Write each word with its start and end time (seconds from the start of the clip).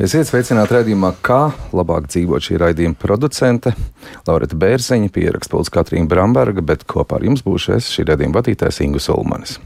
Esiet 0.00 0.30
sveicināti 0.30 0.72
redzējumā, 0.72 1.10
kā 1.20 1.50
labāk 1.76 2.06
dzīvot 2.08 2.40
šī 2.46 2.54
raidījuma 2.62 2.96
producente 2.96 3.74
Laurita 4.24 4.56
Bērziņa, 4.56 5.10
pierakstpilsēta 5.12 5.74
Katrīna 5.74 6.08
Bramberga, 6.08 6.64
bet 6.64 6.86
kopā 6.88 7.18
ar 7.18 7.26
jums 7.28 7.44
būšu 7.44 7.74
es 7.76 7.90
šī 7.92 8.06
redzējuma 8.08 8.38
vadītājs 8.38 8.80
Ingus 8.86 9.10
Ulmanis. 9.12 9.58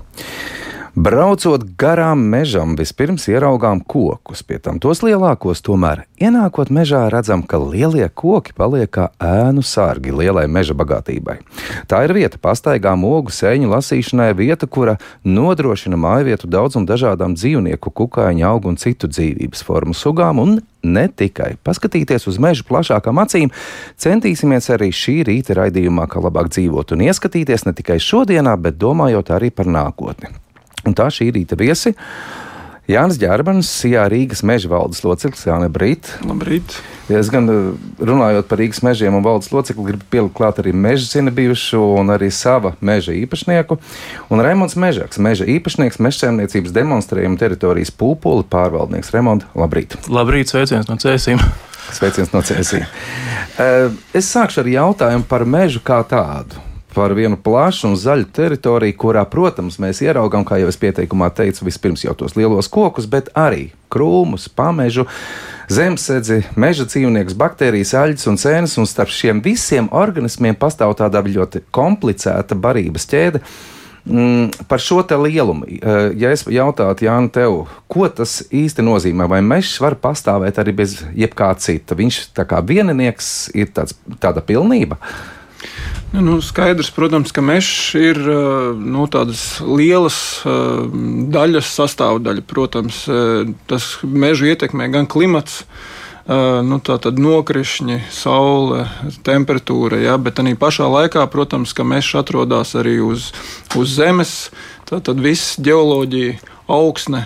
Braucot 0.95 1.65
garām 1.75 2.21
mežam, 2.31 2.77
vispirms 2.79 3.25
ieraugām 3.27 3.81
kokus, 3.83 4.45
pie 4.47 4.61
tam 4.63 4.77
tos 4.79 5.01
lielākos. 5.03 5.59
Tomēr, 5.67 6.05
ienākot 6.23 6.69
mežā, 6.71 7.09
redzam, 7.11 7.43
ka 7.43 7.59
lielie 7.59 8.07
koki 8.15 8.55
paliek 8.55 8.93
kā 8.95 9.09
ēnu 9.19 9.65
sārgi 9.67 10.15
lielai 10.15 10.45
meža 10.47 10.77
bagātībai. 10.79 11.41
Tā 11.91 12.05
ir 12.07 12.15
vieta 12.15 12.39
pastaigām, 12.39 13.03
ogu 13.09 13.35
sēņu 13.35 13.73
lasīšanai, 13.73 14.29
vieta, 14.39 14.69
kura 14.71 14.95
nodrošina 15.27 15.99
mājvietu 15.99 16.53
daudzumu 16.55 16.87
dažādām 16.87 17.35
dzīvnieku, 17.35 17.91
kukaiņu, 17.91 18.47
augu 18.47 18.71
un 18.71 18.79
citu 18.79 19.11
dzīvības 19.11 19.67
formu 19.67 19.99
sugām 19.99 20.45
un 20.45 20.61
ne 20.87 21.09
tikai 21.11 21.57
paskatīties 21.67 22.29
uz 22.31 22.39
mežu 22.39 22.69
plašākām 22.71 23.19
acīm, 23.25 23.51
centīsimies 23.99 24.71
arī 24.71 24.93
šī 24.95 25.19
rīta 25.27 25.59
raidījumā, 25.59 26.07
kā 26.07 26.23
labāk 26.23 26.55
dzīvot 26.55 26.95
un 26.95 27.07
ieskatīties 27.11 27.67
ne 27.67 27.75
tikai 27.75 27.99
šodienā, 27.99 28.55
bet 28.63 28.79
domājot 28.79 29.35
arī 29.35 29.51
par 29.51 29.67
nākotni. 29.67 30.44
Un 30.85 30.97
tā 30.97 31.09
šī 31.13 31.31
rīta 31.35 31.59
viesi. 31.59 31.95
Jānis 32.85 33.17
Ģērbans, 33.17 33.69
Jā, 33.89 34.03
Rīgas 34.13 34.43
meža 34.45 34.69
valdes 34.69 34.99
loceklis, 35.01 35.47
Jānis 35.49 35.71
Brīt. 35.73 36.11
Labrīt. 36.29 36.75
Es 37.09 37.31
gan 37.33 37.49
eh, 37.49 37.61
runājot 37.97 38.51
par 38.51 38.61
Rīgas 38.61 38.83
mežiem 38.85 39.17
un 39.17 39.25
valdes 39.25 39.49
locekli, 39.55 39.87
gribu 39.87 40.05
pielikt 40.13 40.35
klāt 40.37 40.61
arī 40.61 40.75
meža 40.77 41.09
zina 41.09 41.33
bijušu 41.33 41.81
un 42.03 42.13
arī 42.13 42.29
sava 42.29 42.75
meža 42.85 43.17
īpašnieku. 43.17 43.79
Un 44.29 44.45
Raimons 44.45 44.77
Mežaks, 44.77 45.17
meža 45.17 45.49
īpašnieks, 45.49 45.97
mežsaimniecības 46.05 46.77
demonstrējuma 46.77 47.41
teritorijas 47.41 47.95
pūpuli 47.97 48.45
pārvaldnieks. 48.53 49.15
Raimond, 49.17 49.49
labrīt! 49.57 49.97
Labrīt, 50.13 50.53
sveiciens 50.53 50.91
no 50.91 51.01
cēsīm! 51.01 51.41
Sveiciens 51.89 52.37
no 52.37 52.45
cēsīm! 52.45 52.85
Eh, 52.85 53.89
es 54.13 54.29
sākšu 54.29 54.61
ar 54.61 54.73
jautājumu 54.77 55.25
par 55.33 55.49
mežu 55.49 55.81
kā 55.81 56.03
tādu 56.05 56.61
par 56.95 57.13
vienu 57.15 57.37
plašu 57.37 57.91
un 57.91 57.97
zaļu 57.99 58.29
teritoriju, 58.35 58.97
kurā, 58.99 59.25
protams, 59.31 59.81
mēs 59.83 60.01
ieraugām, 60.05 60.47
kā 60.47 60.61
jau 60.63 60.71
es 60.71 60.79
pieteikumā 60.81 61.31
teicu, 61.35 61.67
vispirms 61.67 62.07
jau 62.07 62.15
tos 62.19 62.37
lielos 62.39 62.71
kokus, 62.71 63.09
bet 63.11 63.33
arī 63.39 63.73
krūmus, 63.93 64.47
pamežu, 64.49 65.07
zemesēdzi, 65.73 66.41
meža 66.61 66.87
dzīvniekus, 66.89 67.37
baktērijas, 67.39 67.95
aļģes 67.99 68.31
un 68.31 68.41
cēnas, 68.41 68.79
un 68.81 68.91
starp 68.91 69.13
šiem 69.15 69.43
visiem 69.45 69.91
organismiem 69.95 70.57
pastāv 70.59 70.97
tāda 70.99 71.23
ļoti 71.27 71.67
komplicēta 71.75 72.59
barības 72.59 73.09
ķēde. 73.11 73.43
Mm, 74.05 74.51
par 74.69 74.83
šo 74.85 74.99
te 75.09 75.17
lielumu, 75.17 75.65
eh, 75.65 76.11
ja 76.21 76.31
es 76.35 76.43
jautātu 76.45 77.07
Jānu 77.07 77.31
tev, 77.33 77.55
ko 77.89 78.05
tas 78.13 78.43
īsti 78.53 78.85
nozīmē, 78.85 79.25
vai 79.29 79.41
mežs 79.41 79.79
var 79.81 79.97
pastāvēt 79.97 80.61
arī 80.61 80.75
bez 80.77 80.99
jebkā 81.17 81.55
cita? 81.57 81.97
Viņš 81.97 82.19
tā 82.37 82.45
kā 82.45 82.61
vieninieks 82.61 83.49
ir 83.57 83.73
tāds, 83.73 83.97
tāda 84.21 84.45
pilnība. 84.45 85.01
Uh, 85.01 85.44
Nu, 86.15 86.21
nu, 86.21 86.39
skaidrs, 86.39 86.93
protams, 86.95 87.33
ka 87.35 87.43
mežs 87.43 87.91
ir 87.99 88.21
nu, 88.79 89.03
tādas 89.11 89.59
lielas 89.67 90.17
daļas 90.47 91.71
sastāvdaļa. 91.75 92.45
Protams, 92.47 93.01
tas 93.67 93.87
mežu 94.07 94.47
ietekmē 94.47 94.87
gan 94.95 95.09
klimats, 95.11 95.65
nu, 96.71 96.77
tātad 96.87 97.19
nokrišņi, 97.19 97.97
saule, 98.15 98.85
temperatūra, 99.27 99.99
ja, 100.05 100.15
bet 100.15 100.39
arī 100.39 100.53
pašā 100.55 100.87
laikā, 100.93 101.25
protams, 101.33 101.73
ka 101.75 101.83
mežs 101.83 102.13
atrodas 102.21 102.77
arī 102.79 103.01
uz, 103.03 103.33
uz 103.75 103.97
zemes. 103.97 104.37
Tātad 104.87 105.19
viss 105.19 105.57
ģeoloģija, 105.59 106.37
augsne, 106.71 107.25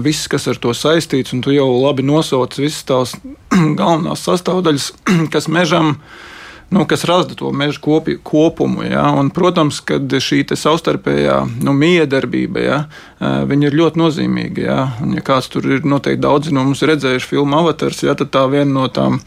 viss, 0.00 0.24
kas 0.32 0.48
ar 0.48 0.56
to 0.56 0.72
saistīts, 0.72 1.36
un 1.36 1.44
tu 1.44 1.52
jau 1.52 1.68
labi 1.82 2.06
nosauc 2.08 2.56
visas 2.56 2.80
tās 2.88 3.12
galvenās 3.82 4.24
sastāvdaļas, 4.24 4.88
kas 5.36 5.50
mežam 5.52 5.98
ir 6.00 6.32
nu, 6.70 6.84
kas 6.86 7.04
rada 7.04 7.34
to 7.34 7.52
meža 7.52 7.80
kopi, 7.80 8.16
kopumu. 8.22 8.82
Ja? 8.82 9.04
Un, 9.14 9.30
protams, 9.30 9.78
ka 9.86 10.00
šī 10.00 10.42
savstarpējā 10.58 11.38
nu, 11.62 11.74
miedarbība 11.76 12.64
ja? 12.64 12.78
ir 13.62 13.76
ļoti 13.78 14.00
nozīmīga. 14.00 14.64
Ja? 14.64 14.80
Un, 15.02 15.14
ja 15.16 15.22
kāds 15.26 15.50
tur 15.52 15.66
ir 15.70 15.86
noteikti 15.86 16.24
daudzi 16.24 16.54
no 16.54 16.64
mums 16.66 16.82
redzējuši 16.86 17.30
filmu 17.30 17.60
Avatars, 17.60 18.02
ja? 18.02 18.16
tad 18.18 18.32
tā 18.34 18.46
viena 18.50 18.70
no 18.72 18.88
tām 18.90 19.20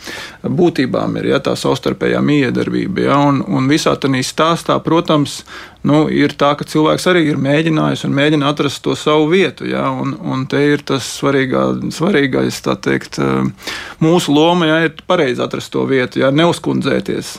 būtībām 0.44 1.16
ir 1.22 1.32
ja? 1.34 1.42
tā 1.44 1.56
savstarpējā 1.60 2.22
miedarbība. 2.22 3.08
Ja? 3.08 3.20
Un, 3.32 3.42
un 3.48 3.72
visā 3.72 3.96
tajā 3.96 4.26
stāstā, 4.28 4.80
protams, 4.84 5.44
nu, 5.88 6.04
ir 6.12 6.34
tā, 6.40 6.52
ka 6.60 6.68
cilvēks 6.68 7.08
arī 7.12 7.24
ir 7.32 7.40
mēģinājis 7.42 8.06
un 8.08 8.16
mēģina 8.18 8.52
atrast 8.52 8.82
to 8.86 8.96
savu 9.00 9.30
vietu. 9.32 9.68
Ja? 9.70 9.88
Un, 9.92 10.16
un 10.20 10.46
te 10.50 10.62
ir 10.74 10.84
tas 10.88 11.08
svarīgā, 11.20 11.66
svarīgais, 11.96 12.62
tā 12.66 12.76
teikt, 12.80 13.20
eh, 13.24 13.76
mūsu 14.04 14.36
loma, 14.36 14.70
ja 14.70 14.80
ir 14.88 15.04
pareizi 15.08 15.44
atrast 15.46 15.72
to 15.76 15.86
vietu, 15.90 16.24
ja 16.24 16.32
neuzkundzēties. 16.36 17.38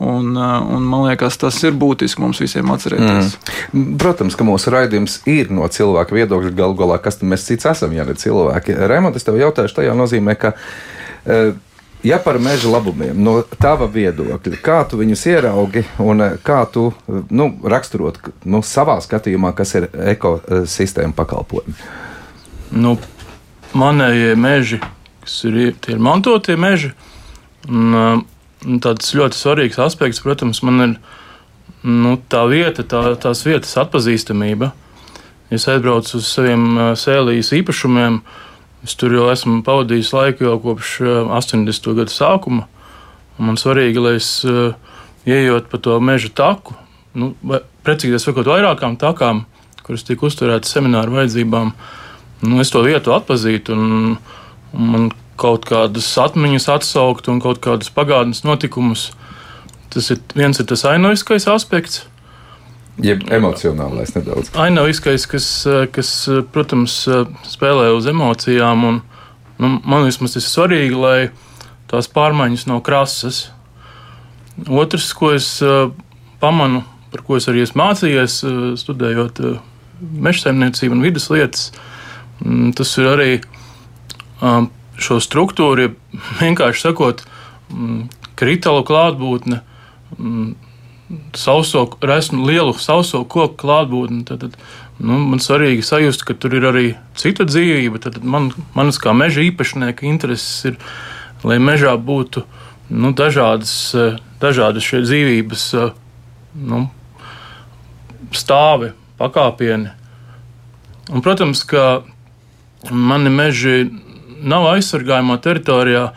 Un, 0.00 0.30
eh, 0.36 0.74
un 0.76 0.86
man 0.88 1.08
liekas, 1.08 1.40
tas 1.40 1.58
ir 1.66 1.74
būtiski 1.76 2.22
mums 2.22 2.40
visiem 2.40 2.70
atcerēties. 2.72 3.34
Mm. 3.72 3.96
Protams, 4.00 4.36
ka 4.38 4.46
mūsu 4.48 4.72
raidījums 4.72 5.20
ir 5.28 5.50
no 5.52 5.66
cilvēka 5.68 6.16
viedokļa. 6.16 6.54
Galu 6.56 6.78
galā, 6.78 7.00
kas 7.02 7.20
mēs 7.24 7.48
cits 7.50 7.68
esam, 7.74 7.92
ja 7.96 8.06
ne 8.08 8.14
cilvēki? 8.16 8.78
Remonds, 8.90 9.20
es 9.20 9.26
tev 9.26 9.40
jautāšu, 9.40 9.82
tajā 9.82 9.96
nozīmē, 9.98 10.38
ka. 10.40 10.54
Uh, 11.20 11.52
Ja 12.02 12.18
par 12.18 12.38
meža 12.38 12.70
labumiem, 12.72 13.18
no 13.20 13.42
tava 13.60 13.84
viedokļa, 13.92 14.56
kā 14.64 14.78
tu 14.88 14.96
viņus 15.02 15.24
ieraugi 15.28 15.82
un 16.00 16.24
eh, 16.24 16.38
kā 16.40 16.62
tu 16.72 16.86
nu, 17.28 17.50
raksturot 17.60 18.16
nu, 18.48 18.62
savā 18.64 18.96
skatījumā, 19.04 19.52
kas 19.56 19.74
ir 19.76 19.88
ekosistēma 20.14 21.12
pakalpojumi? 21.18 21.76
Nu, 22.72 22.94
manējie 23.76 24.32
meži, 24.40 24.80
kas 25.26 25.36
ir, 25.50 25.60
ir 25.76 26.00
mantotie 26.00 26.56
meži, 26.56 26.94
un, 27.68 28.24
un 28.64 28.80
tāds 28.80 29.12
ļoti 29.12 29.36
svarīgs 29.36 29.80
aspekts, 29.84 30.24
protams, 30.24 30.62
man 30.64 30.86
ir 30.86 30.98
nu, 31.84 32.16
tā 32.32 32.46
vieta, 32.48 32.80
tā, 32.80 33.10
tās 33.20 33.44
vietas 33.44 33.76
atpazīstamība. 33.82 34.72
Es 35.52 35.68
aizbraucu 35.68 36.16
uz 36.16 36.30
saviem 36.30 36.94
sēlijas 36.96 37.52
īpašumiem, 37.58 38.22
uh, 38.22 38.49
Es 38.84 38.96
tur 38.96 39.12
jau 39.12 39.26
esmu 39.28 39.60
pavadījis 39.64 40.12
laiku 40.16 40.46
jau 40.46 40.56
kopš 40.62 40.94
80. 41.04 41.68
Eh, 41.68 41.96
gada 41.98 42.12
sākuma. 42.14 42.66
Man 43.40 43.56
svarīgi, 43.60 44.00
lai 44.00 44.14
es 44.18 44.28
uh, 44.48 44.74
ieejot 45.28 45.70
pa 45.72 45.80
to 45.80 45.96
meža 46.04 46.28
taku, 46.36 46.74
nu, 47.16 47.32
precīzi 47.84 48.20
sakot, 48.20 48.48
vairākām 48.48 48.98
takām, 49.00 49.46
kuras 49.84 50.04
tika 50.04 50.26
uzturētas 50.28 50.72
semināru 50.74 51.16
vajadzībām, 51.16 51.72
nu, 52.44 52.60
es 52.60 52.72
to 52.72 52.82
vietu 52.84 53.14
atpazītu 53.16 53.72
un, 53.76 54.18
un 54.76 54.92
man 54.92 55.08
kaut 55.40 55.64
kādas 55.68 56.08
atmiņas 56.20 56.68
atsaukt 56.76 57.30
un 57.32 57.40
kaut 57.40 57.62
kādus 57.64 57.88
pagātnes 57.96 58.44
notikumus. 58.44 59.08
Tas 59.90 60.12
ir 60.12 60.20
viens 60.36 60.60
ir 60.60 60.68
tas 60.68 60.84
ainoviskais 60.86 61.48
aspekts. 61.50 62.04
Jeb 63.04 63.24
emocionālais 63.32 64.12
nedaudz. 64.16 64.50
Ainaviskais, 64.60 65.24
kas, 65.30 65.46
kas, 65.94 66.10
protams, 66.52 67.02
spēlē 67.48 67.90
uz 67.96 68.08
emocijām. 68.10 68.84
Un, 68.88 69.00
nu, 69.60 69.72
man 69.84 70.06
vismaz 70.08 70.36
tas 70.36 70.44
ir 70.44 70.52
svarīgi, 70.52 70.98
lai 71.00 71.18
tās 71.90 72.10
pārmaiņas 72.12 72.66
nav 72.70 72.82
krasas. 72.86 73.48
Otrs, 74.68 75.12
ko 75.16 75.32
es 75.36 75.48
pamanu, 76.42 76.84
par 77.10 77.24
ko 77.26 77.38
es 77.40 77.48
arī 77.50 77.64
esmu 77.64 77.80
mācījies, 77.82 78.40
studējot 78.80 79.40
meža 80.00 80.46
saimniecību 80.46 80.96
un 80.96 81.04
vidas 81.04 81.28
lietas, 81.32 81.70
mm, 82.44 82.72
tas 82.78 82.94
ir 83.00 83.10
arī 83.10 83.30
šo 85.00 85.20
struktūru, 85.22 85.88
ja 85.88 85.92
vienkārši 86.42 86.88
sakot, 86.88 87.24
mm, 87.72 88.02
kritālu 88.40 88.84
klātbūtne 88.88 89.60
sauso, 91.34 91.86
resmu 92.02 92.46
lielu 92.46 92.74
sauso 92.78 93.24
koku 93.24 93.56
klātbūtni, 93.60 94.22
tad, 94.28 94.44
tad 94.44 94.56
nu, 95.02 95.18
man 95.32 95.42
svarīgi 95.42 95.84
sajust, 95.86 96.24
ka 96.26 96.36
tur 96.38 96.54
ir 96.58 96.66
arī 96.70 96.86
cita 97.18 97.46
dzīvība. 97.48 98.02
Tad 98.04 98.20
man, 98.22 98.50
manas 98.76 99.00
kā 99.02 99.14
meža 99.16 99.44
īpašnieka 99.48 100.06
intereses 100.08 100.70
ir, 100.70 100.78
lai 101.46 101.58
mežā 101.62 101.96
būtu 101.96 102.44
nu, 102.90 103.12
dažādas, 103.16 103.74
dažādas 104.42 104.86
šie 104.86 105.02
dzīvības 105.06 105.66
nu, 106.70 106.84
stāvi, 108.36 108.92
pakāpieni. 109.20 109.94
Un, 111.10 111.22
protams, 111.24 111.64
ka 111.66 112.02
mani 112.90 113.32
meži 113.34 113.88
nav 114.40 114.68
aizsargājumā 114.74 115.40
teritorijā. 115.42 116.10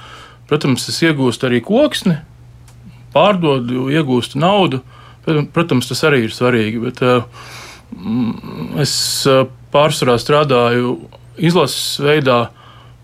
Protams, 0.48 0.86
es 0.92 1.00
iegūstu 1.04 1.48
arī 1.48 1.64
koksni, 1.66 2.20
pārdodu, 3.14 3.88
iegūstu 3.94 4.42
naudu. 4.42 4.82
Protams, 5.26 5.88
tas 5.88 6.04
arī 6.08 6.26
ir 6.26 6.34
svarīgi. 6.36 6.82
Bet, 6.84 7.00
uh, 7.06 7.24
es 8.82 8.94
uh, 9.30 9.46
pārsvarā 9.74 10.18
strādāju 10.22 10.98
izlases 11.38 12.02
veidā, 12.04 12.40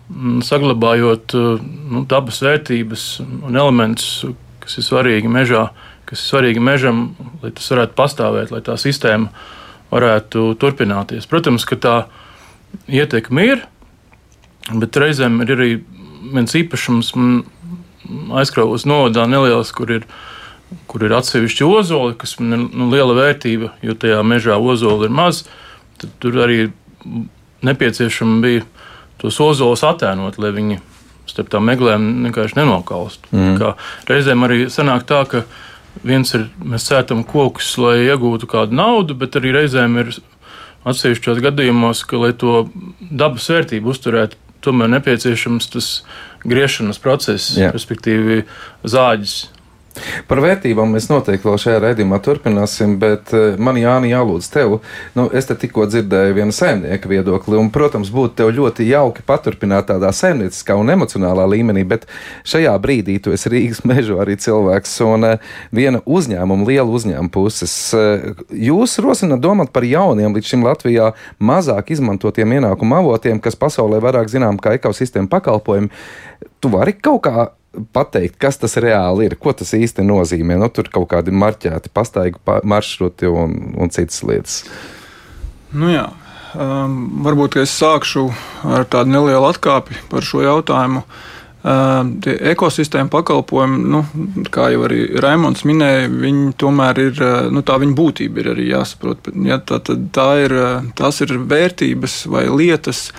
mm, 0.10 0.42
saglabājot 0.46 1.36
uh, 1.38 1.70
nu, 1.94 2.04
dabas 2.10 2.42
vērtības 2.44 3.06
un 3.24 3.56
elementus, 3.56 4.26
kas 4.64 4.80
ir 4.82 4.88
svarīgi 4.90 5.32
mežā, 5.32 5.70
kas 6.10 6.24
ir 6.24 6.34
svarīgi 6.34 6.64
mežam, 6.64 7.10
lai 7.44 7.54
tas 7.56 7.70
varētu 7.72 7.98
pastāvēt, 7.98 8.54
lai 8.54 8.62
tā 8.66 8.76
sistēma 8.80 9.32
varētu 9.90 10.54
turpināties. 10.62 11.30
Protams, 11.30 11.66
ka 11.66 11.80
tā 11.80 11.96
ietekme 12.92 13.46
ir, 13.48 13.64
bet 14.70 15.00
reizēm 15.02 15.40
ir 15.46 15.56
arī 15.56 15.72
viens 16.34 16.54
īpašums. 16.58 17.14
Aizkraus 18.40 18.86
novadā 18.90 19.26
neliels, 19.30 19.72
kur 19.76 19.92
ir, 20.00 20.06
kur 20.90 21.06
ir 21.06 21.16
atsevišķi 21.18 21.68
ozoli, 21.68 22.18
kas 22.20 22.38
man 22.42 22.56
ir 22.56 22.66
nu, 22.68 22.90
liela 22.94 23.16
vērtība, 23.18 23.74
jo 23.86 23.96
tajā 24.00 24.22
mežā 24.26 24.58
ozoli 24.58 25.10
ir 25.10 25.16
maz. 25.16 25.44
Tad 26.00 26.14
tur 26.24 26.38
arī 26.46 26.70
nepieciešama 27.66 28.40
bija 28.44 28.68
tos 29.20 29.40
ozolus 29.44 29.84
attēlot, 29.84 30.40
lai 30.40 30.54
viņi 30.56 30.80
starp 31.30 31.52
tām 31.54 31.68
meklēm 31.70 32.06
vienkārši 32.26 32.58
nenokaust. 32.58 33.28
Mm. 33.36 33.60
Reizēm 34.10 34.46
arī 34.48 34.64
sanāk 34.74 35.06
tā, 35.10 35.22
ka 35.30 35.44
viens 36.06 36.32
ir 36.38 36.48
mēs 36.64 36.88
sētam 36.90 37.24
kokus, 37.28 37.72
lai 37.82 38.00
iegūtu 38.08 38.50
kādu 38.50 38.78
naudu, 38.80 39.18
bet 39.20 39.38
arī 39.40 39.54
reizēm 39.60 40.00
ir 40.02 40.14
atsevišķos 40.90 41.42
gadījumos, 41.44 42.06
ka, 42.08 42.20
lai 42.22 42.32
to 42.38 42.64
dabas 43.00 43.50
vērtību 43.52 43.92
uzturētu, 43.94 44.40
tomēr 44.66 44.92
nepieciešams 44.96 45.70
tas 45.76 45.90
griešanas 46.48 47.00
process, 47.02 47.56
Jā. 47.60 47.72
respektīvi 47.76 48.44
zāģis. 48.88 49.38
Par 50.30 50.42
vērtībām 50.44 50.92
mēs 50.96 51.10
noteikti 51.10 51.48
vēl 51.48 51.58
šajā 51.62 51.80
raidījumā 51.84 52.20
turpināsim, 52.24 52.98
bet 53.02 53.34
eh, 53.36 53.58
man 53.62 53.80
Jāni 53.80 54.12
jālūdz 54.14 54.50
tev. 54.54 54.78
Nu, 55.18 55.28
es 55.36 55.50
te 55.50 55.58
tikko 55.60 55.88
dzirdēju 55.90 56.36
vienu 56.38 56.56
saimnieka 56.56 57.10
viedokli, 57.10 57.58
un, 57.60 57.72
protams, 57.74 58.12
būtu 58.14 58.38
tev 58.42 58.54
ļoti 58.58 58.88
jauki 58.90 59.26
paturpināt 59.28 59.90
tādā 59.92 60.12
saimnieciskā 60.16 60.78
un 60.80 60.94
emocionālā 60.94 61.48
līmenī, 61.50 61.86
bet 61.90 62.08
šajā 62.48 62.76
brīdī 62.82 63.20
tu 63.24 63.34
esi 63.36 63.52
Rīgas 63.54 63.84
mežu 63.90 64.20
arī 64.22 64.38
cilvēks 64.40 64.98
un 65.08 65.30
eh, 65.32 65.52
viena 65.76 66.04
uzņēmuma, 66.06 66.68
liela 66.70 66.90
uzņēmuma 67.00 67.34
puses. 67.34 67.76
Eh, 67.98 68.32
jūs 68.70 69.00
rosināt 69.04 69.44
domāt 69.44 69.74
par 69.76 69.88
jauniem, 69.88 70.36
līdz 70.36 70.54
šim 70.54 70.66
Latvijā 70.68 71.14
mazāk 71.40 71.94
izmantotiem 71.96 72.60
ienākumu 72.60 73.00
avotiem, 73.02 73.42
kas 73.44 73.58
pasaulē 73.60 74.02
vairāk 74.04 74.32
zinām 74.32 74.60
kā 74.62 74.78
ekosistēma 74.80 75.32
pakalpojumi. 75.32 75.92
Tu 76.60 76.72
vari 76.72 76.94
kaut 76.96 77.24
kā 77.24 77.50
pateikt, 77.94 78.38
kas 78.42 78.58
tas 78.62 78.78
reāli 78.82 79.30
ir, 79.30 79.36
ko 79.40 79.54
tas 79.54 79.74
īsti 79.78 80.06
nozīmē. 80.06 80.58
Nu, 80.60 80.70
tur 80.74 80.90
kaut 80.92 81.10
kādi 81.14 81.34
marķēti, 81.36 81.92
pastaigu 81.94 82.42
maršruti 82.68 83.30
un, 83.30 83.58
un 83.78 83.94
citas 83.94 84.24
lietas. 84.26 84.62
Nu 85.76 85.92
jā, 85.92 86.08
um, 86.58 87.02
varbūt 87.26 87.60
es 87.62 87.74
sākšu 87.78 88.30
ar 88.66 88.88
tādu 88.90 89.14
nelielu 89.14 89.52
atkāpi 89.52 90.00
par 90.10 90.26
šo 90.26 90.42
jautājumu. 90.46 91.04
Um, 91.60 92.14
ekosistēma 92.24 93.12
pakalpojumi, 93.12 93.82
nu, 93.92 94.00
kā 94.48 94.70
jau 94.72 94.86
arī 94.88 95.02
Raimons 95.20 95.66
minēja, 95.68 96.08
viņi 96.08 96.54
tomēr 96.62 97.02
ir, 97.04 97.20
uh, 97.20 97.50
nu, 97.52 97.66
tā 97.68 97.76
viņa 97.84 97.98
būtība 97.98 98.42
ir 98.42 98.54
arī 98.54 98.70
jāsaprot. 98.72 99.28
Ja, 99.46 99.60
tā, 99.60 99.82
tā, 99.84 99.98
tā 100.16 100.30
ir, 100.46 100.56
uh, 100.56 100.90
tās 100.98 101.20
ir 101.26 101.36
vērtības 101.52 102.22
vai 102.32 102.48
lietas, 102.48 103.10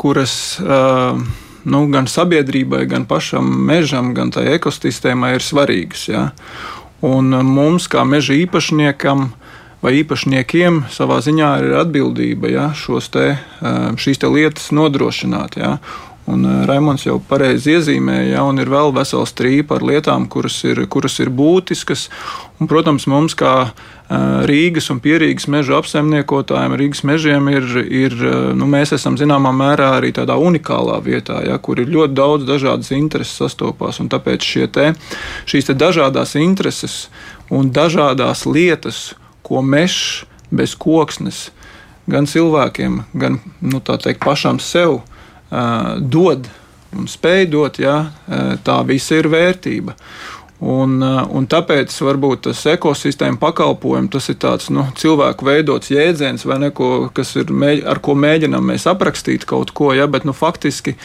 kuras. 0.00 0.34
Uh, 0.64 1.20
nu, 1.64 1.84
gan 1.92 2.08
sabiedrībai, 2.10 2.84
gan 2.90 3.06
pašam 3.08 3.48
mežam, 3.68 4.12
gan 4.16 4.32
tai 4.34 4.46
ekosistēmai 4.56 5.34
ir 5.38 5.44
svarīgas. 5.44 6.08
Ja? 6.12 6.28
Un 7.04 7.34
mums, 7.48 7.88
kā 7.90 8.04
meža 8.08 8.36
īpašniekam, 8.44 9.30
vai 9.84 9.98
īpašniekiem 10.00 10.84
savā 10.92 11.20
ziņā 11.24 11.50
ir 11.60 11.76
atbildība 11.82 12.52
ja, 12.52 12.66
te, 13.12 13.26
šīs 14.00 14.22
te 14.22 14.30
lietas 14.32 14.70
nodrošināt. 14.72 15.58
Ja. 15.60 15.76
Un 16.24 16.44
Raimons 16.64 17.02
jau 17.04 17.18
pareizi 17.28 17.74
iezīmēja, 17.74 18.38
ja, 18.38 18.44
un 18.48 18.56
ir 18.62 18.70
vēl 18.72 18.94
vesela 18.96 19.26
strīpa 19.28 19.76
ar 19.76 19.82
lietām, 19.84 20.24
kuras 20.32 20.56
ir, 20.64 20.80
kuras 20.88 21.18
ir 21.20 21.28
būtiskas. 21.28 22.06
Un, 22.56 22.68
protams, 22.70 23.04
mums 23.12 23.36
kā 23.36 23.74
Rīgas 24.48 24.90
un 24.92 25.02
pierīgas 25.04 25.46
meža 25.52 25.76
apsaimniekotājiem, 25.82 26.76
Rīgas 26.80 27.04
mežiem 27.08 27.48
ir, 27.52 27.68
ir 27.84 28.16
nu, 28.56 28.68
mēs 28.68 28.94
esam 28.96 29.18
zināmā 29.20 29.52
mērā 29.56 29.90
arī 29.98 30.14
tādā 30.16 30.36
unikālā 30.40 30.96
vietā, 31.04 31.42
ja, 31.44 31.58
kur 31.60 31.80
ir 31.80 31.92
ļoti 31.92 32.16
daudz 32.16 32.48
dažādas 32.48 32.92
intereses 32.96 33.36
sastopās. 33.40 34.00
Tāpēc 34.00 34.48
te, 34.72 34.90
šīs 35.48 35.68
te 35.68 35.76
dažādas 35.76 36.36
intereses 36.40 37.08
un 37.52 37.72
dažādas 37.72 38.46
lietas, 38.48 39.10
ko 39.44 39.60
mežs 39.60 40.24
bez 40.48 40.72
koksnes 40.76 41.50
gan 42.08 42.28
cilvēkiem, 42.28 43.02
gan 43.12 43.40
nu, 43.60 43.80
teikt, 43.80 44.24
pašam 44.24 44.60
sev 44.60 45.02
dod 46.00 46.48
un 46.94 47.10
spēj 47.10 47.48
dot, 47.50 47.78
ja, 47.82 47.98
tā 48.62 48.78
visa 48.86 49.18
ir 49.18 49.26
vērtība. 49.32 49.96
Un, 50.64 51.00
uh, 51.02 51.24
un 51.34 51.48
tāpēc 51.50 51.92
varbūt 52.06 52.46
tas 52.46 52.60
ekosistēma 52.72 53.40
pakalpojums, 53.42 54.12
tas 54.14 54.30
ir 54.30 54.38
tāds 54.40 54.70
nu, 54.72 54.86
cilvēku 54.96 55.44
veidots 55.48 55.90
jēdziens 55.90 56.46
vai 56.46 56.60
neko, 56.62 57.10
kas 57.16 57.34
ir, 57.40 57.50
ar 57.90 58.00
ko 58.04 58.14
mēģinām 58.16 58.70
mēs 58.70 58.86
aprakstīt 58.88 59.44
kaut 59.50 59.74
ko, 59.76 59.90
ja, 59.96 60.06
bet 60.08 60.24
nu, 60.24 60.32
faktiski. 60.36 60.96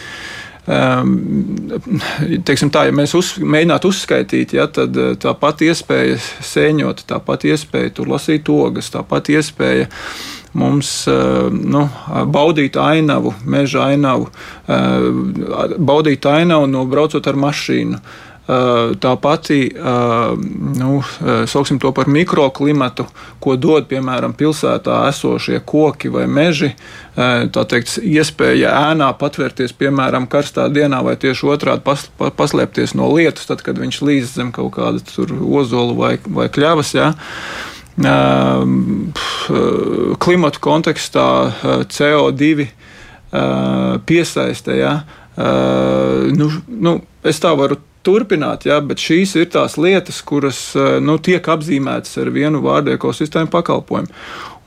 Um, 0.69 1.15
teiksim 2.45 2.69
tā, 2.69 2.85
ja 2.87 2.93
mēs 2.93 3.15
uz, 3.17 3.33
mēģinātu 3.41 3.89
uzskaitīt, 3.89 4.53
ja, 4.53 4.67
tad 4.69 4.95
uh, 4.95 5.15
tā 5.19 5.33
pati 5.33 5.71
iespēja 5.73 6.19
sēņot, 6.45 7.07
tā 7.09 7.17
pati 7.25 7.49
iespēja 7.49 8.05
lasīt 8.05 8.51
ogas, 8.53 8.91
tā 8.93 9.01
pati 9.01 9.39
iespēja 9.39 9.89
mums 10.53 10.91
uh, 11.07 11.49
nu, 11.51 11.85
baudīt 12.33 12.79
ainavu, 12.79 13.33
meža 13.45 13.89
ainavu, 13.91 14.29
baudīt 15.77 16.25
ainavu, 16.25 16.67
nobraucot 16.71 17.27
ar 17.27 17.37
mašīnu. 17.37 18.01
Eh, 18.49 18.95
tā 18.97 19.11
pati, 19.21 19.69
eh, 19.69 20.35
nu, 20.79 21.03
eh, 21.21 21.45
sauksim 21.45 21.79
to 21.79 21.91
par 21.91 22.05
mikroklimatu, 22.05 23.05
ko 23.39 23.55
dod 23.55 23.85
piemēram 23.85 24.33
pilsētā 24.33 25.05
esošie 25.09 25.59
koki 25.65 26.09
vai 26.09 26.25
meži. 26.25 26.73
Tā 27.19 27.65
teikt, 27.67 27.99
iespēja 27.99 28.69
ēnā 28.93 29.09
patvērties, 29.19 29.73
piemēram, 29.75 30.25
karstā 30.27 30.69
dienā, 30.71 31.03
vai 31.03 31.15
tieši 31.15 31.49
otrādi 31.51 31.83
pas, 31.83 32.07
paslēpties 32.17 32.95
no 32.95 33.11
lietus, 33.11 33.45
tad, 33.45 33.61
kad 33.61 33.75
viņš 33.75 33.99
līdz 33.99 34.29
zem 34.33 34.51
kaut 34.55 34.71
kāda 34.71 35.03
ozola 35.43 35.93
vai, 35.93 36.17
vai 36.25 36.47
kļavas. 36.47 36.93
Ja? 36.95 37.13
Klimatu 40.23 40.63
kontekstā 40.63 41.27
CO2 41.91 42.67
piesaistē. 44.07 44.77
Ja? 44.79 44.93
Nu, 45.35 46.49
nu, 46.67 46.95
es 47.27 47.41
tā 47.43 47.51
varu 47.59 47.79
turpināt, 48.05 48.67
jā, 48.69 48.79
bet 48.85 49.01
šīs 49.01 49.35
ir 49.39 49.49
tās 49.53 49.75
lietas, 49.79 50.21
kuras 50.25 50.59
eh, 50.77 50.97
nu, 51.03 51.17
tiek 51.21 51.43
apzīmētas 51.43 52.19
ar 52.21 52.31
vienu 52.35 52.61
vārdu 52.63 52.93
ekosistēmu 52.95 53.51
pakalpojumu. 53.53 54.13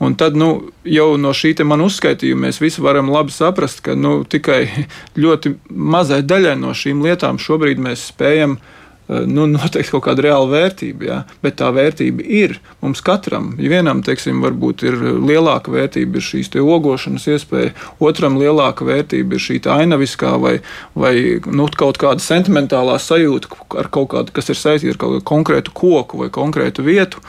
Un 0.03 0.17
tad 0.19 0.37
nu, 0.37 0.49
jau 0.87 1.13
no 1.21 1.31
šī 1.37 1.55
man 1.67 1.83
uzskaitījuma 1.85 2.47
mēs 2.47 2.59
visi 2.61 2.83
varam 2.83 3.11
labi 3.13 3.33
saprast, 3.33 3.83
ka 3.85 3.95
nu, 3.97 4.21
tikai 4.27 4.61
ļoti 5.23 5.55
mazai 5.69 6.21
daļai 6.27 6.55
no 6.61 6.75
šīm 6.77 7.03
lietām 7.05 7.41
šobrīd 7.41 7.81
mēs 7.81 8.09
spējam 8.11 8.57
uh, 8.57 8.63
Eh, 8.63 8.82
nu, 9.27 9.45
noteikti 9.49 9.93
kaut 9.93 10.05
kāda 10.07 10.25
reāla 10.27 10.49
vērtība, 10.51 11.07
jā, 11.07 11.17
bet 11.43 11.57
tā 11.61 11.69
vērtība 11.75 12.23
ir 12.23 12.57
mums 12.83 13.03
katram. 13.05 13.53
Vienam, 13.59 14.03
teiksim, 14.05 14.41
varbūt 14.43 14.85
ir 14.87 14.97
lielāka 15.23 15.73
vērtība 15.73 16.19
ir 16.19 16.25
šīs 16.25 16.51
ogošanas 16.61 17.27
iespēja, 17.33 17.73
otram 18.03 18.39
lielāka 18.41 18.87
vērtība 18.87 19.37
ir 19.37 19.43
šī 19.43 19.59
ainaviskā 19.73 20.35
vai, 20.41 20.55
vai 20.95 21.13
nu, 21.45 21.67
kaut 21.77 21.99
kāda 22.01 22.23
sentimentālā 22.23 22.99
sajūta 23.01 23.53
ar 23.79 23.91
kaut 23.93 24.11
kādu, 24.15 24.33
kas 24.35 24.51
ir 24.51 24.59
saistīta 24.59 24.95
ar 24.95 25.03
kaut 25.03 25.15
kādu 25.17 25.29
konkrētu 25.33 25.77
koku 25.77 26.23
vai 26.23 26.31
konkrētu 26.33 26.85
vietu. 26.85 27.23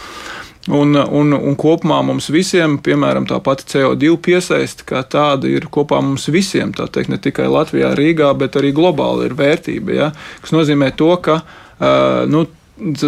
Un, 0.72 0.96
un, 0.96 1.34
un 1.36 1.56
kopumā 1.60 1.98
mums 2.08 2.30
visiem, 2.32 2.78
piemēram, 2.80 3.26
tā 3.28 3.36
pati 3.44 3.66
CO2 3.68 4.14
piesaiste, 4.24 4.86
kā 4.88 5.02
tāda 5.04 5.50
ir 5.52 5.66
kopā 5.68 5.98
mums 6.00 6.24
visiem, 6.32 6.72
tā 6.72 6.86
teikt, 6.88 7.12
ne 7.12 7.18
tikai 7.20 7.50
Latvijā, 7.52 7.90
Rīgā, 7.98 8.30
bet 8.40 8.56
arī 8.56 8.72
globāli 8.72 9.28
ir 9.28 9.36
vērtība. 9.36 9.92
Ja? 9.92 10.08
Tas 10.40 10.54
nozīmē 10.56 10.88
to, 10.96 11.10
ka 11.20 11.36
uh, 11.42 11.60
nu, 11.80 12.44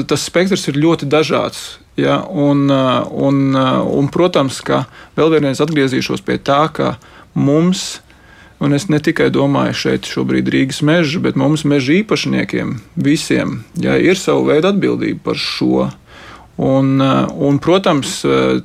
tas 0.07 0.27
spektrs 0.27 0.69
ir 0.71 0.79
ļoti 0.81 1.09
dažāds. 1.11 1.79
Ja, 1.97 2.21
un, 2.29 2.69
un, 2.69 3.39
un, 3.57 4.09
protams, 4.13 4.61
ka 4.61 4.85
vēl 5.17 5.33
vienreiz 5.33 5.63
atgriezīšos 5.65 6.21
pie 6.27 6.37
tā, 6.37 6.67
ka 6.69 6.99
mums, 7.33 8.03
un 8.61 8.77
es 8.77 8.91
ne 8.93 9.01
tikai 9.01 9.31
domāju 9.33 9.79
šeit 9.81 10.09
šobrīd 10.09 10.51
Rīgas 10.53 10.83
meža, 10.85 11.23
bet 11.25 11.41
mums 11.41 11.65
meža 11.65 11.95
īpašniekiem 12.03 12.75
visiem 13.01 13.63
ja, 13.81 13.97
ir 13.97 14.21
sava 14.21 14.45
veida 14.53 14.75
atbildība 14.75 15.31
par 15.31 15.41
šo. 15.41 15.89
Un, 16.57 17.01
un, 17.01 17.57
protams, 17.61 18.19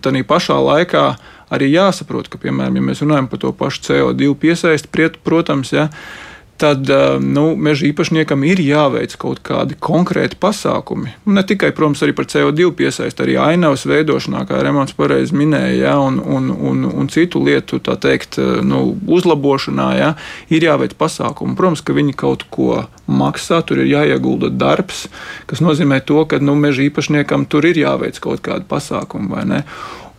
tādā 0.03 0.24
pašā 0.27 0.60
laikā 0.63 1.05
arī 1.51 1.72
jāsaprot, 1.72 2.27
ka, 2.31 2.39
piemēram, 2.39 2.77
ja 2.79 2.84
mēs 2.88 3.03
runājam 3.03 3.31
par 3.31 3.41
to 3.43 3.51
pašu 3.55 3.88
CO2 3.88 4.36
piesaisti, 4.43 5.08
protams, 5.24 5.72
ja, 5.75 5.88
uh, 5.88 6.31
tad 6.62 6.89
eh, 6.89 7.20
nu, 7.20 7.56
meža 7.58 7.88
īpašniekam 7.89 8.44
ir 8.46 8.62
jāveic 8.62 9.15
kaut 9.22 9.41
kādi 9.46 9.77
konkrēti 9.82 10.38
pasākumi. 10.41 11.15
Ne 11.25 11.44
tikai, 11.48 11.72
protams, 11.74 12.03
arī 12.06 12.13
par 12.18 12.27
CO2 12.30 12.70
piesaist, 12.77 13.22
arī 13.24 13.39
ainavas 13.41 13.88
veidošanā, 13.89 14.44
kā 14.50 14.62
Remons 14.62 14.94
pareizi 14.98 15.36
minēja, 15.38 15.74
ja, 15.88 15.96
un, 15.98 16.20
un, 16.22 16.51
un, 16.53 16.86
un 16.86 17.10
citu 17.10 17.41
lietu 17.46 17.82
teikt, 17.82 18.38
eh, 18.38 18.62
nu, 18.65 18.84
uzlabošanā, 19.10 19.89
ja, 19.98 20.12
ir 20.53 20.68
jāveic 20.70 20.94
pasākumi. 21.01 21.58
Protams, 21.58 21.82
ka 21.86 21.98
viņi 21.98 22.18
kaut 22.22 22.46
ko 22.53 22.84
maksā, 23.12 23.63
tur 23.65 23.82
ir 23.82 23.89
jāiegulda 23.91 24.51
darbs, 24.53 25.08
kas 25.50 25.63
nozīmē 25.65 26.00
to, 26.06 26.22
ka 26.30 26.39
nu, 26.44 26.53
meža 26.60 26.86
īpašniekam 26.86 27.48
tur 27.50 27.65
ir 27.68 27.82
jāveic 27.82 28.22
kaut 28.22 28.46
kādi 28.46 28.70
pasākumi. 28.70 29.32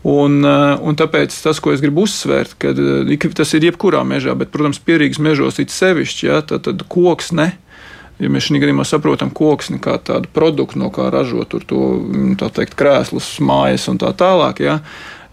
Un, 0.03 0.41
un 0.43 0.97
tāpēc 0.99 1.35
tas, 1.45 1.61
ko 1.63 1.71
es 1.71 1.83
gribu 1.83 2.03
uzsvērt, 2.09 2.57
ka 2.59 2.73
tas 3.39 3.53
ir 3.55 3.69
jebkurā 3.69 4.03
mežā, 4.07 4.35
bet, 4.39 4.51
protams, 4.51 4.81
pierīgas 4.83 5.21
mežos 5.23 5.61
it 5.63 5.71
sevišķi, 5.71 6.27
ja, 6.27 6.41
tad, 6.43 6.65
tad 6.67 6.83
koks 6.91 7.31
ne. 7.39 7.53
Ja 8.23 8.31
mēs 8.31 8.49
šajā 8.49 8.65
gadījumā 8.65 8.85
saprotam 8.87 9.31
koksni 9.35 9.79
kā 9.83 9.97
tādu 10.03 10.31
produktu, 10.35 10.79
no 10.83 10.91
kā 10.95 11.09
ražot 11.11 11.55
to 11.67 12.49
teikt, 12.55 12.75
krēslus, 12.79 13.37
mājas 13.43 13.87
un 13.91 13.99
tā 14.03 14.11
tālāk, 14.19 14.63
ja, 14.63 14.81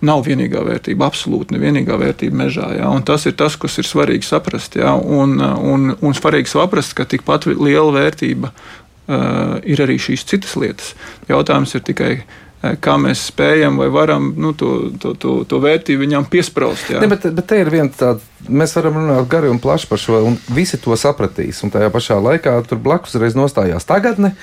nav 0.05 0.21
vienīgā 0.25 0.61
vērtība, 0.65 1.09
absolūti 1.09 1.57
nevienīgā 1.57 1.97
vērtība 1.99 2.43
mežā. 2.45 2.69
Ja, 2.77 2.91
tas 3.05 3.25
ir 3.29 3.35
tas, 3.41 3.57
kas 3.59 3.77
ir 3.81 3.89
svarīgi 3.89 4.25
saprast. 4.29 4.77
Ja, 4.79 4.93
un, 4.93 5.37
un, 5.41 5.95
un 5.97 6.17
svarīgi 6.17 6.53
saprast, 6.53 6.93
ka 6.97 7.09
tikpat 7.09 7.49
liela 7.51 7.89
vērtība 7.97 8.53
uh, 8.53 9.57
ir 9.65 9.81
arī 9.85 9.97
šīs 10.01 10.29
citas 10.29 10.55
lietas. 10.61 10.93
Jautājums 11.29 11.75
ir 11.75 11.83
tikai 11.89 12.13
Eh, 12.13 12.48
kā 12.59 12.95
mēs 12.99 13.21
spējam 13.29 13.77
vai 13.79 13.87
varam 13.93 14.33
nu, 14.37 14.51
to, 14.57 14.89
to, 14.99 15.13
to, 15.15 15.35
to 15.47 15.59
vērtību 15.63 16.03
viņam 16.03 16.27
piesprāst. 16.31 16.91
Ne, 16.99 17.07
bet, 17.11 17.23
bet 17.35 17.47
te 17.47 17.59
ir 17.61 17.71
viena 17.71 17.87
tāda, 17.95 18.19
mēs 18.51 18.73
varam 18.75 18.97
runāt 18.99 19.29
gari 19.31 19.51
un 19.51 19.61
plaši 19.63 19.87
par 19.87 20.01
šo, 20.01 20.19
un 20.27 20.35
visi 20.55 20.79
to 20.81 20.95
sapratīs. 20.99 21.61
Un 21.63 21.71
tajā 21.71 21.87
pašā 21.93 22.19
laikā 22.19 22.57
tur 22.67 22.81
blakus 22.83 23.15
reiz 23.21 23.37
nostājās 23.39 23.87
tagadne 23.87 24.33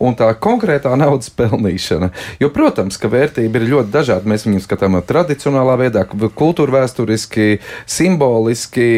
un 0.00 0.16
tā 0.16 0.30
konkrētā 0.40 0.94
naudas 0.96 1.28
pelnīšana. 1.36 2.10
Jo, 2.40 2.50
protams, 2.54 2.96
ka 3.00 3.12
vērtība 3.12 3.60
ir 3.60 3.68
ļoti 3.74 3.92
dažāda. 3.92 4.30
Mēs 4.30 4.48
viņu 4.48 4.64
skatām 4.64 4.96
tradicionālā 5.04 5.76
veidā, 5.84 6.06
kultūra 6.08 6.80
vēsturiski, 6.80 7.58
simboliski 7.84 8.88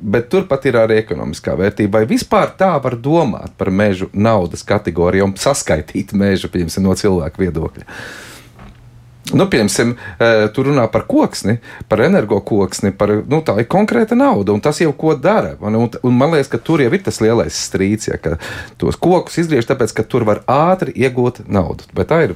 Bet 0.00 0.30
turpat 0.32 0.64
ir 0.64 0.78
arī 0.80 0.96
ekonomiskā 1.02 1.52
vērtība. 1.60 2.00
Vai 2.00 2.08
vispār 2.08 2.54
tā 2.56 2.72
var 2.80 2.96
domāt 2.96 3.52
par 3.60 3.68
mežu 3.68 4.08
naudas 4.12 4.64
kategoriju 4.64 5.28
un 5.28 5.36
saskaitīt 5.36 6.14
mežu 6.16 6.48
piemēram, 6.48 6.86
no 6.86 6.96
cilvēku 6.96 7.44
viedokļa? 7.44 7.88
Nu, 9.36 9.44
piemēram, 9.46 9.92
e, 9.94 10.30
tur 10.56 10.70
runā 10.70 10.86
par 10.90 11.04
koksni, 11.10 11.58
par 11.88 12.00
energokoksni, 12.02 12.90
par 12.96 13.12
nu, 13.30 13.42
tā 13.46 13.58
ir 13.60 13.68
konkrēta 13.70 14.16
nauda, 14.18 14.54
un 14.56 14.62
tas 14.64 14.80
jau 14.80 14.90
ko 14.96 15.12
dara. 15.14 15.52
Un, 15.60 15.76
un, 15.78 15.92
un 16.02 16.16
man 16.16 16.32
liekas, 16.34 16.50
ka 16.50 16.58
tur 16.64 16.82
jau 16.82 16.90
ir 16.90 17.04
tas 17.04 17.20
lielais 17.22 17.60
strīds, 17.68 18.08
ja, 18.08 18.18
tos 18.80 18.98
kokus 18.98 19.38
izgriež 19.44 19.68
tāpēc, 19.68 19.94
ka 19.94 20.06
tur 20.08 20.26
var 20.26 20.42
ātri 20.50 20.96
iegūt 20.96 21.44
naudu. 21.46 21.86
Bet 21.94 22.10
tā 22.10 22.24
ir 22.26 22.34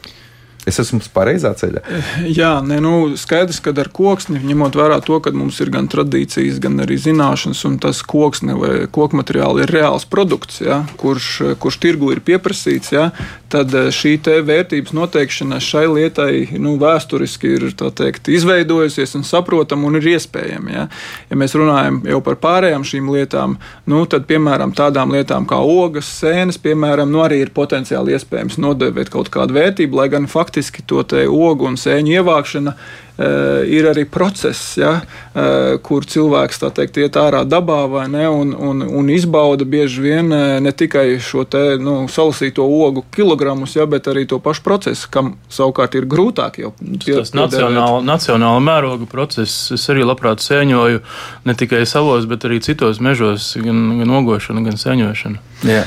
Es 0.65 0.79
esmu 0.81 1.03
pareizā 1.13 1.53
ceļā. 1.61 1.83
Jā, 2.25 2.55
nē, 2.65 2.79
nu, 2.81 2.95
skaidrs, 3.21 3.61
ka 3.65 3.75
ar 3.83 3.91
koksni, 3.93 4.41
ņemot 4.49 4.77
vērā 4.79 4.97
to, 5.05 5.19
ka 5.21 5.33
mums 5.37 5.59
ir 5.61 5.69
gan 5.75 5.91
tradīcijas, 5.93 6.61
gan 6.63 6.81
arī 6.81 6.97
zināšanas, 7.01 7.61
un 7.69 7.77
tas 7.83 8.01
koksne 8.09 8.57
vai 8.57 8.73
koku 8.89 9.21
materiāli 9.21 9.67
ir 9.67 9.73
reāls 9.75 10.09
produkts, 10.09 10.63
ja, 10.65 10.81
kurš, 11.01 11.59
kurš 11.61 11.79
tirgu 11.83 12.15
ir 12.15 12.23
pieprasīts, 12.25 12.95
ja, 12.97 13.11
tad 13.53 13.75
eh, 13.77 13.91
šī 13.93 14.15
vērtības 14.25 14.95
noteikšana 14.97 15.61
šai 15.61 15.85
lietai 15.91 16.33
nu, 16.63 16.79
vēsturiski 16.81 17.51
ir 17.59 17.67
teikt, 17.77 18.31
izveidojusies 18.33 19.13
un 19.19 19.27
saprotama 19.27 19.91
un 19.91 19.99
ir 20.01 20.15
iespējama. 20.15 20.73
Ja. 20.73 20.87
ja 21.29 21.39
mēs 21.39 21.57
runājam 21.59 22.01
jau 22.09 22.23
par 22.25 22.39
pārējām 22.41 22.87
šīm 22.89 23.13
lietām, 23.13 23.59
nu, 23.91 24.01
tad, 24.09 24.25
piemēram, 24.31 24.73
tādām 24.77 25.13
lietām 25.13 25.45
kā 25.51 25.61
ogas, 25.61 26.09
sēnes, 26.23 26.57
piemēram, 26.63 27.13
nu, 27.13 27.21
arī 27.27 27.43
ir 27.45 27.53
potenciāli 27.55 28.17
iespējams 28.17 28.57
nodevēt 28.65 29.13
kaut 29.13 29.29
kādu 29.35 29.59
vērtību, 29.59 30.01
lai 30.01 30.09
gan 30.15 30.31
faktiski 30.31 30.54
faktiski 30.55 30.83
to 30.87 31.03
ogu 31.27 31.67
un 31.67 31.75
sēņu 31.75 32.21
ievākšana 32.21 32.75
ir 33.19 33.87
arī 33.87 34.05
process, 34.11 34.77
ja, 34.77 35.01
eh, 35.35 35.77
kur 35.83 36.03
cilvēks 36.03 36.59
teikt, 36.75 36.99
iet 36.99 37.15
ārā 37.15 37.45
dabā 37.47 38.09
ne, 38.11 38.25
un, 38.29 38.51
un, 38.59 38.83
un 38.83 39.11
izbauda 39.11 39.65
bieži 39.65 40.03
vien 40.03 40.33
eh, 40.33 40.61
ne 40.61 40.73
tikai 40.73 41.21
šo 41.23 41.45
te, 41.47 41.77
nu, 41.79 42.09
salasīto 42.11 42.67
ogu 42.67 43.05
kilogramus, 43.15 43.77
ja, 43.77 43.87
bet 43.87 44.09
arī 44.11 44.27
to 44.27 44.41
pašu 44.43 44.65
procesu, 44.67 45.09
kam 45.15 45.35
savukārt 45.47 45.95
ir 45.95 46.09
grūtāk 46.11 46.59
jau 46.65 46.73
pie, 46.81 47.21
tas 47.21 47.35
nacionāla, 47.37 48.03
nacionāla 48.03 48.63
mēroga 48.65 49.07
process. 49.11 49.71
Es 49.75 49.87
arī 49.93 50.03
labprāt 50.03 50.43
sēņoju 50.43 51.03
ne 51.47 51.55
tikai 51.55 51.85
savos, 51.87 52.27
bet 52.27 52.49
arī 52.49 52.59
citos 52.65 52.99
mežos, 52.99 53.53
gan, 53.63 54.01
gan 54.01 54.19
ogošanu, 54.19 54.65
gan 54.67 54.81
sēņošanu. 54.81 55.43
Jā. 55.65 55.85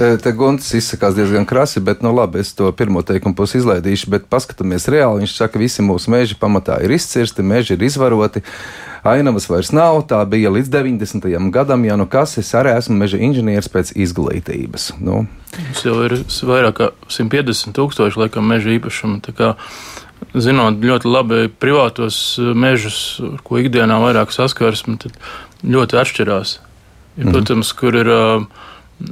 Te 0.00 0.32
Gunts 0.34 0.70
izsakās 0.74 1.14
diezgan 1.14 1.44
krasi, 1.46 1.80
bet, 1.84 2.00
nu 2.02 2.12
labi, 2.14 2.40
es 2.40 2.54
to 2.56 2.70
pirmo 2.74 3.02
teikumu 3.06 3.36
pusi 3.36 3.60
izlaidīšu, 3.60 4.08
bet 4.10 4.26
paskatāmies 4.32 4.88
reāli. 4.90 5.22
Viņš 5.24 5.34
saka, 5.36 5.54
ka 5.54 5.62
visi 5.62 5.84
mūsu 5.84 6.12
meži 6.12 6.38
pamatā 6.40 6.69
tā 6.70 6.78
ir 6.84 6.94
izcirsti, 6.94 7.44
meži 7.46 7.76
ir 7.76 7.84
izvaroti. 7.90 8.44
Ainavas 9.06 9.46
vairs 9.48 9.70
nav, 9.72 10.02
tā 10.10 10.20
bija 10.28 10.52
līdz 10.52 10.68
90. 10.72 11.28
gadam, 11.54 11.84
ja 11.88 11.96
nu 11.96 12.04
kas, 12.10 12.36
es 12.40 12.52
arī 12.56 12.74
esmu 12.76 12.98
meža 13.00 13.20
inženieris 13.20 13.70
pēc 13.72 13.94
izglītības. 13.96 14.90
Nu. 15.00 15.24
Mums 15.56 15.84
jau 15.86 15.96
ir 16.04 16.18
vairāk 16.50 16.76
kā 16.76 16.90
150 17.08 17.72
tūkstoši 17.78 18.20
laikam 18.20 18.48
meža 18.50 18.74
īpašumu. 18.76 19.22
Zinot 20.36 20.82
ļoti 20.84 21.08
labi 21.08 21.46
privātos 21.48 22.36
mežus, 22.38 22.98
ar 23.24 23.40
ko 23.40 23.56
ikdienā 23.62 23.96
vairāk 24.02 24.34
saskarsme, 24.36 24.98
tad 25.00 25.16
ļoti 25.64 25.96
atšķirās. 25.96 26.58
Ir, 27.16 27.24
mm. 27.24 27.32
Protams, 27.32 27.72
kur 27.76 27.96
ir 27.96 28.10
uh, 28.12 28.44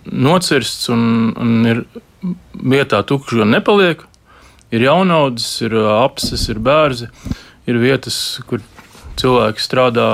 nocirsts 0.05 0.93
un, 0.93 1.03
un 1.33 1.67
ir 1.69 1.83
vietā 2.53 3.01
tukšs 3.09 3.41
gan 3.41 3.53
nepaliek. 3.57 4.05
Ir 4.69 4.85
jaunaudzis, 4.85 5.63
ir 5.65 5.77
apses, 5.81 6.45
ir 6.53 6.61
bērzi. 6.61 7.09
Ir 7.69 7.79
vietas, 7.83 8.17
kur 8.49 8.63
cilvēki 9.21 9.63
strādā 9.63 10.09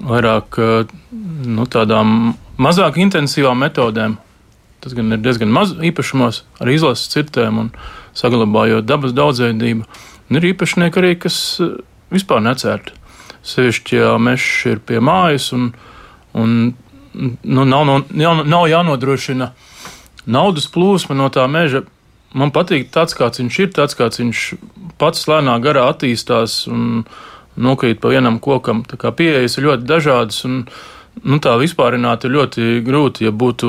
vairāk 0.00 0.58
nu, 0.60 1.66
tādām 1.70 2.34
mazāk 2.60 2.98
intensīvām 3.00 3.60
metodēm. 3.64 4.18
Tas 4.80 4.96
gan 4.96 5.12
ir 5.12 5.20
diezgan 5.20 5.52
maz 5.52 5.74
īpašumos, 5.76 6.42
ar 6.60 6.70
izlases 6.72 7.10
cirtēm 7.12 7.58
un 7.60 7.68
saglabājot 8.16 8.88
dabas 8.88 9.12
daudzveidību. 9.16 9.84
Un 10.30 10.38
ir 10.38 10.48
īpašnieki 10.52 11.00
arī, 11.02 11.12
kas 11.20 11.36
vispār 12.10 12.42
necērt. 12.44 12.94
Sevišķi, 13.46 13.96
ja 14.00 14.14
mežs 14.20 14.66
ir 14.68 14.80
pie 14.84 15.00
mājas 15.04 15.50
un, 15.56 15.70
un 16.36 16.56
nu, 17.12 17.64
nav, 17.64 17.86
nav, 17.86 18.42
nav 18.44 18.66
jānodrošina 18.68 19.52
naudas 20.30 20.68
plūsma 20.70 21.16
no 21.16 21.30
tā 21.32 21.46
meža 21.50 21.84
man 22.36 22.52
patīk 22.54 22.90
tāds, 22.94 23.16
kāds 23.18 23.42
viņš 23.42 23.58
ir, 23.64 23.74
tāds, 23.76 23.98
kāds 23.98 24.22
viņš 24.22 24.44
pats 25.00 25.26
lēnā 25.30 25.56
garā 25.64 25.88
attīstās 25.90 26.62
un 26.70 27.04
nokrīt 27.60 28.00
pa 28.00 28.12
vienam 28.12 28.38
kokam. 28.42 28.84
Tā 28.88 28.98
kā 29.00 29.12
pieejas 29.16 29.58
ir 29.58 29.70
ļoti 29.70 29.88
dažādas. 29.90 30.44
Un, 30.48 30.64
Nu, 31.26 31.36
tā 31.42 31.56
vispārināt 31.60 32.22
ir 32.24 32.32
ļoti 32.32 32.66
grūti. 32.86 33.26
Ja 33.26 33.32
būtu 33.34 33.68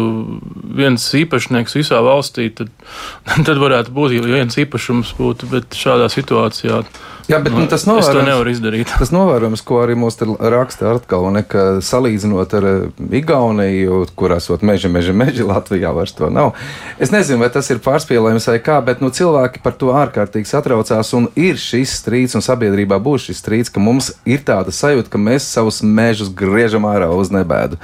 viens 0.77 1.03
īpašnieks 1.17 1.73
visā 1.75 1.97
valstī, 2.05 2.47
tad, 2.55 2.69
tad 3.47 3.57
varētu 3.59 3.91
būt, 3.91 4.13
ja 4.15 4.23
viens 4.23 4.55
īpašums 4.61 5.15
būtu, 5.17 5.49
bet 5.51 5.75
šādā 5.75 6.07
situācijā 6.13 6.83
Jā, 7.29 7.39
bet 7.43 7.53
nu, 7.53 7.65
tas 7.69 7.83
novērojams, 7.85 8.17
to 8.17 8.25
nevar 8.25 8.49
izdarīt. 8.49 8.91
Tas 8.99 9.11
novērojams, 9.13 9.63
ko 9.67 9.81
arī 9.83 9.95
mums 9.99 10.17
raksta 10.21 10.95
atkal, 10.95 11.27
ne, 11.35 11.43
ka 11.47 11.65
salīdzinot 11.85 12.55
ar 12.57 12.67
eh, 12.69 13.03
Igauniju, 13.21 14.01
kur 14.17 14.33
esot 14.35 14.63
meži, 14.65 14.89
meži, 14.91 15.13
meži, 15.15 15.45
Latvijā 15.47 15.93
vairs 15.95 16.15
to 16.17 16.31
nav. 16.33 16.53
Es 17.01 17.13
nezinu, 17.13 17.41
vai 17.43 17.51
tas 17.53 17.69
ir 17.73 17.81
pārspīlējums 17.83 18.49
vai 18.51 18.57
kā, 18.63 18.79
bet 18.85 19.03
nu, 19.03 19.11
cilvēki 19.13 19.61
par 19.65 19.77
to 19.77 19.93
ārkārtīgi 19.97 20.49
satraucās 20.49 21.13
un 21.17 21.29
ir 21.39 21.59
šis 21.61 21.97
strīds 22.01 22.37
un 22.37 22.45
sabiedrībā 22.45 22.99
būs 23.03 23.29
šis 23.29 23.43
strīds, 23.43 23.73
ka 23.73 23.83
mums 23.83 24.13
ir 24.25 24.41
tāda 24.47 24.73
sajūta, 24.75 25.13
ka 25.13 25.21
mēs 25.21 25.49
savus 25.51 25.81
mežus 25.85 26.33
griežam 26.33 26.89
ārā 26.89 27.11
uz 27.13 27.33
nebēdu. 27.33 27.79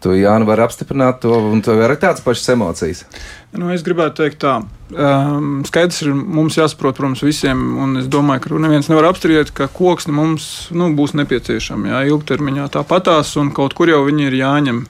Tu, 0.00 0.14
Jānis, 0.16 0.48
var 0.48 0.62
apstiprināt 0.64 1.18
to, 1.20 1.34
un 1.52 1.60
tev 1.64 1.82
ir 1.84 1.92
tādas 2.00 2.22
pašas 2.24 2.54
emocijas. 2.54 3.02
Nu, 3.52 3.68
es 3.74 3.82
gribētu 3.84 4.22
teikt, 4.22 4.38
tā. 4.40 4.54
Um, 4.90 5.60
skaidrs 5.68 6.00
ir, 6.06 6.14
mums 6.14 6.56
jāsaprot, 6.56 6.96
protams, 6.96 7.20
visiem, 7.26 7.60
es 8.00 8.08
domāju, 8.10 8.46
ka 8.46 8.60
neviens 8.64 8.88
nevar 8.88 9.10
apstrīdēt, 9.10 9.52
ka 9.54 9.68
koksne 9.70 10.14
mums 10.16 10.46
nu, 10.72 10.88
būs 10.96 11.12
nepieciešama. 11.20 11.92
Jā, 11.92 12.02
ilgtermiņā 12.14 12.70
tāpatās, 12.78 13.34
un 13.42 13.52
kaut 13.54 13.76
kur 13.76 13.92
jau 13.92 14.00
viņi 14.06 14.30
ir 14.30 14.38
jāņem. 14.40 14.84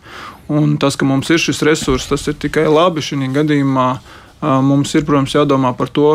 Un 0.50 0.76
tas, 0.82 0.98
ka 0.98 1.08
mums 1.08 1.30
ir 1.34 1.42
šis 1.42 1.64
resurs, 1.66 2.06
tas 2.10 2.30
ir 2.30 2.38
tikai 2.38 2.68
labi. 2.70 3.02
Šī 3.02 3.18
gadījumā 3.34 3.88
uh, 3.96 4.60
mums 4.62 4.94
ir, 4.94 5.06
protams, 5.08 5.34
jādomā 5.34 5.74
par 5.78 5.90
to, 5.90 6.12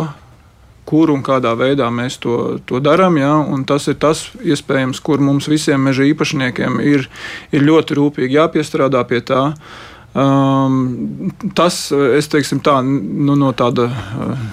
kur 0.85 1.11
un 1.13 1.23
kādā 1.25 1.55
veidā 1.57 1.89
mēs 1.93 2.19
to, 2.23 2.59
to 2.69 2.81
darām. 2.83 3.17
Ja? 3.19 3.33
Tas 3.67 3.89
ir 3.91 3.97
tas, 4.01 4.27
iespējams, 4.45 5.01
kur 5.05 5.23
mums 5.23 5.49
visiem 5.51 5.81
meža 5.85 6.05
īpašniekiem 6.11 6.79
ir, 6.85 7.09
ir 7.51 7.65
ļoti 7.65 7.99
rūpīgi 7.99 8.39
jāpiestrādā 8.39 9.03
pie 9.09 9.23
tā. 9.25 9.49
Um, 10.15 11.33
tas, 11.57 11.89
es 11.91 12.29
teiksim, 12.31 12.61
tā, 12.63 12.77
nu, 12.85 13.35
no 13.35 13.49
tāda 13.57 13.89
uh, 13.91 14.45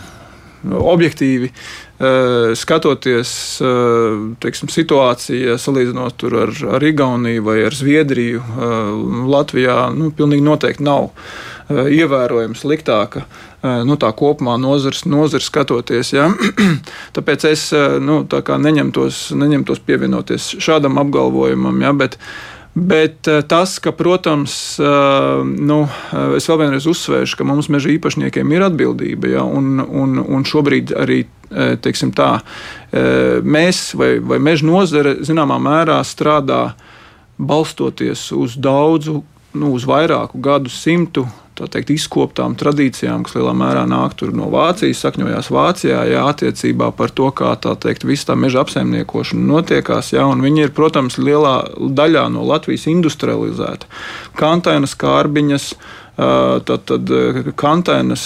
objektīvi 0.63 1.53
uh, 1.53 2.51
skatoties 2.59 3.35
uh, 3.63 4.17
teiksim, 4.43 4.73
situāciju, 4.75 5.55
salīdzinot 5.63 6.27
ar, 6.27 6.53
ar 6.79 6.87
Igauniju 6.87 7.47
vai 7.47 7.61
ar 7.69 7.79
Zviedriju, 7.79 8.43
uh, 8.43 8.83
Latvijā, 9.31 9.85
nu, 9.95 10.11
pilnīgi 10.19 10.47
noteikti 10.49 10.87
nav 10.87 11.13
ievērojami 11.93 12.59
sliktāka 12.59 13.27
nu, 13.87 13.97
tā 14.01 14.11
kopumā 14.19 14.57
nozars, 14.61 15.05
nozars 15.07 15.51
skatoties. 15.51 16.15
Ja? 16.17 16.31
Tāpēc 17.17 17.47
es 17.51 17.69
nu, 18.03 18.23
tā 18.29 18.43
neņemtos, 18.43 19.29
neņemtos 19.39 19.85
pievienoties 19.87 20.57
šādam 20.63 20.99
apgalvojumam. 21.03 21.85
Ja? 21.85 21.95
Bet, 21.97 22.19
Bet 22.73 23.29
tas, 23.49 23.75
ka, 23.85 23.91
protams, 23.93 24.79
nu, 25.45 25.79
es 26.39 26.47
vēl 26.49 26.57
vienreiz 26.63 26.87
uzsvēršu, 26.89 27.37
ka 27.37 27.45
mums 27.45 27.69
meža 27.69 27.91
īpašniekiem 27.93 28.55
ir 28.55 28.65
atbildība, 28.65 29.29
ja, 29.35 29.43
un, 29.45 29.77
un, 29.85 30.17
un 30.17 30.47
šobrīd 30.49 30.95
arī 30.97 31.19
tā, 32.17 32.31
mēs 33.45 33.83
vai, 33.93 34.15
vai 34.25 34.41
meža 34.41 34.65
nozare 34.65 35.19
zināmā 35.21 35.61
mērā 35.61 35.99
strādā 36.01 36.63
balstoties 37.37 38.31
uz 38.33 38.57
daudzu, 38.57 39.21
nu, 39.53 39.75
uz 39.77 39.85
vairāku 39.85 40.41
gadu 40.41 40.73
simtu 40.73 41.27
teikt, 41.61 41.93
izkoptām 41.95 42.57
tradīcijām, 42.59 43.27
kas 43.27 43.37
lielā 43.37 43.53
mērā 43.57 43.85
nāk 43.89 44.17
no 44.33 44.49
Vācijas, 44.53 45.03
sakņojās 45.05 45.51
Vācijā, 45.53 46.03
jā, 46.11 46.23
attiecībā 46.33 46.93
par 46.97 47.13
to, 47.15 47.31
kā 47.31 47.55
tā 47.61 47.75
teikt, 47.77 48.07
visa 48.09 48.33
tā 48.33 48.39
meža 48.39 48.65
apsaimniekošana 48.65 49.49
notiekās. 49.53 50.13
Jā, 50.17 50.27
viņi 50.27 50.67
ir, 50.67 50.77
protams, 50.77 51.19
lielā 51.21 51.57
daļā 51.77 52.29
no 52.33 52.45
Latvijas 52.49 52.89
industrializēta. 52.91 53.91
Kantainas 54.39 54.97
kārbiņas, 54.99 55.75
tad, 56.69 56.83
tad 56.89 57.11
kantēnas, 57.57 58.25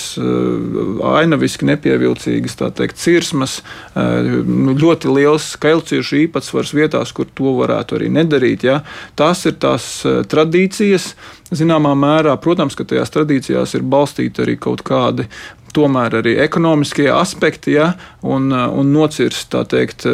ainaviski 1.07 1.69
nepievilcīgas, 1.71 2.57
tā 2.59 2.71
teikt, 2.75 2.99
cirsmas, 2.99 3.61
nu, 3.95 4.75
ļoti 4.75 5.13
liels 5.15 5.53
kailciešu 5.63 6.19
īpatsvars 6.25 6.75
vietās, 6.77 7.15
kur 7.15 7.31
to 7.31 7.55
varētu 7.61 7.99
arī 8.01 8.11
nedarīt. 8.19 8.67
Ja. 8.67 8.81
Tās 9.19 9.47
ir 9.47 9.59
tās 9.63 9.89
tradīcijas. 10.03 11.15
Zināmā 11.55 11.93
mērā, 11.99 12.35
protams, 12.43 12.75
ka 12.75 12.87
tajās 12.89 13.13
tradīcijās 13.15 13.77
ir 13.79 13.87
balstīti 13.87 14.43
arī 14.43 14.57
kaut 14.59 14.83
kādi 14.87 15.29
tomēr 15.77 16.19
arī 16.23 16.33
ekonomiskie 16.41 17.11
aspekti, 17.13 17.75
ja, 17.77 17.91
un, 18.25 18.49
un 18.51 18.95
nocirst 18.95 19.53
teikt, 19.69 20.07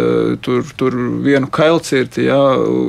tur, 0.43 0.65
tur 0.77 0.97
vienu 1.23 1.47
kailcirti, 1.55 2.27
ja, 2.27 2.41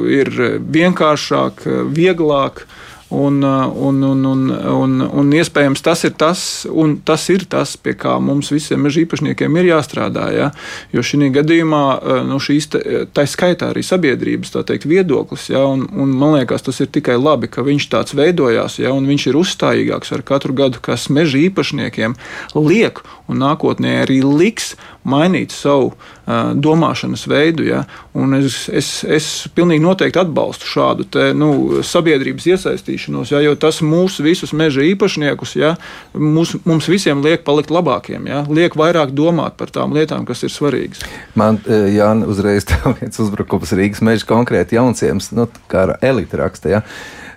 ir 0.10 0.34
vienkāršāk, 0.74 1.68
vieglāk. 1.94 2.66
Un, 2.66 2.74
uh, 2.74 2.93
un, 3.14 3.44
un, 3.44 4.04
un, 4.04 4.44
un, 4.52 4.96
un 5.06 5.32
iespējams 5.38 5.84
tas 5.86 6.04
ir 6.08 6.16
tas, 6.20 6.44
un 6.70 6.96
tas 7.06 7.24
ir 7.34 7.46
tas, 7.50 7.76
pie 7.78 7.96
kā 8.00 8.16
mums 8.24 8.52
visiem 8.54 8.82
meža 8.84 9.04
īpašniekiem 9.04 9.60
ir 9.62 9.70
jāstrādā. 9.72 10.28
Ja? 10.34 10.50
Jo 10.94 11.04
šī 11.06 11.30
gadījumā 11.36 11.84
uh, 11.96 12.22
nu, 12.28 12.40
šīs 12.42 12.70
tā 13.14 13.28
skaitā 13.30 13.72
arī 13.72 13.86
sabiedrības 13.86 14.56
teikt, 14.68 14.88
viedoklis, 14.90 15.50
ja? 15.54 15.64
un, 15.70 15.86
un 15.94 16.16
man 16.18 16.38
liekas, 16.40 16.66
tas 16.66 16.82
ir 16.84 16.92
tikai 16.94 17.18
labi, 17.20 17.52
ka 17.52 17.66
viņš 17.66 17.90
tāds 17.94 18.18
veidojās, 18.18 18.80
ja? 18.82 18.94
un 18.96 19.08
viņš 19.10 19.30
ir 19.30 19.40
uzstājīgāks 19.40 20.14
ar 20.16 20.26
katru 20.28 20.56
gadu, 20.58 20.82
kas 20.84 21.10
meža 21.14 21.40
īpašniekiem 21.46 22.18
liek 22.58 23.04
un 23.30 23.42
nākotnē 23.44 24.02
arī 24.04 24.22
liks 24.26 24.74
mainīt 25.08 25.54
savu 25.56 25.92
uh, 25.92 26.52
domāšanas 26.56 27.26
veidu. 27.30 27.66
Ja? 27.68 27.84
Un 28.18 28.38
es, 28.38 28.66
es, 28.72 28.90
es 29.04 29.30
pilnīgi 29.56 29.84
noteikti 29.84 30.22
atbalstu 30.22 30.70
šādu 30.70 31.08
te, 31.14 31.30
nu, 31.38 31.82
sabiedrības 31.86 32.48
iesaistīšanos, 32.54 33.34
ja? 33.34 33.42
jo 33.44 33.56
tas 33.60 33.82
mūsu 33.86 34.26
visus 34.26 34.54
meža 34.58 34.86
īpašniekus, 34.88 35.56
ja? 35.60 35.74
mūs, 36.14 36.56
mums 36.68 36.90
visiem 36.92 37.24
liek 37.26 37.46
palikt 37.48 37.74
labākiem, 37.74 38.30
ja? 38.32 38.44
liek 38.50 38.78
vairāk 38.80 39.16
domāt 39.16 39.58
par 39.60 39.74
tām 39.74 39.96
lietām, 39.96 40.28
kas 40.30 40.46
ir 40.48 40.54
svarīgas. 40.54 41.04
Man, 41.40 41.60
Jānis, 41.68 42.30
uzreiz 42.34 42.70
viens 43.00 43.20
uzbrukums 43.24 43.76
Rīgas 43.76 44.04
meža 44.06 44.30
konkrēti 44.30 44.80
jaunciems, 44.80 45.34
nu, 45.36 45.50
kā 45.72 45.88
ar 45.88 45.98
elite 46.04 46.40
raksta. 46.40 46.78
Ja? 46.78 46.86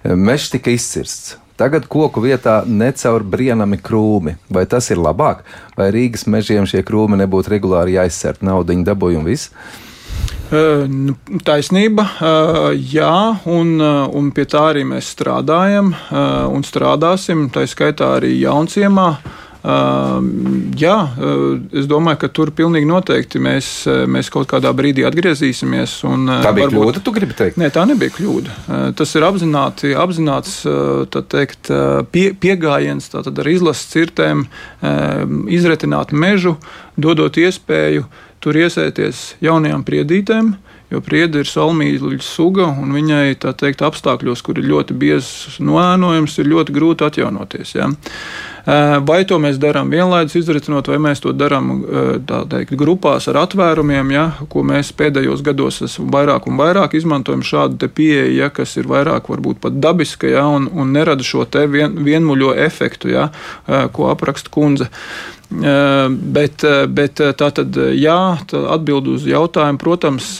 Mežs 0.06 0.52
tika 0.52 0.70
izcirsts 0.70 1.36
Tagad 1.56 1.86
koku 1.88 2.20
vietā 2.20 2.60
necaur 2.68 3.24
brienami 3.24 3.78
krūmi. 3.80 4.36
Vai 4.52 4.66
tas 4.68 4.90
ir 4.92 5.00
labāk, 5.00 5.40
vai 5.76 5.88
Rīgas 5.94 6.26
mežiem 6.28 6.68
šie 6.68 6.82
krūmi 6.84 7.16
nebūtu 7.22 7.54
regulāri 7.54 7.96
jāizsērt 7.96 8.44
naudu, 8.44 8.76
dabūju 8.84 9.22
un 9.22 9.28
viss? 9.28 9.50
Nu, 10.46 11.16
taisnība, 11.42 12.04
jā, 12.78 13.14
un, 13.50 13.80
un 13.80 14.28
pie 14.30 14.44
tā 14.46 14.68
arī 14.70 14.84
mēs 14.86 15.08
strādājam 15.16 15.90
un 16.12 16.62
strādāsim. 16.62 17.48
Tā 17.50 17.64
skaitā 17.66 18.12
arī 18.20 18.36
Jaunciemā. 18.44 19.08
Jā, 19.66 20.96
es 21.74 21.88
domāju, 21.90 22.20
ka 22.22 22.28
tur 22.30 22.52
pilnīgi 22.54 22.86
noteikti 22.86 23.40
mēs, 23.42 23.70
mēs 24.06 24.28
kaut 24.30 24.46
kādā 24.52 24.70
brīdī 24.76 25.02
atgriezīsimies. 25.08 25.96
Un, 26.06 26.28
tā 26.44 26.52
bija 26.54 26.68
varbūt, 26.68 26.84
kļūda, 26.84 27.02
tu 27.02 27.14
gribi 27.16 27.34
teikt? 27.38 27.58
Nē, 27.58 27.72
tā 27.74 27.82
nebija 27.88 28.14
kļūda. 28.14 28.58
Tas 28.98 29.14
ir 29.18 29.26
apzināti, 29.26 29.90
apzināts 29.98 30.60
teikt, 31.32 31.72
pie, 32.14 32.28
piegājiens 32.38 33.10
ar 33.18 33.50
izlases 33.50 33.90
cirtēm, 33.90 34.46
izretināt 35.50 36.14
mežu, 36.14 36.54
dodot 36.94 37.40
iespēju 37.40 38.06
tur 38.44 38.60
iesēties 38.62 39.32
jaunajām 39.42 39.82
priedītēm. 39.88 40.54
Jo 40.86 41.00
priede 41.02 41.40
ir 41.42 41.48
salmīļa 41.50 42.20
suga, 42.22 42.68
un 42.70 42.92
viņai 42.94 43.34
teikt, 43.42 43.80
apstākļos, 43.82 44.44
kur 44.46 44.60
ir 44.60 44.68
ļoti 44.70 44.94
biezs 44.94 45.56
noēnojums, 45.58 46.36
ir 46.38 46.52
ļoti 46.52 46.76
grūti 46.76 47.08
atjaunoties. 47.08 47.72
Ja? 47.74 47.88
Eh, 47.90 48.55
vai 49.06 49.20
to 49.28 49.38
mēs 49.38 49.60
darām 49.62 49.92
vienlaicīgi 49.94 50.42
izricinot, 50.42 50.88
vai 50.90 50.98
mēs 51.02 51.22
to 51.22 51.30
darām 51.36 51.70
eh, 51.76 52.32
teikt, 52.50 52.74
grupās 52.78 53.28
ar 53.30 53.38
atvērumiem, 53.44 54.10
ja, 54.10 54.24
ko 54.50 54.64
mēs 54.66 54.90
pēdējos 54.96 55.44
gados 55.46 55.82
esam 55.86 56.10
vairāk 56.10 56.48
un 56.50 56.58
vairāk 56.58 56.96
izmantojam 56.98 57.44
šādu 57.46 57.86
pieeju, 57.86 58.34
ja, 58.40 58.50
kas 58.50 58.74
ir 58.80 58.90
vairāk 58.90 59.30
varbūt 59.30 59.62
pat 59.62 59.78
dabiska 59.78 60.32
ja, 60.32 60.48
un, 60.50 60.66
un 60.72 60.90
nerada 60.96 61.22
šo 61.22 61.46
vien, 61.70 61.94
vienmuļo 62.02 62.56
efektu, 62.66 63.12
ja, 63.14 63.30
eh, 63.68 63.86
ko 63.92 64.10
apraksta 64.10 64.50
kundze. 64.50 64.90
Bet, 65.46 66.64
bet 66.90 67.20
tā 67.38 67.48
tad, 67.54 67.76
jā, 67.94 68.16
atbild 68.66 69.06
uz 69.12 69.28
jautājumu. 69.30 69.78
Protams, 69.78 70.32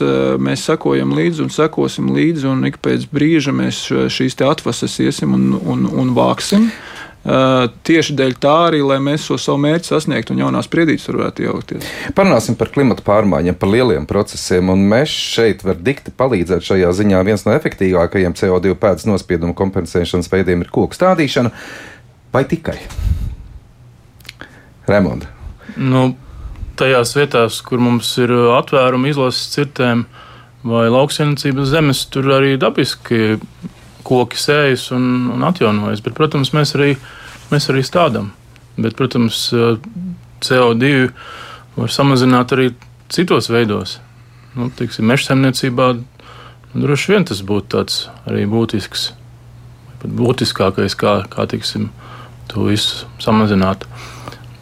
mēs 0.42 0.64
sekojam 0.66 1.12
līdzi 1.14 1.44
un 1.44 1.52
sekosim 1.54 2.08
līdzi, 2.10 2.48
un 2.50 2.66
ik 2.66 2.80
pēc 2.82 3.06
brīža 3.14 3.54
mēs 3.54 3.84
šīs 4.10 4.34
atvases 4.42 4.98
iesim 5.06 5.38
un, 5.38 5.52
un, 5.62 5.86
un 5.86 6.10
vāksim. 6.16 6.66
Uh, 7.26 7.64
tieši 7.82 8.14
dēļ 8.14 8.34
tā 8.38 8.52
arī, 8.68 8.78
lai 8.86 9.00
mēs 9.02 9.24
šo 9.26 9.34
savu 9.40 9.58
mērķi 9.64 9.88
sasniegtu 9.90 10.30
un 10.30 10.44
jaunās 10.44 10.68
spriedītes 10.68 11.08
varētu 11.10 11.42
iejaukties. 11.42 11.88
Parunāsim 12.14 12.54
par 12.54 12.70
klimatu 12.70 13.02
pārmaiņām, 13.02 13.56
par 13.58 13.72
lieliem 13.72 14.06
procesiem, 14.06 14.70
un 14.70 14.84
mēs 14.86 15.10
šeit 15.34 15.64
var 15.66 15.80
dikti 15.82 16.14
palīdzēt 16.14 16.68
šajā 16.68 16.92
ziņā. 17.00 17.24
Viens 17.26 17.42
no 17.42 17.56
efektīvākajiem 17.56 18.36
CO2 18.38 18.76
pēdas 18.78 19.08
nospiedumu 19.10 19.56
kompensēšanas 19.58 20.30
veidiem 20.30 20.62
ir 20.62 20.70
koku 20.70 20.94
stādīšana, 20.94 21.50
vai 22.36 22.44
tikai? 22.46 22.76
Remonda. 24.86 25.26
Nu, 25.74 26.12
tajās 26.78 27.16
vietās, 27.18 27.58
kur 27.66 27.82
mums 27.82 28.12
ir 28.22 28.30
atvērumi 28.54 29.10
izlases 29.10 29.50
cirtēm 29.56 30.06
vai 30.66 30.86
lauksienicības 30.94 31.74
zemes, 31.74 32.06
tur 32.06 32.30
arī 32.38 32.54
dabiski 32.54 33.40
koki 34.06 34.38
sējas 34.40 34.90
un, 34.96 35.28
un 35.34 35.46
atjaunojas. 35.48 36.02
Bet, 36.04 36.14
protams, 36.18 36.52
mēs 36.56 36.76
arī, 36.78 36.94
mēs 37.52 37.70
arī 37.72 37.84
stādām. 37.86 38.32
Bet, 38.76 38.96
protams, 38.98 39.48
CO2 40.44 40.92
var 41.76 41.92
samazināt 41.92 42.52
arī 42.56 42.70
citos 43.12 43.50
veidos. 43.52 43.98
Nu, 44.56 44.70
tiksim, 44.72 45.06
meža 45.08 45.30
saimniecībā 45.30 45.90
droši 46.76 47.12
vien 47.12 47.26
tas 47.28 47.42
būtu 47.44 47.72
tāds 47.76 48.06
arī 48.28 48.46
būtisks, 48.50 49.10
pat 50.02 50.12
būtiskākais, 50.16 50.96
kā, 50.98 51.18
kā 51.32 51.46
tiksim, 51.50 51.90
to 52.50 52.68
visu 52.68 53.08
samazināt. 53.22 53.86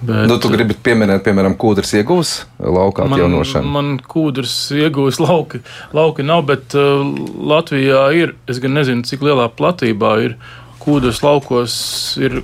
Bet, 0.05 0.27
nu, 0.29 0.37
tu 0.43 0.51
gribi 0.53 0.75
pieminēt, 0.85 1.23
piemēram, 1.25 1.55
kūdras 1.61 1.95
iegūs 1.97 2.33
laukā 2.61 3.07
atjaunošanu? 3.07 3.71
Man, 3.73 3.93
man 3.95 4.01
kūdras 4.11 4.53
iegūs 4.77 5.21
lauki, 5.23 5.63
lauki 5.97 6.27
nav, 6.27 6.43
bet 6.51 6.75
uh, 6.77 7.05
Latvijā 7.53 8.03
ir, 8.19 8.35
es 8.51 8.61
gan 8.61 8.75
nezinu, 8.77 9.07
cik 9.09 9.25
lielā 9.25 9.47
platībā 9.57 10.11
ir 10.27 10.35
kūdras 10.83 11.23
laukos 11.25 11.77
ir 12.21 12.43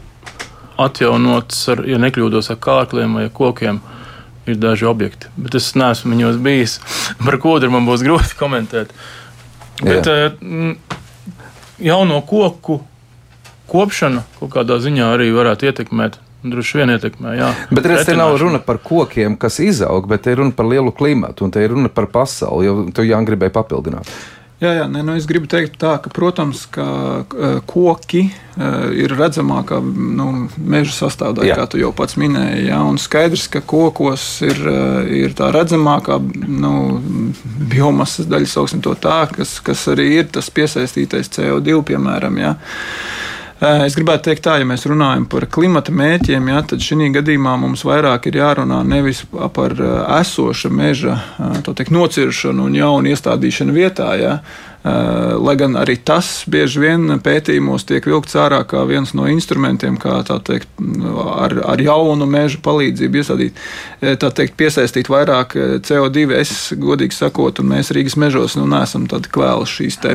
atjaunots, 0.80 1.58
ar, 1.74 1.84
ja 1.90 2.00
nekļūdos, 2.00 2.48
ar 2.54 2.60
kārkliem 2.64 3.18
vai 3.20 3.26
kokiem. 3.34 3.82
Ir 4.48 4.56
daži 4.56 4.86
objekti, 4.88 5.28
bet 5.36 5.54
es 5.58 5.68
neesmu 5.76 6.14
viņos 6.14 6.38
bijis. 6.42 6.78
Par 7.26 7.36
kūdru 7.42 7.68
man 7.74 7.84
būs 7.86 8.00
grūti 8.06 8.38
komentēt. 8.40 8.94
Bet 9.84 10.08
Jā. 10.08 10.30
uh, 10.32 10.96
jauno 11.76 12.22
koku 12.24 12.80
kopšana 13.70 14.24
kaut 14.40 14.54
kādā 14.56 14.80
ziņā 14.82 15.12
arī 15.12 15.28
varētu 15.36 15.68
ietekmēt 15.68 16.18
Droši 16.40 16.80
vien 16.80 16.94
ietekmē, 16.94 17.36
jā. 17.36 17.52
Bet 17.68 17.86
redz, 17.90 18.06
te 18.08 18.16
nav 18.16 18.34
runa 18.40 18.62
par 18.64 18.80
kokiem, 18.80 19.36
kas 19.40 19.60
izaug, 19.60 20.06
bet 20.08 20.24
te 20.24 20.32
ir 20.32 20.40
runa 20.40 20.56
par 20.56 20.70
lielu 20.70 20.92
klimatu 20.96 21.44
un 21.44 21.52
te 21.52 21.60
ir 21.64 21.74
runa 21.74 21.92
par 21.92 22.08
pasauli, 22.12 22.68
jo 22.68 22.76
tu 22.96 23.04
jau 23.04 23.20
gribēji 23.28 23.56
papildināt. 23.56 24.12
Jā, 24.60 24.74
jā 24.76 24.86
nē, 24.92 25.00
nu 25.08 25.14
es 25.16 25.24
gribu 25.28 25.48
teikt, 25.48 25.78
tā, 25.80 25.94
ka, 26.04 26.10
protams, 26.12 26.66
ka 26.68 26.84
koki 27.68 28.26
ir 28.92 29.14
redzamākā 29.16 29.78
nu, 29.80 30.26
meža 30.60 30.92
sastāvdaļa, 30.98 31.56
kā 31.56 31.64
tu 31.72 31.80
jau 31.80 31.94
pats 31.96 32.18
minēji. 32.20 32.66
Jā, 32.68 32.82
un 32.84 33.00
skaidrs, 33.00 33.46
ka 33.52 33.62
kokos 33.64 34.26
ir, 34.44 34.60
ir 35.16 35.32
tā 35.36 35.48
redzamākā 35.56 36.18
nu, 36.44 36.74
biomasas 37.72 38.28
daļa, 38.28 38.52
sauksim 38.52 38.84
to 38.84 38.92
tā, 39.00 39.22
kas, 39.32 39.56
kas 39.64 39.86
arī 39.94 40.10
ir 40.18 40.28
tas 40.32 40.52
piesaistītais 40.52 41.32
CO2, 41.32 41.80
piemēram. 41.92 42.36
Jā. 42.44 42.54
Eh, 43.60 43.82
es 43.84 43.92
gribētu 43.92 44.30
teikt, 44.30 44.40
tā, 44.46 44.54
ja 44.56 44.64
mēs 44.64 44.86
runājam 44.88 45.26
par 45.28 45.44
klimata 45.52 45.92
mērķiem, 45.92 46.46
ja, 46.48 46.62
tad 46.64 46.80
šī 46.80 47.10
gadījumā 47.12 47.58
mums 47.60 47.82
vairāk 47.84 48.30
ir 48.30 48.38
jārunā 48.40 48.78
nevis 48.88 49.20
par 49.52 49.74
eh, 49.76 49.98
esoša 50.16 50.70
meža 50.72 51.18
eh, 51.20 51.58
teikt, 51.68 51.92
nociršanu 51.92 52.70
un 52.70 52.78
jaunu 52.78 53.12
iestādīšanu 53.12 53.76
vietā, 53.76 54.14
ja, 54.16 54.38
Lai 54.80 55.54
gan 55.60 55.74
arī 55.76 55.98
tas 56.00 56.46
bieži 56.48 56.80
vien 56.80 57.18
pētījumos 57.20 57.84
tiek 57.84 58.06
vilkts 58.08 58.36
ārā 58.40 58.62
kā 58.64 58.80
viens 58.88 59.10
no 59.12 59.26
instrumentiem, 59.28 59.98
kā 60.00 60.22
teikt, 60.24 60.70
ar, 61.20 61.52
ar 61.74 61.82
jaunu 61.84 62.24
mežu 62.24 62.62
palīdzību 62.64 63.20
iesādīt, 63.20 63.60
teikt, 64.00 64.56
piesaistīt 64.56 65.10
vairāk 65.12 65.52
CO2. 65.84 66.24
Es 66.40 66.54
godīgi 66.80 67.12
sakot, 67.18 67.60
un 67.60 67.68
mēs 67.74 67.92
Rīgas 67.92 68.16
mežos 68.20 68.56
nu, 68.56 68.64
neesam 68.72 69.04
tādi 69.10 69.28
kvēli 69.34 69.68
šīs 69.68 70.00
te, 70.00 70.14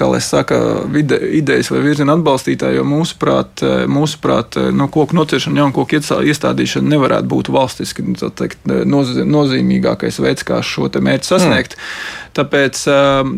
kā 0.00 0.08
lai 0.08 0.22
saka, 0.24 0.62
vide, 0.88 1.20
idejas 1.42 1.68
vai 1.74 1.82
virziena 1.84 2.16
atbalstītāji, 2.16 2.80
jo 2.80 2.88
mūsuprāt, 2.88 3.60
mūsuprāt 3.92 4.56
no 4.72 4.88
koku 4.88 5.20
nociršana, 5.20 5.66
jaunu 5.66 5.76
koku 5.76 6.00
iestādīšana 6.00 6.94
nevarētu 6.96 7.28
būt 7.28 7.52
valstiski 7.52 8.08
teikt, 8.40 8.64
nozīmīgākais 8.64 10.24
veids, 10.24 10.48
kā 10.48 10.64
šo 10.64 10.88
mērķi 10.88 11.34
sasniegt. 11.34 11.76
Mm. 11.76 12.20
Tāpēc 12.36 12.84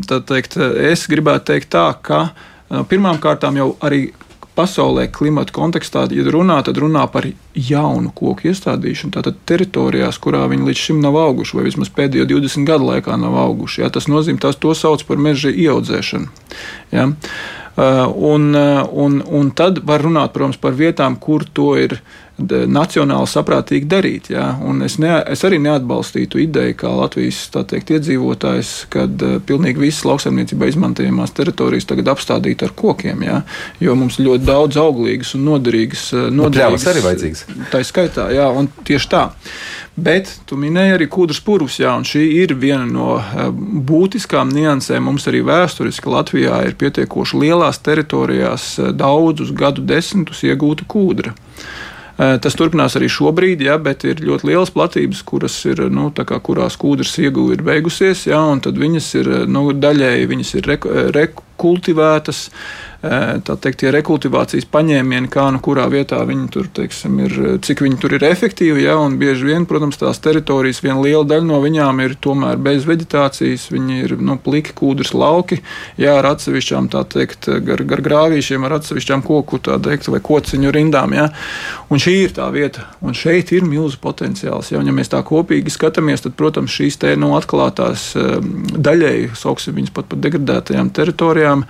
tā 0.09 0.21
teikt, 0.29 0.59
es 0.59 1.07
gribētu 1.11 1.53
teikt 1.53 1.73
tā, 1.75 1.89
ka 2.03 2.29
pirmām 2.91 3.19
kārtām 3.23 3.59
jau 3.59 3.73
arī 3.85 4.07
pasaulē 4.55 5.09
klimata 5.11 5.53
kontekstā, 5.55 6.05
ja 6.15 6.25
runā, 6.31 6.61
tad 6.67 6.79
runā 6.79 7.03
par 7.11 7.27
jaunu 7.59 8.13
koku 8.15 8.53
iestādīšanu. 8.53 9.17
Tātad 9.17 9.41
teritorijās, 9.51 10.21
kurā 10.23 10.45
viņi 10.51 10.69
līdz 10.69 10.83
šim 10.87 11.01
nav 11.03 11.19
auguši, 11.19 11.59
vai 11.59 11.67
vismaz 11.67 11.91
pēdējo 11.95 12.29
20 12.37 12.69
gadu 12.69 12.89
laikā 12.93 13.19
nav 13.19 13.35
auguši. 13.49 13.83
Jā, 13.83 13.91
tas 13.95 14.07
nozīmē, 14.11 14.39
ka 14.43 14.55
to 14.55 14.75
sauc 14.79 15.03
par 15.09 15.19
meža 15.19 15.51
ieaudzēšanu. 15.51 16.31
Jā. 16.95 17.11
Un, 17.77 18.55
un, 18.55 19.17
un 19.27 19.49
tad 19.51 19.81
var 19.83 20.05
runāt, 20.07 20.31
protams, 20.35 20.61
par 20.63 20.77
vietām, 20.79 21.17
kur 21.19 21.43
to 21.55 21.73
ir 21.79 21.97
nacionāli 22.39 23.29
saprātīgi 23.31 23.87
darīt. 23.87 24.31
Ja? 24.33 24.49
Es, 24.83 24.97
ne, 24.99 25.13
es 25.31 25.45
arī 25.47 25.61
neatbalstītu 25.63 26.41
ideju, 26.43 26.75
kā 26.81 26.91
Latvijas 26.91 27.45
teikt, 27.55 27.93
iedzīvotājs, 27.95 28.73
kad 28.91 29.23
uh, 29.23 29.37
pilnīgi 29.47 29.85
visas 29.85 30.03
lauksaimniecībā 30.09 30.67
izmantojamās 30.71 31.35
teritorijas 31.35 31.87
tagad 31.91 32.11
apstādīt 32.15 32.67
ar 32.67 32.75
kokiem. 32.75 33.23
Ja? 33.27 33.43
Jo 33.83 33.95
mums 33.99 34.19
ļoti 34.19 34.47
daudz 34.47 34.79
auglīgas 34.83 35.35
un 35.39 35.47
noderīgas. 35.47 36.09
noderīgas 36.35 36.91
arī 36.91 37.07
vajadzīgas. 37.07 37.47
Tā 37.71 37.83
ir 37.83 37.91
skaitā, 37.91 38.29
jā, 38.35 38.51
un 38.51 38.71
tieši 38.83 39.11
tā. 39.15 39.29
Bet 39.95 40.31
tu 40.49 40.57
minēji 40.59 40.97
arī 40.97 41.07
kūdras 41.07 41.39
purvus, 41.47 41.77
jā, 41.79 41.93
un 41.95 42.03
šī 42.09 42.25
ir 42.41 42.57
viena 42.59 42.87
no 42.89 43.21
būtiskām 43.87 44.51
niansēm. 44.51 45.07
Mums 45.07 45.29
arī 45.31 45.45
vēsturiski 45.47 46.11
Latvijā 46.11 46.65
ir 46.67 46.75
pietiekoši 46.81 47.39
lielās 47.45 47.79
teritorijās 47.79 48.73
daudzus 48.99 49.55
gadu 49.55 49.87
desmitus 49.87 50.43
iegūta 50.43 50.89
kūdra. 50.91 51.37
Eh, 52.15 52.37
tas 52.39 52.55
turpinās 52.55 52.95
arī 52.95 53.09
šobrīd, 53.11 53.63
ja, 53.67 53.75
bet 53.83 54.05
ir 54.07 54.23
ļoti 54.23 54.47
lielas 54.51 54.71
platības, 54.75 55.23
kuras 55.27 55.57
ir, 55.67 55.81
nu, 55.91 56.13
kā, 56.15 56.39
kurās 56.39 56.77
kūdras 56.79 57.15
ieguve 57.19 57.57
ir 57.57 57.65
beigusies, 57.67 58.29
ja, 58.29 58.39
un 58.51 58.63
tad 58.63 58.79
viņas 58.79 59.09
ir 59.19 59.31
nu, 59.51 59.65
daļēji 59.75 60.29
viņas 60.31 60.53
ir 60.61 60.71
rekultivētas. 61.15 62.45
Re 62.51 62.94
teikt, 63.05 63.81
tie 63.83 63.91
rekultivācijas 63.93 64.67
paņēmieni, 64.73 65.29
kā 65.33 65.47
nu 65.53 65.61
kurā 65.65 65.85
vietā 65.93 66.21
viņi 66.27 66.47
tur, 66.55 66.69
teiksim, 66.75 67.19
ir, 67.27 67.35
cik 67.65 67.83
viņi 67.85 67.99
tur 68.01 68.15
ir 68.17 68.25
efektīvi, 68.27 68.85
ja, 68.87 68.97
bieži 69.21 69.51
vien, 69.51 69.67
protams, 69.69 69.99
tās 70.01 70.21
teritorijas, 70.25 70.81
viena 70.85 71.03
liela 71.03 71.25
daļa 71.29 71.47
no 71.49 71.61
viņām 71.63 72.01
ir 72.05 72.17
tomēr 72.25 72.61
bez 72.65 72.87
veģetācijas, 72.89 73.67
viņi 73.75 73.99
ir, 74.07 74.17
nu, 74.25 74.39
pliki 74.41 74.75
kūdras 74.79 75.13
lauki, 75.17 75.61
jā, 76.01 76.17
ar 76.21 76.31
atsevišķām, 76.33 76.89
tā 76.95 77.05
teikt, 77.15 77.51
gar, 77.67 77.85
gar 77.89 78.05
grāvīšiem, 78.05 78.65
ar 78.65 78.79
atsevišķām 78.79 79.25
koku, 79.27 79.61
teikt, 79.65 80.09
vai 80.13 80.23
kociņu 80.25 80.73
rindām, 80.75 81.17
jā, 81.19 81.29
un 81.93 82.03
šī 82.03 82.17
ir 82.25 82.37
tā 82.39 82.49
vieta, 82.55 82.89
un 83.05 83.17
šeit 83.17 83.53
ir 83.55 83.69
milzu 83.69 84.01
potenciāls, 84.03 84.73
jā, 84.73 84.81
un 84.81 84.89
ja 84.89 84.97
mēs 84.97 85.13
tā 85.13 85.21
kopīgi 85.27 85.73
skatāmies, 85.75 86.25
tad, 86.25 86.37
protams, 86.41 86.73
šīs 86.73 87.01
te, 87.05 87.13
nu, 87.21 87.35
atklātās 87.37 88.13
daļēji, 88.17 89.31
sauksim 89.39 89.77
viņas 89.77 89.95
pat 89.95 90.09
par 90.11 90.21
degradētajām 90.25 90.91
teritorijām, 90.95 91.65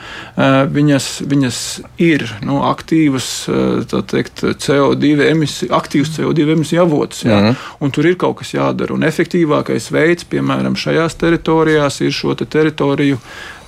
viņas 0.75 1.11
viņas 1.31 1.59
ir 2.03 2.27
nu, 2.47 2.61
aktīvas 2.69 3.29
eh, 3.49 3.97
teikt, 4.11 4.45
CO2 4.65 5.29
emisiju, 5.31 5.73
aktīvs 5.77 6.15
CO2 6.19 6.49
emisiju 6.57 6.83
avots. 6.83 7.25
Jā, 7.25 7.41
mm 7.41 7.49
-hmm. 7.49 7.73
Un 7.81 7.91
tur 7.91 8.07
ir 8.07 8.17
kaut 8.17 8.39
kas 8.39 8.55
jādara. 8.55 8.95
Un 8.95 9.03
efektīvākais 9.03 9.91
veids, 9.91 10.25
piemēram, 10.25 10.77
šajās 10.77 11.15
teritorijās, 11.15 12.01
ir 12.01 12.13
šo 12.13 12.35
te 12.35 12.45
teritoriju 12.45 13.19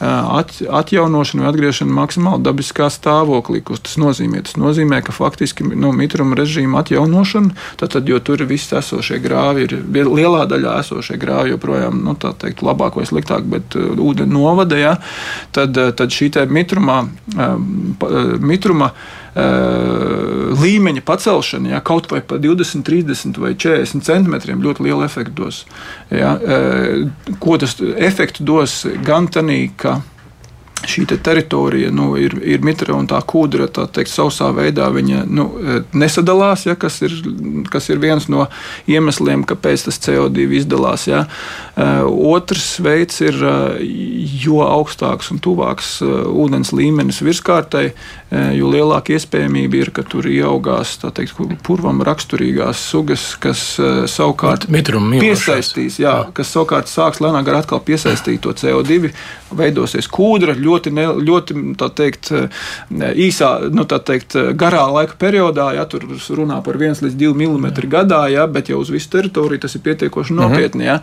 at, 0.00 0.52
atjaunošana 0.70 1.44
vai 1.44 1.50
atgriešana 1.52 1.96
maksimāli 1.96 2.44
dabiskā 2.44 2.88
stāvoklī. 2.92 3.62
Ko 3.64 3.78
tas 3.80 3.96
nozīmē? 4.00 4.42
Tas 4.46 4.58
nozīmē, 4.60 5.00
ka 5.06 5.14
faktiski 5.16 5.66
no 5.72 5.92
mitruma 5.96 6.36
režīma 6.38 6.82
atjaunošana, 6.84 7.56
tad, 7.80 7.96
jo 8.08 8.20
tur 8.20 8.44
viss 8.48 8.74
esošie 8.76 9.20
grāvi 9.24 9.66
ir 9.66 9.76
lielā 9.92 10.44
daļā 10.50 10.78
esošie 10.84 11.16
grāvi 11.20 11.54
joprojām, 11.54 12.02
nu, 12.04 12.16
tā 12.20 12.34
teikt, 12.36 12.64
labāk 12.66 13.00
vai 13.00 13.06
sliktāk, 13.08 13.48
bet 13.48 13.76
ūdeni 13.76 14.32
novada, 14.32 14.80
ja, 14.80 14.94
tad, 15.56 15.76
tad 15.96 16.12
šī 16.12 16.32
mitruma 16.52 17.02
uh, 17.06 18.96
līmeņa 19.36 21.02
pacelšana, 21.04 21.74
ja, 21.74 21.80
kaut 21.84 22.08
vai 22.08 22.22
pa 22.24 22.38
20, 22.40 22.84
30 22.86 23.40
vai 23.42 23.52
40 23.52 24.04
centimetriem, 24.06 24.62
ļoti 24.64 24.86
lielu 24.86 25.04
efektu 25.04 25.34
dos. 25.42 25.62
Ja, 26.08 26.36
uh, 26.40 27.34
ko 27.42 27.58
tas 27.60 27.76
efektu 27.80 28.46
dos 28.48 28.84
gan 29.04 29.28
tanī, 29.28 29.66
ka 29.76 29.98
šī 30.84 31.06
te 31.08 31.16
teritorija 31.16 31.90
nu, 31.94 32.10
ir, 32.20 32.36
ir 32.44 32.64
mitra 32.64 32.94
un 32.96 33.08
tā 33.08 33.18
kūdra, 33.24 33.68
tā 33.72 33.86
teikt, 33.90 34.12
sausā 34.12 34.50
veidā 34.54 34.88
viņa 34.92 35.22
nu, 35.24 35.46
nesadalās, 35.96 36.66
ja, 36.68 36.76
kas, 36.78 36.98
ir, 37.06 37.14
kas 37.72 37.88
ir 37.90 38.00
viens 38.02 38.28
no 38.32 38.46
iemesliem, 38.90 39.46
kāpēc 39.48 39.86
tas 39.88 40.00
CO2 40.04 40.46
izdalās. 40.60 41.06
Ja. 41.08 41.24
Otrs 42.06 42.76
veids 42.84 43.22
ir, 43.24 43.40
jo 44.44 44.60
augstāks 44.66 45.32
un 45.34 45.40
tuvāks 45.42 45.96
ūdens 46.04 46.74
līmenis 46.76 47.22
virskārtai, 47.24 47.88
jo 48.30 48.70
lielāka 48.72 49.14
iespējamība 49.14 49.80
ir, 49.80 49.92
ka 49.94 50.02
tur 50.06 50.26
ieaugās 50.26 50.96
teikt, 51.04 51.36
purvam 51.66 52.02
raksturīgās 52.06 52.80
sugas, 52.90 53.28
kas 53.40 53.62
savukārt 54.10 54.66
piesaistīs, 54.68 56.00
jā, 56.02 56.16
kas 56.34 56.50
savukārt 56.54 56.90
sāks 56.90 57.22
lēnāk 57.22 57.52
atkal 57.54 57.80
piesaistīt 57.86 58.42
to 58.42 58.54
CO2, 58.56 59.12
veidosies 59.56 60.08
kūdra 60.10 60.56
ļoti, 60.58 60.92
ne, 60.96 61.06
ļoti 61.22 61.56
teikt, 61.96 62.32
īsā, 63.26 63.50
nu, 63.70 63.86
teikt, 63.86 64.36
garā 64.58 64.84
laika 64.92 65.16
periodā, 65.20 65.70
ja 65.76 65.86
tur 65.90 66.06
runā 66.10 66.58
par 66.66 66.78
1 66.80 67.04
līdz 67.06 67.18
2 67.20 67.34
mm 67.36 67.68
gadā, 67.92 68.24
ja, 68.32 68.46
bet 68.50 68.70
jau 68.72 68.80
uz 68.82 68.90
visu 68.92 69.10
teritoriju 69.14 69.62
tas 69.62 69.76
ir 69.78 69.84
pietiekoši 69.86 70.34
mhm. 70.34 70.42
nopietni. 70.42 70.86
Ja, 70.86 70.98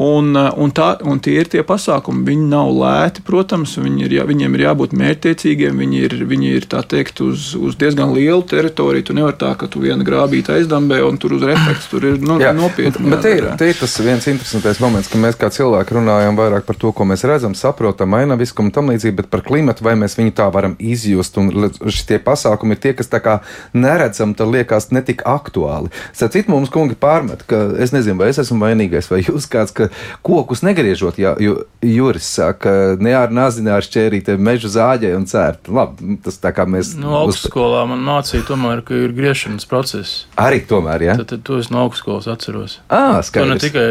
un, 0.00 0.32
un, 0.36 0.72
tā, 0.74 0.94
un 1.08 1.20
tie 1.22 1.38
ir 1.40 1.50
tie 1.52 1.64
pasākumi. 1.66 2.24
Viņi 2.26 2.48
nav 2.52 2.72
lēti, 2.76 3.24
protams, 3.26 3.76
viņi 3.80 4.06
ir, 4.08 4.16
viņiem 4.28 4.56
ir 4.56 4.66
jābūt 4.68 4.96
mērķtiecīgiem, 4.98 5.80
viņi 5.82 6.02
ir, 6.06 6.16
viņi 6.28 6.52
ir 6.58 6.61
teikt, 6.68 7.20
uz, 7.24 7.52
uz 7.58 7.76
diezgan 7.78 8.12
lielu 8.14 8.42
teritoriju. 8.46 9.06
Tu 9.08 9.16
nevari 9.16 9.36
tā, 9.40 9.52
ka 9.58 9.68
tu 9.70 9.82
vienu 9.82 10.04
grābīti 10.06 10.54
aizdambē 10.56 11.00
un 11.06 11.18
tur 11.20 11.36
uz 11.36 11.44
efekts 11.46 11.88
tur 11.90 12.06
ir 12.08 12.18
nu, 12.22 12.38
jā, 12.42 12.52
nopietni. 12.56 13.10
Bet 13.12 13.24
te 13.24 13.34
ir, 13.38 13.48
te 13.58 13.70
ir 13.72 13.78
tas 13.78 13.96
viens 14.04 14.28
interesants 14.30 14.82
moments, 14.82 15.10
ka 15.12 15.20
mēs 15.20 15.38
kā 15.40 15.50
cilvēki 15.52 15.98
runājam 15.98 16.38
vairāk 16.38 16.66
par 16.68 16.78
to, 16.78 16.92
ko 16.96 17.06
mēs 17.08 17.24
redzam, 17.28 17.56
saprotam, 17.58 18.14
ainaviskumu 18.18 18.70
un 18.70 18.74
tam 18.74 18.92
līdzīgi 18.92 19.18
bet 19.20 19.30
par 19.32 19.44
klimatu 19.46 19.84
vai 19.86 19.96
mēs 19.98 20.16
viņu 20.18 20.34
tā 20.38 20.48
varam 20.54 20.76
izjust. 20.78 21.38
Un 21.40 21.50
šie 21.92 22.20
pasākumi 22.22 22.76
ir 22.76 22.82
tie, 22.82 22.94
kas 22.98 23.10
tā 23.12 23.22
kā 23.24 23.38
neredzam, 23.76 24.36
tad 24.38 24.52
liekas 24.52 24.90
netik 24.94 25.24
aktuāli. 25.28 25.92
Sacīt 26.16 26.50
mums, 26.52 26.70
kungi, 26.72 26.96
pārmet, 26.98 27.44
ka 27.48 27.64
es 27.82 27.94
nezinu, 27.94 28.20
vai 28.22 28.30
es 28.32 28.40
esmu 28.42 28.60
vainīgais, 28.62 29.10
vai 29.12 29.22
jūs 29.24 29.48
kāds, 29.50 29.74
ka 29.76 29.88
kokus 30.24 30.64
negriežot, 30.66 31.18
ja 31.20 31.34
Juris 31.82 32.28
saka, 32.28 32.96
ne 33.00 33.14
ar 33.16 33.32
nazi, 33.34 33.64
ne 33.64 33.74
ar 33.74 33.84
šķērītēm 33.86 34.42
mežu 34.42 34.70
zāģē 34.72 35.12
un 35.16 35.26
cērt. 35.28 35.70
Labi, 35.72 36.18
tas 36.24 36.38
tā 36.42 36.51
kā 36.56 36.66
mēs. 36.68 36.94
No 37.00 37.14
augstskolā 37.22 37.84
man 37.90 38.04
mācīja 38.06 38.46
tomēr, 38.48 38.84
ka 38.86 38.96
ir 38.96 39.14
griešanas 39.16 39.68
process. 39.68 40.24
Arī 40.40 40.62
tomēr, 40.68 41.06
jā. 41.08 41.14
Ja? 41.14 41.22
Tad, 41.22 41.32
tad 41.34 41.44
to 41.48 41.58
es 41.62 41.72
no 41.72 41.84
augstskolas 41.86 42.28
atceros. 42.32 42.78
Ā, 42.88 43.20
skaidrs. 43.26 43.34
To 43.34 43.48
ne 43.50 43.60
tikai 43.62 43.86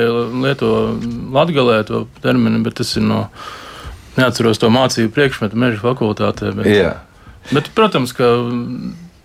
lieto 0.45 0.71
latgalē 1.35 1.81
to 1.89 2.05
terminu, 2.23 2.63
bet 2.65 2.79
tas 2.81 2.95
ir 2.97 3.07
no 3.07 3.25
neatceros 4.17 4.59
to 4.61 4.71
mācību 4.73 5.13
priekšmetu 5.15 5.59
meža 5.59 5.79
fakultātē. 5.83 6.51
Bet, 6.57 6.67
Jā. 6.67 6.95
bet, 7.51 7.71
protams, 7.77 8.13
ka 8.15 8.33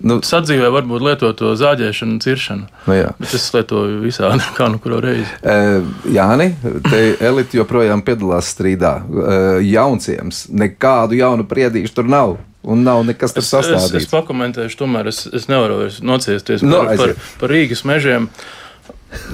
nu, 0.04 0.18
sadzīvē 0.24 0.68
varbūt 0.74 1.04
lieto 1.04 1.30
to 1.36 1.52
zāģēšanu, 1.58 2.18
ciršanu. 2.22 2.68
Nu, 2.86 2.96
jā. 2.96 3.12
bet 3.20 3.34
es 3.36 3.46
lietoju 3.54 4.00
visādi, 4.04 4.44
kā 4.58 4.68
nu 4.72 4.80
kuru 4.82 5.00
reizi. 5.04 5.28
E, 5.42 5.80
Jāni, 6.16 6.50
te 6.88 7.02
elite 7.24 7.60
joprojām 7.60 8.04
piedalās 8.06 8.52
strīdā. 8.54 8.98
E, 9.02 9.38
jaunciems, 9.70 10.46
nekādu 10.52 11.18
jaunu 11.20 11.48
priedīšu 11.48 11.96
tur 12.00 12.12
nav. 12.12 12.36
Un 12.66 12.82
nav 12.82 13.04
nekas 13.06 13.36
tāds 13.36 13.50
sastādīts. 13.52 13.92
Es, 13.94 14.06
es 14.06 14.10
pakomentēšu, 14.10 14.78
tomēr 14.80 15.10
es, 15.12 15.22
es 15.30 15.46
nevaru 15.50 15.86
nociesties 16.02 16.64
no, 16.66 16.82
nu, 16.82 16.88
par, 16.88 16.98
par, 16.98 17.28
par 17.42 17.54
Rīgas 17.54 17.84
mežiem. 17.86 18.26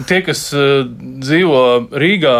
Tie, 0.08 0.20
kas 0.26 0.50
uh, 0.52 0.82
dzīvo 1.24 1.62
Rīgā, 1.96 2.36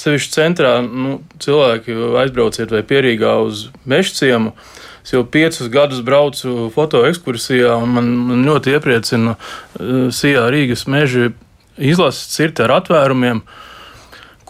sevišķi 0.00 0.34
centrā, 0.34 0.74
nu, 0.84 1.18
cilvēki 1.42 1.96
aizbrauciet 2.20 2.72
vai 2.74 2.84
pierīgā 2.86 3.38
uz 3.46 3.68
meža 3.88 4.14
ciemu. 4.20 4.54
Es 5.00 5.14
jau 5.14 5.24
piecus 5.24 5.70
gadus 5.72 6.02
braucu 6.04 6.68
fotoekskursijā, 6.74 7.72
un 7.80 7.96
man, 7.96 8.12
man 8.28 8.44
ļoti 8.44 8.76
iepriecina 8.76 9.38
uh, 9.38 10.12
Sijā 10.12 10.44
Rīgas 10.52 10.84
meža 10.90 11.30
izlases 11.80 12.28
cirti 12.36 12.66
ar 12.66 12.76
atvērumiem, 12.76 13.40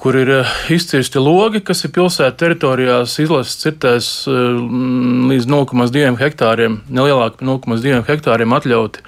kur 0.00 0.16
ir 0.16 0.30
izcirsti 0.72 1.20
logi, 1.20 1.60
kas 1.64 1.84
ir 1.84 1.92
pilsētas 1.92 2.38
teritorijās 2.40 3.18
izlases 3.20 3.58
cirtēs 3.60 4.06
līdz 4.28 5.48
0,2 5.52 6.14
hektāriem, 6.20 6.80
nelielāk 6.88 7.36
par 7.36 7.48
0,2 7.50 8.00
hektāriem 8.08 8.56
atļauti. 8.56 9.04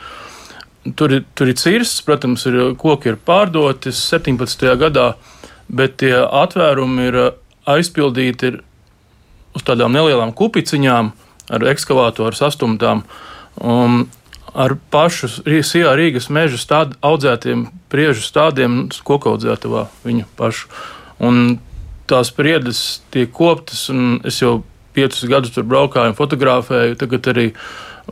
Tur 0.98 1.14
tur 1.38 1.48
ir 1.48 1.56
cirsts, 1.56 2.02
protams, 2.04 2.44
ir, 2.50 2.58
koki 2.76 3.12
ir 3.12 3.18
pārdoti 3.24 3.92
17. 3.94 4.66
gadā, 4.80 5.12
bet 5.72 5.96
tie 6.02 6.16
atvērumi 6.18 7.08
ir 7.08 7.20
aizpildīti 7.70 8.50
ir 8.50 8.60
uz 9.56 9.64
tādām 9.64 9.94
nelielām 9.94 10.32
kupiciņām 10.36 11.12
ar 11.52 11.68
ekskavātoru 11.72 12.36
sastumtām. 12.36 13.04
Um, 13.60 14.04
ar 14.54 14.74
pašu 14.92 15.30
Sijā 15.64 15.92
Rīgas 15.96 16.28
meža 16.32 16.60
stād, 16.60 16.96
audzētiem 17.04 17.66
priežu 17.92 18.24
stādiem 18.24 18.84
kokaudzētavā 19.04 19.86
viņu 20.04 20.26
pašu. 20.36 20.68
Un 21.22 21.58
tās 22.10 22.32
priedes 22.34 23.00
tiek 23.14 23.30
koptas, 23.32 23.86
un 23.92 24.20
es 24.28 24.42
jau 24.42 24.60
piecus 24.96 25.24
gadus 25.30 25.54
tur 25.54 25.64
braukāju 25.68 26.12
un 26.12 26.18
fotografēju. 26.18 26.98
Tagad 27.00 27.28
arī 27.32 27.46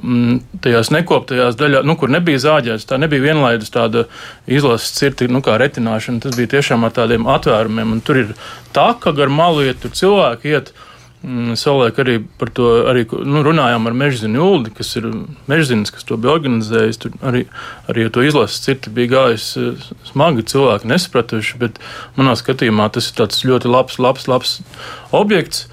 mm, 0.00 0.38
tajās 0.64 0.92
nekoptajās 0.94 1.59
daļās, 1.61 1.87
nu, 1.88 1.96
kur 2.00 2.12
nebija 2.12 2.40
zāģēts, 2.46 2.88
tā 2.88 3.00
nebija 3.00 3.26
vienlaidus 3.29 3.72
tāda 3.74 4.07
izlases 4.48 4.94
cirti, 4.96 5.29
nu, 5.29 5.42
kā 5.44 5.59
retināšana. 5.61 6.22
Tas 6.24 6.38
bija 6.38 6.55
tiešām 6.57 6.87
ar 6.88 6.94
tādiem 6.96 7.29
atvērumiem, 7.31 7.96
un 7.96 8.05
tur 8.05 8.22
ir 8.22 8.33
tā, 8.76 8.92
ka 9.00 9.12
gar 9.16 9.33
malu 9.33 9.66
iet, 9.66 9.83
tur 9.83 9.94
cilvēki 9.96 10.55
iet. 10.55 10.72
Mm, 11.20 11.52
savulaik 11.61 11.98
arī 12.00 12.14
par 12.40 12.48
to 12.56 12.66
arī, 12.88 13.02
nu, 13.28 13.42
runājām 13.44 13.85
ar 13.90 13.96
Mežzinu 14.02 14.40
Uldi, 14.40 14.70
kas 14.72 14.94
ir 14.96 15.11
Mežzins, 15.50 15.92
kas 15.92 16.06
to 16.09 16.16
bija 16.16 16.33
organizējis. 16.38 17.00
Tur 17.02 17.18
arī, 17.20 17.42
arī 17.92 18.06
to 18.09 18.24
izlases 18.24 18.62
cirti 18.64 18.92
bija 18.96 19.12
gājis 19.12 19.50
eh, 19.61 19.85
smagi, 20.09 20.46
cilvēki 20.48 20.88
nesapratuši, 20.88 21.59
bet 21.61 21.76
manā 22.16 22.33
skatījumā 22.40 22.88
tas 22.94 23.11
ir 23.11 23.18
tāds 23.20 23.44
ļoti 23.44 23.68
labs, 23.68 24.00
labs, 24.00 24.24
labs 24.33 24.56
objekts. 25.12 25.66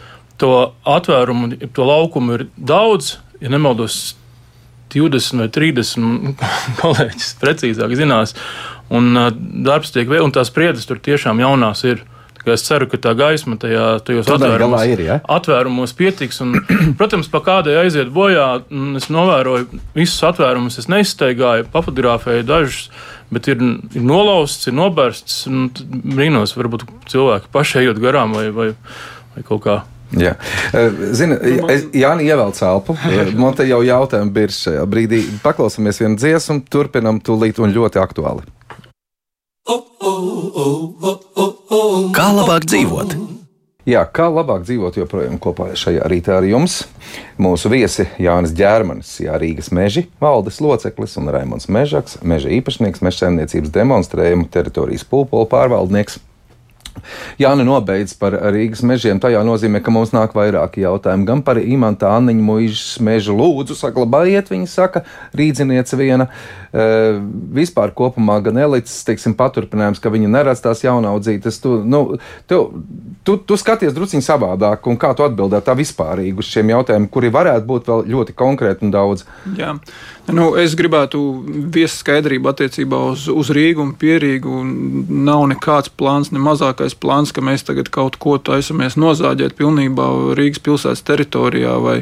To 0.44 0.52
atvērumu, 0.86 1.56
to 1.74 1.88
laukumu 1.88 2.36
ir 2.36 2.46
daudz, 2.60 3.16
ja 3.40 3.50
nemaldos, 3.50 4.18
20 4.92 5.40
vai 5.42 5.48
30 5.52 6.44
kolēģis 6.82 7.32
precīzāk 7.40 7.96
zinās, 8.00 8.36
un 8.92 9.10
uh, 9.16 9.32
darbs 9.64 9.96
tiek 9.96 10.12
vēl, 10.12 10.28
un 10.28 10.36
tās 10.36 10.52
priedes 10.54 10.88
tur 10.88 11.00
tiešām 11.00 11.40
jaunās 11.44 11.88
ir. 11.88 12.04
Es 12.56 12.64
ceru, 12.68 12.88
ka 12.92 13.00
tā 13.02 13.14
gaisma 13.18 13.58
tajā, 13.60 13.86
tajos 14.08 14.30
atvērumos, 14.36 14.86
ir, 14.92 15.04
ja? 15.06 15.18
atvērumos 15.38 15.94
pietiks. 15.98 16.40
Un, 16.46 16.56
protams, 17.00 17.30
pa 17.34 17.42
kādai 17.46 17.78
aiziet 17.82 18.14
bojā, 18.14 18.48
es 19.00 19.10
novēroju 19.14 19.82
visus 19.98 20.24
atvērumus, 20.30 20.80
es 20.82 20.90
neizsteigāju, 20.92 21.68
papildināju 21.74 22.46
dažus, 22.48 22.88
bet 23.34 23.50
ir, 23.52 23.62
ir 23.98 24.08
nolauzts, 24.08 24.70
ir 24.70 24.78
nobērsts. 24.78 25.44
Brīnos, 26.18 26.56
varbūt 26.58 26.88
cilvēki 27.12 27.54
paši 27.54 27.84
ejot 27.84 28.02
garām 28.04 28.36
vai, 28.38 28.50
vai, 28.56 28.72
vai 29.36 29.48
kaut 29.48 29.64
kā. 29.68 29.84
Jā. 30.16 30.38
Zini, 31.12 31.36
Jānis 31.98 32.30
ievelc 32.30 32.60
elpu. 32.64 32.96
Man 33.36 33.58
te 33.58 33.66
jau 33.68 33.82
jautājumi 33.84 34.32
bija 34.38 34.54
šajā 34.56 34.86
brīdī. 34.88 35.24
Paklausāmies 35.44 36.00
vienu 36.00 36.20
dziesmu, 36.20 36.62
turpinam 36.72 37.20
tūlīt 37.24 37.60
un 37.60 37.76
ļoti 37.76 38.00
aktuāli. 38.00 38.48
Kā 42.16 42.28
labāk 42.32 42.64
dzīvot? 42.70 43.16
Jā, 43.88 44.02
kā 44.12 44.28
labāk 44.32 44.66
dzīvot 44.68 44.98
joprojām 45.00 45.38
kopā 45.40 45.70
šajā 45.80 46.08
rītā 46.12 46.38
ar 46.42 46.48
jums? 46.48 46.82
Mūsu 47.40 47.72
viesi 47.72 48.04
Jānis 48.20 48.52
Ģērmanis, 48.56 49.14
Jā, 49.24 49.36
Rīgas 49.40 49.72
meži 49.76 50.06
valdes 50.24 50.60
loceklis 50.64 51.16
un 51.20 51.32
Raimons 51.32 51.68
Mežaks, 51.72 52.20
meža 52.24 52.52
īpašnieks, 52.60 53.04
meža 53.04 53.26
saimniecības 53.26 53.72
demonstrējumu 53.76 54.50
teritorijas 54.52 55.08
pulpola 55.08 55.48
pārvaldnieks. 55.52 56.20
Jāni 57.40 57.66
nobeidz 57.68 58.14
par 58.18 58.36
Rīgas 58.54 58.84
mežiem. 58.86 59.20
Tajā 59.22 59.44
nozīmē, 59.46 59.82
ka 59.84 59.94
mums 59.94 60.14
nāk 60.16 60.36
vairāki 60.38 60.84
jautājumi 60.84 61.28
gan 61.28 61.44
par 61.46 61.60
imanta 61.62 62.12
Anniņu 62.16 62.46
mūžas 62.48 62.98
mežu. 63.06 63.36
Lūdzu, 63.38 63.78
saglabājiet, 63.78 64.52
viņa 64.54 64.70
saka, 64.72 65.04
rīdziniece 65.38 66.00
viena. 66.00 66.28
E, 66.28 66.67
vispār 66.72 67.94
kopumā 67.96 68.40
gan 68.46 68.60
elites, 68.62 69.00
teiksim, 69.08 69.36
paturpinājums, 69.40 70.02
ka 70.04 70.12
viņi 70.14 70.32
neredz 70.32 70.62
tās 70.64 70.84
jaunaudzības. 70.84 71.62
Tu, 71.64 71.74
nu, 71.88 72.02
tu, 72.50 72.60
tu, 73.28 73.38
tu 73.38 73.60
skaties 73.60 73.96
drusciņ 73.96 74.26
savādāk, 74.26 74.88
un 74.90 75.00
kā 75.00 75.14
tu 75.18 75.26
atbildēt 75.28 75.68
tā 75.68 75.78
vispārīgi 75.78 76.44
uz 76.44 76.52
šiem 76.52 76.74
jautājumiem, 76.76 77.10
kuri 77.14 77.32
varētu 77.34 77.68
būt 77.70 77.90
vēl 77.92 78.06
ļoti 78.14 78.38
konkrēti 78.38 78.88
un 78.88 78.94
daudz. 78.96 79.26
Jā. 79.58 79.76
Nu, 80.28 80.50
es 80.60 80.74
gribētu 80.76 81.20
viest 81.72 82.02
skaidrību 82.02 82.50
attiecībā 82.52 82.98
uz, 83.14 83.30
uz 83.32 83.52
Rīgu 83.56 83.86
un 83.86 83.94
Pierīgu. 83.96 84.60
Nav 85.08 85.46
nekāds 85.54 85.92
plāns, 85.96 86.34
ne 86.36 86.42
mazākais 86.44 86.98
plāns, 87.00 87.32
ka 87.32 87.44
mēs 87.46 87.64
tagad 87.68 87.88
kaut 87.94 88.18
ko 88.20 88.36
taisamies 88.36 88.98
nozāģēt 89.00 89.56
pilnībā 89.56 90.10
Rīgas 90.36 90.60
pilsētas 90.66 91.06
teritorijā 91.08 91.78
vai, 91.80 91.98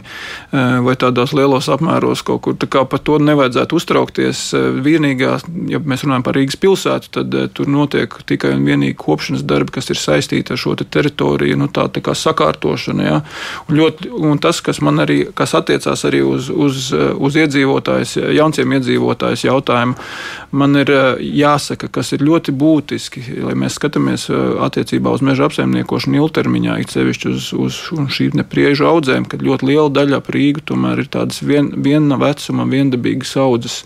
vai 0.51 0.95
tādos 0.97 1.36
lielos 1.38 1.69
apmēros 1.69 2.25
kaut 2.25 2.41
kur. 2.47 2.58
Tā 2.58 2.69
kā 2.71 2.82
par 2.89 3.04
to 3.06 3.19
nevajadzētu 3.21 3.78
uztraukties. 3.78 4.47
Vienīgā, 4.86 5.38
ja 5.71 5.80
mēs 5.84 6.06
runājam 6.06 6.25
par 6.25 6.38
Rīgas 6.38 6.60
pilsētu, 6.62 7.12
tad 7.19 7.36
e, 7.36 7.45
tur 7.54 7.69
notiek 7.71 8.13
tikai 8.28 8.54
un 8.58 8.65
vienīgi 8.67 8.97
kopšanas 8.99 9.45
darbi, 9.47 9.75
kas 9.78 9.91
ir 9.93 9.99
saistīti 9.99 10.56
ar 10.56 10.62
šo 10.62 10.75
te 10.80 10.88
teritoriju, 10.88 11.58
nu, 11.60 11.69
tā, 11.71 11.88
tā 11.93 12.04
kā 12.06 12.15
sakārtošana. 12.17 13.06
Ja? 13.06 13.21
Un, 13.69 13.78
ļoti, 13.80 14.12
un 14.32 14.41
tas, 14.43 14.62
kas 14.65 14.82
man 14.86 15.04
arī, 15.04 15.21
kas 15.36 15.56
attiecās 15.58 16.06
arī 16.08 16.21
uz, 16.25 16.49
uz, 16.49 16.89
uz 16.93 17.39
iedzīvotājiem, 17.41 18.34
jaunciem 18.36 18.75
iedzīvotājs 18.78 19.45
jautājumu, 19.47 19.95
man 20.56 20.80
ir 20.80 20.91
eh, 20.91 21.23
jāsaka, 21.41 21.89
kas 21.91 22.13
ir 22.15 22.23
ļoti 22.25 22.54
būtiski, 22.56 23.23
lai 23.45 23.56
mēs 23.60 23.78
skatāmies 23.80 24.28
eh, 24.30 24.43
attiecībā 24.65 25.13
uz 25.15 25.23
meža 25.25 25.49
apsaimniekošanu 25.49 26.19
ilgtermiņā, 26.21 26.80
it 26.84 26.95
sevišķi 26.95 27.32
uz, 27.32 27.49
uz 27.65 27.80
šīm 28.15 28.39
nepriežu 28.39 28.88
audzēm, 28.89 29.28
kad 29.30 29.43
ļoti 29.45 29.69
liela 29.71 29.89
daļa 29.93 30.21
ap 30.21 30.32
Rīgu 30.36 30.63
tomēr 30.71 31.04
ir 31.04 31.12
tādas 31.12 31.41
vien, 31.45 31.71
viena 31.86 32.19
vecuma, 32.21 32.67
viendabīgas 32.69 33.36
audzes. 33.41 33.82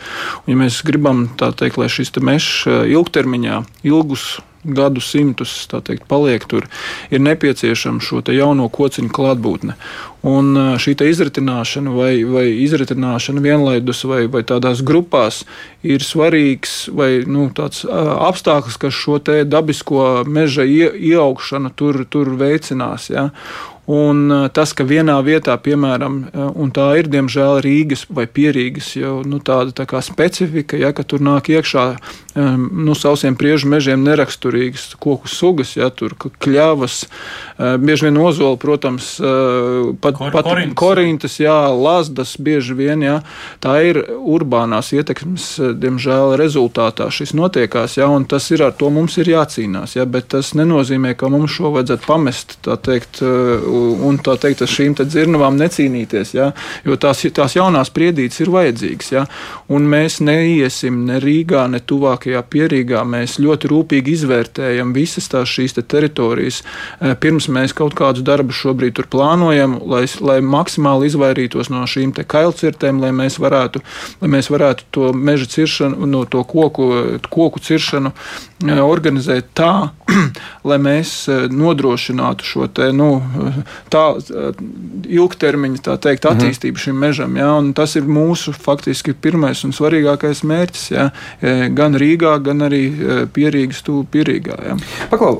Un, 0.46 0.54
ja 0.54 0.59
mēs 0.60 0.82
gribam 0.88 1.28
teikt, 1.40 1.80
lai 1.82 1.90
šis 1.92 2.14
te 2.16 2.24
mežs 2.24 2.68
eh, 2.68 2.86
ilgtermiņā, 2.96 3.64
ilgus 3.88 4.38
gadu 4.64 5.02
simtus 5.02 5.68
teikt, 5.72 6.04
paliek 6.08 6.44
tur, 6.48 6.68
ir 7.10 7.22
nepieciešama 7.24 8.04
šo 8.04 8.22
jauno 8.36 8.68
kociņu 8.72 9.12
klātbūtne. 9.16 9.76
Un 10.28 10.52
šī 10.84 10.98
izritināšana 11.08 11.94
vai, 11.96 12.12
vai 12.28 12.46
izritināšana 12.66 13.40
vienlaidus 13.44 14.04
vai, 14.04 14.26
vai 14.28 14.44
tādās 14.44 14.84
grupās 14.84 15.46
ir 15.84 16.04
svarīgs 16.04 16.90
vai 16.92 17.24
nu, 17.24 17.48
tāds 17.56 17.86
apstākļus, 17.88 18.80
kas 18.84 19.00
šo 19.00 19.20
dabisko 19.48 20.26
meža 20.28 20.68
ie, 20.68 20.92
ieaugšanu 21.14 21.72
tur, 21.80 22.04
tur 22.12 22.36
veicinās. 22.36 23.10
Ja? 23.14 23.30
Un 23.90 24.30
tas, 24.54 24.70
ka 24.78 24.86
vienā 24.86 25.16
vietā, 25.26 25.56
piemēram, 25.58 26.20
un 26.54 26.70
tā 26.76 26.92
ir 27.00 27.08
diemžēl 27.10 27.64
Rīgas 27.66 28.04
vai 28.14 28.28
Pierīgas 28.30 28.92
jau 29.00 29.20
nu, 29.26 29.40
tāda 29.42 29.74
tā 29.74 30.02
specifika, 30.06 30.78
ja, 30.78 30.92
ka 30.94 31.02
tur 31.02 31.24
nāk 31.26 31.50
iekšā 31.50 31.86
nu, 32.36 32.94
sausiem 32.94 33.34
priežu 33.40 33.70
mežiem 33.72 34.04
neraksturīgas 34.06 34.94
koku 35.02 35.30
sugas, 35.32 35.74
ja 35.74 35.90
tur 35.90 36.14
kļavas, 36.14 37.00
bieži 37.82 38.08
vien 38.08 38.20
ozola, 38.22 38.60
protams, 38.62 39.16
pat, 40.02 40.20
Kor, 40.20 40.32
pat 40.38 40.50
korintas, 40.78 41.40
jā, 41.42 41.58
lazdas 41.74 42.36
bieži 42.38 42.78
vien, 42.78 43.02
jā. 43.04 43.18
Tā 43.64 43.74
ir 43.88 44.02
urbānās 44.06 44.92
ietekmes, 44.94 45.50
diemžēl, 45.82 46.36
rezultātā 46.40 47.10
šis 47.14 47.34
notiekās, 47.38 47.98
jā, 48.00 48.06
un 48.06 48.30
tas 48.30 48.52
ir 48.54 48.68
ar 48.70 48.78
to 48.78 48.92
mums 48.94 49.18
ir 49.18 49.34
jācīnās, 49.34 49.98
jā, 49.98 50.06
bet 50.06 50.30
tas 50.36 50.54
nenozīmē, 50.58 51.16
ka 51.18 51.32
mums 51.34 51.58
šo 51.58 51.74
vajadzētu 51.76 52.06
pamest, 52.08 52.60
tā 52.66 52.78
teikt, 52.78 53.24
un 54.06 54.20
tā 54.24 54.36
teikt, 54.42 54.64
ar 54.64 54.72
šīm 54.72 54.96
dzirnavām 55.00 55.58
necīnīties, 55.60 56.34
ja? 56.36 56.52
jo 56.86 56.98
tās, 57.00 57.24
tās 57.36 57.56
jaunās 57.56 57.92
priedītes 57.94 58.42
ir 58.44 58.52
vajadzīgas. 58.54 59.12
Ja? 59.14 59.26
Un 59.72 59.88
mēs 59.90 60.20
neiesim 60.26 61.04
ne 61.08 61.20
Rīgā, 61.24 61.66
ne 61.72 61.80
tuvākajā 61.80 62.42
pierīgā. 62.52 63.04
Mēs 63.08 63.38
ļoti 63.42 63.72
rūpīgi 63.72 64.16
izvērtējam 64.18 64.94
visas 64.96 65.30
tās 65.32 65.52
šīs 65.52 65.78
te 65.78 65.86
teritorijas, 65.86 66.62
eh, 67.00 67.16
pirms 67.20 67.50
mēs 67.52 67.76
kaut 67.78 67.96
kādus 67.98 68.26
darbus 68.26 68.60
šobrīd 68.60 68.98
tur 69.00 69.10
plānojam, 69.12 69.80
lai, 69.90 70.06
lai 70.20 70.40
maksimāli 70.46 71.10
izvairītos 71.10 71.72
no 71.74 71.86
šīm 71.90 72.14
kailcirtēm, 72.20 73.00
lai 73.02 73.12
mēs 73.16 73.40
varētu, 73.42 73.82
lai 74.22 74.30
mēs 74.36 74.50
varētu 74.52 74.88
to 74.92 75.12
meža 75.14 75.50
ciršanu, 75.50 76.10
no 76.10 76.26
to 76.26 76.44
koku, 76.44 77.20
koku 77.30 77.62
ciršanu 77.64 78.14
eh, 78.14 78.49
organizēt 78.60 79.54
tā, 79.56 79.92
lai 80.70 80.78
mēs 80.82 81.14
nodrošinātu 81.52 82.46
šo 82.46 82.68
te, 82.68 82.90
nu, 82.96 83.22
tā 83.94 84.04
ilgtermiņa 85.08 85.84
tā 85.86 85.98
teikt, 86.02 86.26
mhm. 86.26 86.36
attīstību 86.36 86.84
šim 86.84 87.00
mežam. 87.00 87.38
Ja, 87.40 87.54
tas 87.76 87.96
ir 88.00 88.10
mūsu 88.10 88.54
faktiski 88.56 89.14
pirmais 89.14 89.64
un 89.68 89.76
svarīgākais 89.76 90.44
mērķis. 90.48 90.86
Ja, 90.92 91.10
gan 91.76 91.98
Rīgā, 92.00 92.36
gan 92.44 92.66
arī 92.68 92.84
Pierīgas 93.34 93.84
tūlīt 93.86 94.12
Pierīgā. 94.14 94.58
Ja. 94.66 94.78
Paklau, 95.12 95.40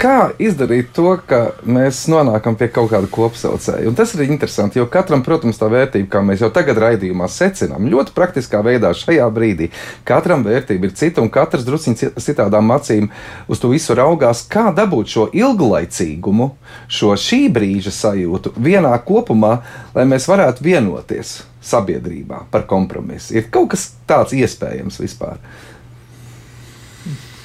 kā 0.00 0.30
izdarīt 0.42 0.92
to, 0.96 1.16
ka 1.26 1.40
mēs 1.66 2.04
nonākam 2.10 2.56
pie 2.58 2.68
kaut 2.72 2.90
kāda 2.92 3.10
kopsaucēja? 3.10 3.86
Un 3.90 3.98
tas 3.98 4.14
ir 4.14 4.26
interesanti, 4.26 4.80
jo 4.80 4.86
katram, 4.90 5.22
protams, 5.26 5.58
tā 5.60 5.68
vērtība, 5.72 6.08
kā 6.12 6.22
mēs 6.26 6.42
jau 6.44 6.50
tagad 6.54 6.78
raidījumā 6.82 7.28
secinām, 7.32 7.88
ļoti 7.92 8.14
praktiskā 8.16 8.62
veidā 8.66 8.92
šajā 8.96 9.26
brīdī, 9.34 9.70
katram 10.08 10.44
vērtība 10.46 10.90
ir 10.90 10.96
cita 10.98 11.24
un 11.24 11.30
katrs 11.32 11.66
drusciņš 11.66 12.06
citādām 12.36 12.70
acīm 12.76 13.08
uz 13.48 13.62
to 13.62 13.72
visu 13.72 13.96
raugās. 13.96 14.44
Kā 14.52 14.68
dabūt 14.76 15.12
šo 15.12 15.28
ilglaicīgumu, 15.32 16.50
šo 16.88 17.14
šī 17.16 17.46
brīža 17.52 17.94
sajūtu 17.94 18.52
vienā 18.60 18.92
kopumā, 19.06 19.56
lai 19.96 20.04
mēs 20.08 20.28
varētu 20.28 20.66
vienoties 20.66 21.38
sabiedrībā 21.64 22.44
par 22.52 22.68
kompromisu? 22.68 23.38
Ir 23.38 23.48
kaut 23.50 23.72
kas 23.72 23.90
tāds 24.06 24.36
iespējams 24.36 25.00
vispār 25.00 25.40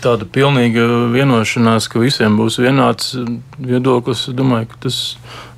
tāda 0.01 0.25
pilnīga 0.25 0.83
vienošanās, 1.13 1.85
ka 1.91 2.01
visiem 2.01 2.37
būs 2.39 2.57
vienāds 2.61 3.13
viedoklis. 3.61 4.25
Domāju, 4.33 4.71
ka 4.71 4.79
tas 4.87 4.97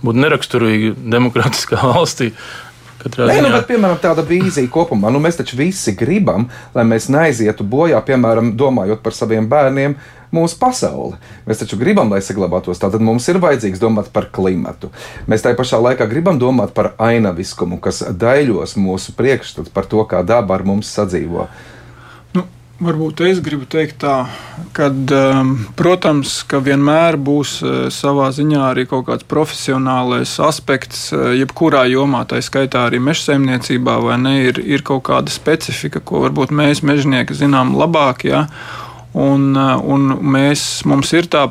būtu 0.03 0.19
neraksturīgi 0.19 0.93
demokrātiskā 0.99 1.79
valstī. 1.93 2.33
Nē, 3.03 3.37
nu, 3.43 3.51
bet, 3.51 3.67
piemēram, 3.67 3.99
tāda 4.01 4.23
vīzija 4.27 4.69
kopumā, 4.71 5.11
nu, 5.11 5.19
mēs 5.23 5.39
taču 5.39 5.57
visi 5.59 5.91
gribam, 5.99 6.47
lai 6.75 6.85
mēs 6.87 7.09
neaizietu 7.11 7.65
bojā, 7.67 7.99
piemēram, 8.05 8.53
domājot 8.59 9.03
par 9.03 9.15
saviem 9.17 9.49
bērniem, 9.51 9.97
mūsu 10.33 10.57
pasauli. 10.61 11.19
Mēs 11.47 11.61
taču 11.61 11.77
gribam, 11.81 12.09
lai 12.13 12.21
saglabātos. 12.25 12.81
Tātad 12.81 13.03
mums 13.05 13.27
ir 13.29 13.41
vajadzīgs 13.43 13.81
domāt 13.81 14.09
par 14.15 14.29
klimatu. 14.33 14.89
Mēs 15.29 15.45
tajā 15.45 15.59
pašā 15.59 15.81
laikā 15.83 16.07
gribam 16.09 16.39
domāt 16.41 16.73
par 16.77 16.93
ainaviskumu, 17.01 17.79
kas 17.83 18.01
daļos 18.09 18.77
mūsu 18.79 19.13
priekšstatu 19.19 19.73
par 19.75 19.89
to, 19.91 20.01
kā 20.09 20.23
daba 20.25 20.57
ar 20.57 20.65
mums 20.67 20.89
sadzīvo. 20.95 21.47
Varbūt 22.83 23.21
es 23.23 23.37
gribu 23.39 23.63
teikt 23.69 24.01
tā, 24.01 24.25
ka, 24.75 24.89
um, 24.91 25.51
protams, 25.79 26.33
ka 26.49 26.59
vienmēr 26.63 27.15
būs 27.21 27.51
uh, 27.63 27.75
savā 27.93 28.27
ziņā 28.35 28.63
arī 28.71 28.83
kaut 28.89 29.05
kāds 29.07 29.27
profesionālais 29.29 30.33
aspekts, 30.43 31.05
uh, 31.15 31.29
jebkurā 31.37 31.85
jomā, 31.91 32.25
tā 32.27 32.41
skaitā 32.43 32.87
arī 32.89 32.99
meža 33.03 33.29
saimniecībā, 33.29 33.95
vai 34.03 34.17
ne, 34.19 34.33
ir, 34.49 34.59
ir 34.59 34.83
kaut 34.83 35.05
kāda 35.07 35.31
specifika, 35.31 36.01
ko 36.03 36.25
varbūt 36.25 36.51
mēs 36.51 36.83
mežonieki 36.83 37.37
zinām 37.39 37.75
labāk. 37.79 38.25
Ja? 38.27 38.47
Un, 39.13 39.51
eh, 39.57 39.81
un 39.93 40.15
mēs, 40.33 40.83
mums 40.89 41.11
ir 41.13 41.27
tā 41.31 41.43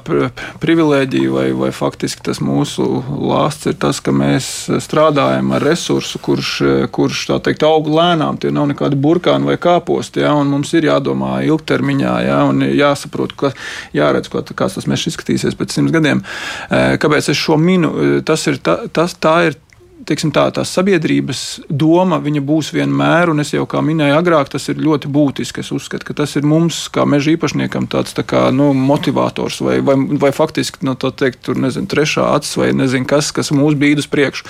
privilēģija, 0.63 1.31
vai, 1.31 1.47
vai 1.57 1.71
faktiski 1.75 2.25
tas 2.27 2.43
mūsu 2.43 2.87
lāsts 3.07 3.71
ir 3.71 3.79
tas, 3.83 4.01
ka 4.03 4.15
mēs 4.15 4.49
strādājam 4.83 5.55
ar 5.55 5.63
resursu, 5.63 6.19
kurš, 6.23 6.53
kurš 6.95 7.25
tā 7.31 7.39
teikt, 7.47 7.67
aug 7.67 7.87
lēnām. 7.87 8.41
Tie 8.43 8.51
nav 8.55 8.71
nekādi 8.73 8.99
burkāni 8.99 9.47
vai 9.53 9.59
kāposti, 9.63 10.25
ja, 10.25 10.35
mums 10.43 10.75
ir 10.75 10.91
jādomā 10.91 11.39
ilgtermiņā, 11.47 12.15
ja, 12.27 12.43
un 12.51 12.67
jāsaprot, 12.67 13.37
ka 13.39 13.53
jāredz, 13.97 14.31
ko, 14.33 14.43
kāds 14.43 14.79
tas 14.79 14.89
mežs 14.91 15.13
izskatīsies 15.13 15.59
pēc 15.59 15.77
simts 15.77 15.95
gadiem. 15.95 16.25
Eh, 16.71 16.97
kāpēc 17.03 17.31
es 17.31 17.39
šo 17.39 17.59
minu? 17.61 17.93
Tas 18.27 18.47
ir, 18.51 18.59
tā, 18.65 18.83
tas, 18.93 19.15
tā 19.15 19.37
ir 19.51 19.61
teiksim, 20.09 20.33
tā, 20.35 20.47
tā 20.55 20.65
sabiedrības 20.67 21.63
doma 21.69 22.19
būs 22.23 22.73
vienmēr, 22.75 23.33
un 23.33 23.43
es 23.43 23.53
jau 23.55 23.65
kā 23.71 23.83
minēju 23.85 24.19
agrāk, 24.19 24.51
tas 24.53 24.69
ir 24.73 24.83
ļoti 24.83 25.11
būtiski. 25.13 25.63
Es 25.63 25.73
uzskatu, 25.75 26.07
ka 26.09 26.17
tas 26.23 26.37
ir 26.37 26.47
mums, 26.49 26.89
kā 26.93 27.07
meža 27.09 27.35
īpašniekam, 27.37 27.89
tāds 27.91 28.17
tā 28.17 28.25
kā, 28.27 28.49
nu, 28.55 28.73
motivators 28.75 29.61
vai, 29.63 29.81
vai, 29.81 29.97
vai 29.97 30.33
faktiski 30.35 30.87
nu, 30.87 30.97
teikt, 30.97 31.43
tur, 31.47 31.59
nezinu, 31.61 31.91
trešā 31.91 32.33
acis 32.37 32.57
vai 32.61 32.73
nezinu 32.77 33.09
kas, 33.09 33.33
kas 33.35 33.53
mūs 33.55 33.79
bīd 33.79 34.03
uz 34.03 34.09
priekšu. 34.11 34.49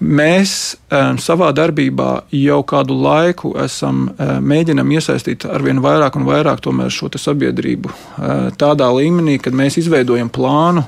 Mēs 0.00 0.78
um, 0.88 1.18
savā 1.20 1.50
darbībā 1.52 2.22
jau 2.32 2.62
kādu 2.64 2.94
laiku 2.96 3.50
esam 3.60 4.06
um, 4.08 4.30
mēģinām 4.48 4.94
iesaistīt 4.96 5.44
ar 5.44 5.60
vien 5.60 5.82
vairāk 5.84 6.16
un 6.16 6.24
vairāk 6.24 6.64
šo 6.88 7.10
sabiedrību 7.20 7.90
uh, 7.92 8.48
tādā 8.56 8.88
līmenī, 8.96 9.36
kad 9.44 9.52
mēs 9.52 9.76
izveidojam 9.82 10.32
plānu 10.32 10.86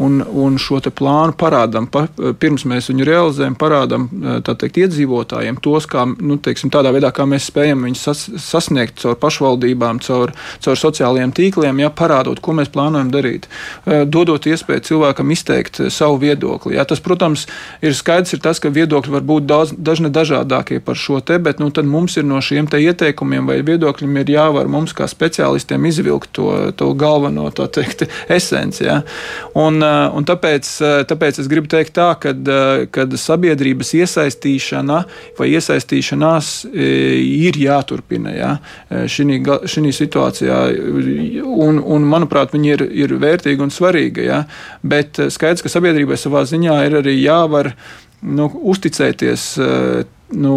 un, 0.00 0.20
un 0.24 0.56
šo 0.60 0.80
plānu 0.80 1.34
parādām, 1.38 1.86
pa, 1.92 2.06
pirms 2.40 2.64
mēs 2.68 2.88
viņu 2.90 3.06
realizējam, 3.06 3.56
parādām 3.60 4.06
teikt, 4.46 4.78
iedzīvotājiem 4.84 5.58
tos, 5.62 5.86
kā, 5.90 6.06
nu, 6.08 6.38
teiksim, 6.40 6.72
tādā 6.72 6.92
veidā, 6.94 7.10
kā 7.14 7.26
mēs 7.28 7.50
spējam 7.50 7.84
viņus 7.86 8.04
sas, 8.08 8.22
sasniegt 8.40 9.00
caur 9.02 9.18
pašvaldībām, 9.20 10.00
caur, 10.04 10.32
caur 10.64 10.80
sociālajiem 10.80 11.34
tīkliem, 11.36 11.82
ja, 11.84 11.90
parādot, 11.92 12.40
ko 12.40 12.54
mēs 12.56 12.72
plānojam 12.72 13.10
darīt, 13.12 13.48
dodot 14.08 14.48
iespēju 14.48 14.86
cilvēkam 14.88 15.34
izteikt 15.34 15.82
savu 15.92 16.20
viedokli. 16.24 16.78
Ja. 16.78 16.86
Tas, 16.88 17.02
protams, 17.04 17.44
ir 17.84 17.96
skaidrs, 17.96 18.34
ir 18.36 18.42
tas, 18.44 18.62
ka 18.62 18.72
viedokļi 18.72 19.14
var 19.18 19.26
būt 19.28 19.48
daudz, 19.50 19.76
dažne 19.76 20.12
dažādākie 20.14 20.80
par 20.84 20.96
šo 20.96 21.20
te, 21.20 21.36
bet 21.42 21.60
nu, 21.60 21.68
mums 21.90 22.16
ir 22.16 22.26
no 22.28 22.40
šiem 22.44 22.70
ieteikumiem 22.70 23.48
vai 23.48 23.60
viedokļiem 23.66 24.20
ir 24.22 24.34
jāvar 24.36 24.68
mums 24.70 24.94
kā 24.96 25.08
speciālistiem 25.10 25.84
izvilkt 25.90 26.32
to, 26.36 26.48
to 26.76 26.92
galveno 26.96 27.50
teikt, 27.50 28.06
esenci. 28.38 28.86
Ja. 28.86 29.00
Un, 29.58 29.82
Eh, 29.89 29.89
un 30.16 30.26
tāpēc, 30.28 30.68
eh, 30.84 30.96
tāpēc 31.08 31.40
es 31.42 31.48
gribu 31.50 31.70
teikt, 31.70 31.94
tā, 31.96 32.08
ka 32.20 32.32
eh, 32.34 33.16
sabiedrības 33.20 33.92
iesaistīšana 33.98 34.98
vai 35.38 35.48
iesaistīšanās 35.54 36.50
ir 36.72 37.58
jāturpina 37.60 38.34
ja, 38.34 38.50
šī 38.90 39.92
situācijā. 39.96 40.60
Un, 41.44 41.80
un, 41.80 42.06
manuprāt, 42.10 42.54
viņi 42.54 42.72
ir, 42.74 42.86
ir 43.04 43.16
vērtīgi 43.20 43.66
un 43.66 43.74
svarīgi. 43.74 44.26
Ja, 44.28 44.44
bet 44.82 45.20
skaidrs, 45.32 45.64
ka 45.64 45.72
sabiedrībai 45.72 46.18
savā 46.20 46.44
ziņā 46.48 46.78
ir 46.88 47.00
arī 47.02 47.16
jāvar 47.20 47.72
nu, 48.20 48.50
uzticēties 48.72 49.46
nu, 50.36 50.54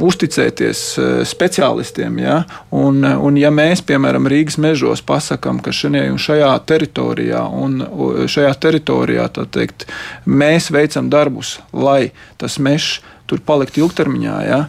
uzticēties 0.00 0.84
eh, 0.98 1.10
speciālistiem. 1.28 2.18
Ja? 2.22 2.38
Un, 2.70 3.02
un 3.04 3.38
ja 3.40 3.52
mēs, 3.54 3.84
piemēram, 3.88 4.28
Rīgas 4.30 4.58
mežos 4.62 5.04
pasakām, 5.04 5.60
ka 5.64 5.74
šajā, 5.74 6.06
šajā 6.20 6.52
teritorijā, 6.68 7.44
un 7.44 7.82
šajā 8.30 8.54
teritorijā 8.62 9.28
teikt, 9.42 9.86
mēs 10.26 10.70
veicam 10.74 11.10
darbus, 11.12 11.58
lai 11.72 12.12
tas 12.40 12.58
mežs 12.62 13.00
tur 13.30 13.40
paliktu 13.46 13.84
ilgtermiņā. 13.84 14.40
Ja? 14.48 14.64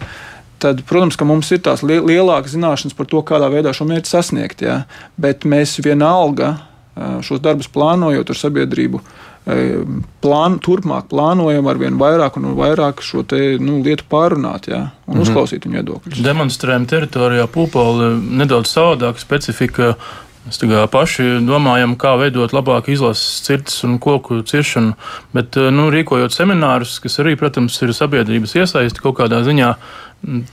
tad, 0.64 0.84
protams, 0.88 1.18
mums 1.28 1.52
ir 1.52 1.62
tās 1.66 1.84
lielākas 1.84 2.56
zināšanas 2.56 2.96
par 2.96 3.10
to, 3.12 3.22
kādā 3.28 3.50
veidā 3.52 3.74
šo 3.76 3.88
mērķi 3.90 4.12
sasniegt. 4.14 4.64
Ja? 4.64 4.84
Bet 5.20 5.48
mēs 5.50 5.76
vienalga 5.84 6.54
eh, 6.56 7.20
šos 7.26 7.44
darbus 7.44 7.72
plānojot 7.74 8.32
ar 8.32 8.40
sabiedrību, 8.40 9.04
plān, 9.44 10.58
turpmāk 10.64 11.10
plānojam 11.12 11.68
ar 11.68 11.80
vien 11.82 11.98
vairāk 12.00 12.38
un 12.40 12.54
vairāk 12.56 13.04
šo 13.04 13.26
te, 13.28 13.58
nu, 13.60 13.82
lietu 13.84 14.06
pārunāt 14.12 14.70
jā, 14.72 14.86
un 15.08 15.18
mhm. 15.18 15.24
uzklausīt 15.26 15.68
viņu 15.68 15.80
viedokļus. 15.82 16.22
Demonstrējam 16.24 16.88
teritorijā 16.90 17.48
Pūpoli 17.52 18.14
nedaudz 18.40 18.72
savādāka 18.72 19.24
specifika. 19.24 19.96
Mēs 20.44 20.60
paši 20.92 21.38
domājam, 21.48 21.94
kā 21.96 22.18
veidot 22.20 22.52
labāku 22.52 22.92
izlases 22.92 23.46
cirtas 23.46 23.78
un 23.88 23.94
koku 24.04 24.42
ciršanu, 24.44 24.98
bet 25.32 25.56
nu, 25.56 25.86
rīkojot 25.94 26.36
seminārus, 26.36 26.98
kas 27.00 27.16
arī, 27.24 27.38
protams, 27.40 27.78
ir 27.80 27.94
sabiedrības 27.96 28.58
iesaisti 28.60 29.00
kaut 29.06 29.22
kādā 29.22 29.40
ziņā 29.48 29.70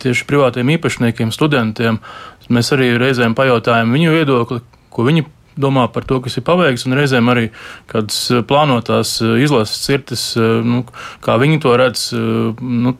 tieši 0.02 0.28
privātiem 0.30 0.70
īpašniekiem, 0.76 1.34
studentiem, 1.34 1.98
mēs 2.54 2.70
arī 2.76 2.92
reizēm 3.02 3.34
pajautājam 3.38 3.90
viņu 3.94 4.14
viedokli, 4.14 4.62
ko 4.94 5.06
viņi 5.06 5.26
domā 5.60 5.86
par 5.92 6.06
to, 6.08 6.20
kas 6.24 6.38
ir 6.38 6.46
paveikts, 6.46 6.86
un 6.88 6.96
reizēm 6.98 7.30
arī 7.32 7.48
kādas 7.90 8.22
eh, 8.32 8.44
plānotās 8.46 9.18
eh, 9.24 9.36
izlases 9.44 9.84
cirtis, 9.84 10.30
eh, 10.38 10.60
nu, 10.66 10.84
kā 11.24 11.36
viņi 11.40 11.60
to 11.64 11.76
redz. 11.80 12.08
Nu, 12.60 12.96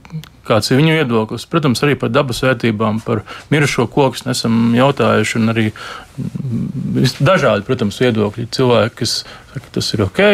kāds 0.51 0.71
ir 0.73 0.81
viņu 0.81 0.97
viedoklis. 0.97 1.45
Protams, 1.51 1.83
arī 1.85 1.95
par 1.99 2.11
dabas 2.11 2.41
vērtībām, 2.43 2.99
par 3.05 3.23
mirušo 3.53 3.87
koku 3.93 4.31
esam 4.33 4.73
jautājuši. 4.75 5.43
Arī 5.53 5.67
mm, 5.71 7.13
dažādi, 7.23 7.67
protams, 7.69 8.01
viedokļi. 8.03 8.49
Cilvēki, 8.57 8.97
kas 9.03 9.15
saka, 9.53 9.71
tas 9.77 9.93
ir 9.95 10.05
ok, 10.07 10.25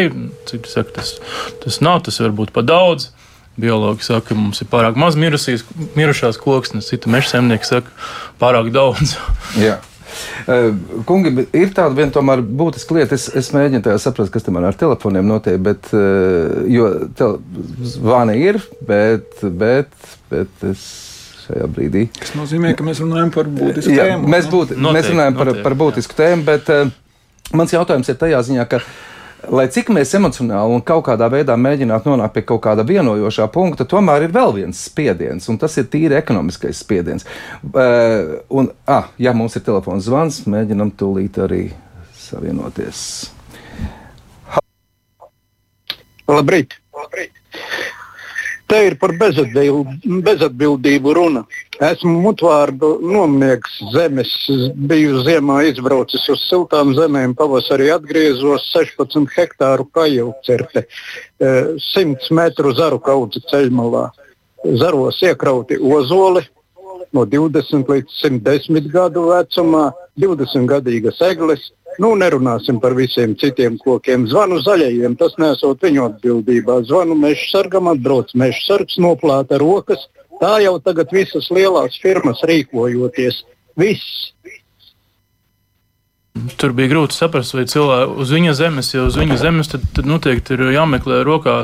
citi 0.49 0.73
saka, 0.73 0.95
tas, 1.01 1.13
tas 1.65 1.83
nav, 1.85 2.01
tas 2.07 2.23
var 2.23 2.33
būt 2.39 2.55
par 2.57 2.65
daudz. 2.69 3.11
Biologi 3.61 4.05
saka, 4.05 4.31
ka 4.31 4.37
mums 4.37 4.61
ir 4.61 4.69
pārāk 4.69 4.99
maz 5.01 5.17
mirusīs, 5.17 5.65
mirušās 5.97 6.37
koksnes, 6.41 6.91
citi 6.93 7.13
meža 7.13 7.37
zemnieki 7.37 7.69
saka, 7.69 7.93
pārāk 8.41 8.69
daudz. 8.75 9.17
Jā. 9.57 9.79
Eh, 10.47 10.69
kungi, 11.09 11.33
ir 11.57 11.73
tāda 11.75 11.95
viena 11.97 12.15
tomēr 12.15 12.43
būtiska 12.45 12.97
lieta. 12.97 13.19
Es, 13.19 13.27
es 13.35 13.51
mēģinu 13.55 13.83
tā 13.87 13.97
saprast, 14.03 14.33
kas 14.35 14.47
tam 14.47 14.61
ar 14.61 14.79
telefoniem 14.79 15.27
notiek, 15.27 15.59
bet, 15.63 15.91
eh, 15.97 16.61
jo 16.73 16.93
zvani 17.97 18.39
ir, 18.45 18.61
bet, 18.87 19.43
bet, 19.43 19.93
bet 20.31 20.69
es 20.71 20.87
šajā 21.47 21.67
brīdī. 21.71 22.07
Tas 22.19 22.35
nozīmē, 22.39 22.75
ka 22.77 22.87
mēs 22.87 23.03
runājam 23.03 23.33
par 23.35 23.51
būtisku 23.51 23.95
Jā, 23.95 24.13
tēmu. 24.13 24.31
Mēs, 24.33 24.49
būt, 24.51 24.75
noteikti, 24.75 24.95
mēs 24.99 25.11
runājam 25.13 25.37
par, 25.39 25.51
noteikti, 25.51 25.67
par 25.67 25.77
būtisku 25.83 26.17
jā. 26.17 26.23
tēmu, 26.23 26.47
bet 26.47 26.73
uh, 26.75 26.95
mans 27.57 27.75
jautājums 27.75 28.11
ir 28.11 28.19
tajā 28.23 28.43
ziņā, 28.49 28.67
ka 28.71 28.83
lai 29.51 29.67
cik 29.73 29.91
mēs 29.95 30.15
emocionāli 30.19 30.77
un 30.77 30.83
kaut 30.87 31.05
kādā 31.09 31.29
veidā 31.33 31.57
mēģinātu 31.61 32.11
nonākt 32.11 32.35
pie 32.37 32.45
kaut 32.49 32.63
kāda 32.67 32.85
vienojošā 32.87 33.47
punkta, 33.55 33.87
tomēr 33.89 34.27
ir 34.27 34.35
vēl 34.35 34.55
viens 34.57 34.83
spiediens, 34.89 35.49
un 35.53 35.59
tas 35.61 35.77
ir 35.81 35.89
tīri 35.93 36.19
ekonomiskais 36.19 36.83
spiediens. 36.83 37.27
Uh, 37.71 38.41
un, 38.51 38.71
ah, 38.91 39.11
ja 39.23 39.35
mums 39.37 39.57
ir 39.59 39.65
telefons 39.67 40.09
zvans, 40.09 40.43
mēģinam 40.51 40.91
tūlīt 40.99 41.39
arī 41.47 41.63
savienoties. 42.19 43.01
Labrīt! 46.27 46.75
Labrīt. 46.97 47.33
Te 48.67 48.81
ir 48.89 48.97
par 48.99 49.13
bezatbildību 49.15 51.13
runa. 51.15 51.45
Esmu 51.77 52.23
mutvārdu 52.25 52.95
nomniegs 53.05 53.75
zemes, 53.93 54.31
biju 54.89 55.21
ziemā 55.27 55.59
izbraucis 55.69 56.25
uz 56.33 56.41
siltām 56.49 56.95
zemēm, 56.97 57.35
pavasarī 57.37 57.91
atgriezos 57.93 58.65
16 58.73 59.29
hektāru 59.37 59.85
kajaucerte, 59.93 60.87
100 61.37 62.33
metru 62.39 62.73
zaru 62.79 63.01
kaudzi 63.05 63.45
ceļmalā. 63.53 64.07
Zaros 64.81 65.21
iekrauti 65.23 65.77
ozoli, 65.77 66.47
no 67.13 67.27
20 67.29 67.93
līdz 67.93 68.21
110 68.25 68.89
gadu 68.93 69.29
vecumā, 69.31 69.91
20 70.17 70.71
gadīgas 70.73 71.21
eglis. 71.29 71.71
Nu, 72.01 72.11
nerunāsim 72.17 72.77
par 72.81 72.93
visiem 72.97 73.33
citiem 73.41 73.79
kokiem. 73.81 74.27
Zvanu 74.29 74.59
zaļajiem, 74.65 75.15
tas 75.17 75.37
nesot 75.41 75.81
viņu 75.85 76.03
atbildībā. 76.11 76.83
Zvanu 76.89 77.17
meža 77.17 77.47
sargam, 77.53 77.89
atbrauc 77.93 78.35
meža 78.37 78.65
sargs, 78.67 78.99
noplāta 79.01 79.61
rokas. 79.61 80.05
Tā 80.41 80.57
jau 80.61 80.77
tagad 80.85 81.13
visas 81.13 81.49
lielās 81.55 81.97
firmas 82.03 82.43
rīkojoties. 82.47 83.43
Viss. 83.77 84.33
Tur 86.61 86.75
bija 86.77 86.91
grūti 86.93 87.17
saprast, 87.17 87.55
vai 87.57 87.65
cilvēki 87.69 88.21
uz 88.21 88.33
viņa 88.35 88.53
zemes, 88.59 88.91
ja 88.93 89.07
uz 89.09 89.17
viņa 89.17 89.39
zemes, 89.41 89.71
tad, 89.73 89.85
tad 89.97 90.09
noteikti 90.09 90.53
ir 90.53 90.67
jāmeklē 90.75 91.23
rokā 91.25 91.57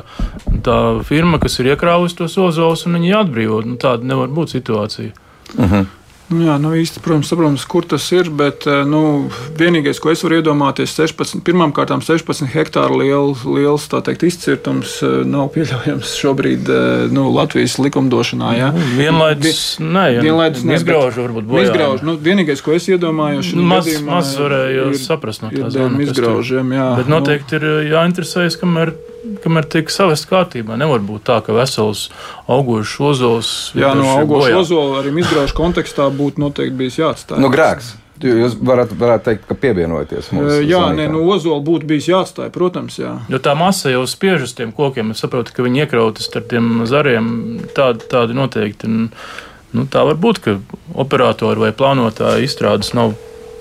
tā 0.65 0.77
firma, 1.05 1.41
kas 1.43 1.59
ir 1.61 1.75
iekrāvusi 1.75 2.17
tos 2.23 2.39
ozolus, 2.41 2.87
un 2.89 2.97
viņi 2.97 3.13
jāatbrīvo. 3.13 3.61
Nu, 3.69 3.77
tāda 3.81 4.09
nevar 4.09 4.33
būt 4.33 4.57
situācija. 4.57 5.13
Uh 5.59 5.73
-huh. 5.73 5.87
Nu, 6.33 6.47
jā, 6.47 6.55
nav 6.63 6.73
īsti 6.79 7.03
protams, 7.05 7.29
saprotams, 7.29 7.65
kur 7.69 7.85
tas 7.85 8.07
ir. 8.17 8.31
Bet 8.33 8.65
eh, 8.71 8.83
nu, 8.89 9.29
vienīgais, 9.59 10.01
ko 10.01 10.13
es 10.15 10.23
varu 10.25 10.39
iedomāties, 10.41 10.95
ir 10.97 11.11
16, 11.13 11.43
pirmkārt 11.45 11.93
16 11.93 12.49
hektāru 12.55 13.01
liel, 13.03 13.35
liels 13.45 13.85
teikt, 13.93 14.25
izcirtums. 14.31 14.95
eh, 15.05 15.21
Nav 15.29 15.51
pieļaujams 15.55 16.15
šobrīd 16.23 16.71
eh, 16.73 17.05
nu, 17.13 17.29
Latvijas 17.37 17.77
likumdošanā. 17.83 18.55
Ja? 18.57 18.71
Vienlaidus, 18.97 19.63
nē, 19.83 20.07
ja 20.17 20.25
Vienlaidus 20.25 20.65
ne, 20.65 20.79
izgrauž, 20.81 21.21
varbūt 21.21 21.49
bojā. 21.53 21.69
Izgrauž. 21.69 22.03
Nu, 22.07 22.17
vienīgais, 22.17 22.65
ko 22.65 22.73
es 22.77 22.89
iedomājos, 22.89 23.53
Nu, 23.57 23.67
maz, 23.69 23.89
maz 24.07 24.33
varēja 24.41 24.89
saprast 24.99 25.45
no 25.45 25.53
ir 25.53 25.67
tā 25.69 25.73
tur- 25.77 26.01
izgraužiem. 26.07 26.73
Jā, 26.73 26.89
Bet 27.03 27.11
noteikti 27.13 27.59
ir 27.61 27.69
jāinteresējas, 27.93 28.57
kamēr, 28.61 28.95
kamēr 29.43 29.67
tiek 29.71 29.91
savest 29.93 30.29
kārtībā. 30.31 30.77
Nevar 30.81 31.03
būt 31.05 31.27
tā, 31.29 31.41
ka 31.45 31.55
vesels 31.57 32.09
augošs 32.51 32.95
ozols. 33.03 33.51
Nu, 33.75 33.83
jā 33.85 33.95
no 33.99 34.15
bojā. 34.29 34.55
ozola 34.61 35.03
arī 35.03 35.15
izgraužu 35.23 35.57
kontekstā 35.59 36.09
būtu 36.15 36.43
noteikti 36.43 36.79
bijis 36.79 37.01
jāatstāj. 37.03 37.43
Nu, 37.43 37.51
grēks. 37.53 37.97
Jūs 38.23 38.55
varat, 38.63 38.93
varētu 38.95 39.27
teikt, 39.27 39.47
ka 39.49 39.57
pievienojaties 39.59 40.29
mums. 40.35 40.61
Jā, 40.69 40.83
nē, 40.95 41.09
no 41.11 41.25
ozola 41.33 41.59
būtu 41.65 41.89
bijis 41.91 42.07
jāatstāj, 42.13 42.53
protams. 42.55 43.01
Jā. 43.01 43.17
Jo 43.33 43.41
tā 43.43 43.57
masa 43.59 43.91
jau 43.91 44.05
spiež 44.07 44.47
uz 44.47 44.55
tiem 44.55 44.71
kokiem. 44.77 45.11
Es 45.15 45.25
saprotu, 45.25 45.55
ka 45.57 45.65
viņi 45.67 45.83
iekrautas 45.83 46.31
ar 46.39 46.47
tiem 46.47 46.85
zariem. 46.87 47.27
Tādi, 47.75 48.07
tādi 48.13 48.39
noteikti. 48.39 48.87
Un, 48.87 49.11
nu, 49.75 49.89
tā 49.91 50.05
var 50.07 50.21
būt, 50.23 50.43
ka 50.45 50.57
operatori 50.95 51.67
vai 51.67 51.73
plānotāji 51.75 52.47
izstrādes 52.47 52.95
nav 52.95 53.17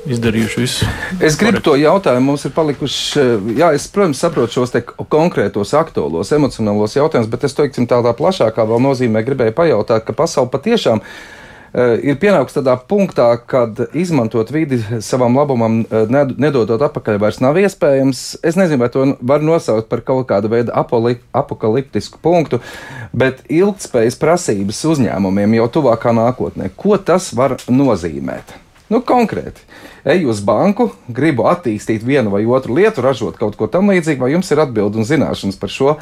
izdarījuši 0.10 0.62
visu. 0.62 0.88
Es 1.22 1.38
gribu 1.40 1.62
to 1.64 1.76
jautājumu. 1.80 2.32
Mums 2.32 2.46
ir 2.48 2.56
palikuši, 2.56 3.20
eh, 3.20 3.52
jā, 3.60 3.74
es, 3.76 3.88
protams, 3.92 4.22
saprotu 4.22 4.60
šos 4.60 4.74
konkrētos, 5.12 5.76
aktuālos, 5.78 6.32
emocionālos 6.36 6.98
jautājumus, 6.98 7.30
bet 7.30 7.44
es 7.44 7.54
to 7.54 7.66
teiksim, 7.66 7.88
tādā 7.90 8.14
plašākā 8.18 8.66
vēl 8.66 8.82
nozīmē 8.82 9.24
gribēju 9.26 9.54
pajautāt, 9.58 10.06
ka 10.06 10.14
pasaule 10.14 10.50
patiešām 10.50 11.02
eh, 11.74 12.00
ir 12.04 12.18
pienākusi 12.20 12.58
tādā 12.60 12.74
punktā, 12.76 13.30
kad 13.48 13.78
izmantot 13.94 14.50
vidi 14.52 14.82
savam 15.00 15.38
labumam, 15.38 15.86
eh, 15.86 16.08
ned- 16.10 16.34
nedodot 16.38 16.82
atpakaļ, 16.82 17.20
vairs 17.22 17.40
nav 17.40 17.56
iespējams. 17.62 18.40
Es 18.44 18.56
nezinu, 18.60 18.80
vai 18.80 18.90
to 18.90 19.06
var 19.22 19.40
nosaukt 19.40 19.88
par 19.88 20.02
kaut 20.02 20.28
kādu 20.28 20.50
veidu 20.52 20.74
apokaliptisku 21.34 22.20
punktu, 22.22 22.60
bet 23.14 23.46
ilgspējas 23.48 24.20
prasības 24.20 24.84
uzņēmumiem 24.84 25.56
jau 25.62 25.70
tuvākā 25.80 26.12
nākotnē. 26.12 26.72
Ko 26.76 26.98
tas 26.98 27.32
var 27.34 27.56
nozīmēt? 27.70 28.71
Nu, 28.92 29.00
konkrēti, 29.08 29.64
eju 30.04 30.34
uz 30.34 30.42
banku, 30.44 30.90
gribu 31.08 31.46
attīstīt 31.48 32.04
vienu 32.04 32.34
vai 32.34 32.42
otru 32.44 32.76
lietu, 32.76 33.04
ražot 33.06 33.38
kaut 33.40 33.56
ko 33.56 33.70
tamlīdzīgu, 33.72 34.26
vai 34.26 34.34
jums 34.34 34.52
ir 34.52 34.60
atbildi 34.66 35.00
un 35.00 35.08
zināšanas 35.08 35.60
par 35.62 35.72
šo, 35.72 35.94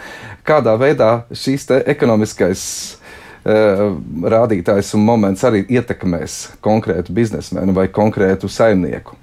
kādā 0.47 0.73
veidā 0.81 1.11
šīs 1.29 1.67
ekonomiskais 1.83 2.63
uh, 2.89 3.85
rādītājs 4.33 4.95
un 4.97 5.05
moments 5.05 5.45
arī 5.45 5.67
ietekmēs 5.69 6.39
konkrētu 6.65 7.13
biznesmenu 7.13 7.77
vai 7.77 7.85
konkrētu 7.93 8.49
saimnieku. 8.49 9.18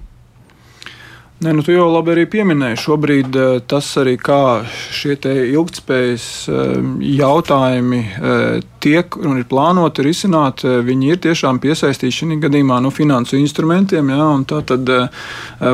Nē, 1.37 1.51
nu, 1.53 1.61
tu 1.61 1.69
jau 1.69 1.83
labi 1.93 2.15
arī 2.15 2.23
pieminēji. 2.33 2.79
Šobrīd 2.81 3.35
eh, 3.37 3.59
tas 3.69 3.85
arī 4.01 4.15
kā 4.17 4.65
šie 4.65 5.13
ilgspējas 5.21 6.23
eh, 6.49 6.71
jautājumi 7.13 7.99
eh, 8.01 8.63
tiek 8.81 9.17
un 9.21 9.37
ir 9.37 9.45
plānoti 9.45 10.01
risināt, 10.07 10.63
viņi 10.65 11.11
ir 11.13 11.19
tiešām 11.21 11.59
piesaistīti 11.61 12.23
šī 12.23 12.39
gadījumā 12.41 12.79
no 12.81 12.89
finansu 12.89 13.37
instrumentiem. 13.37 14.09
Ja, 14.15 14.31
tā 14.49 14.63
tad 14.71 14.89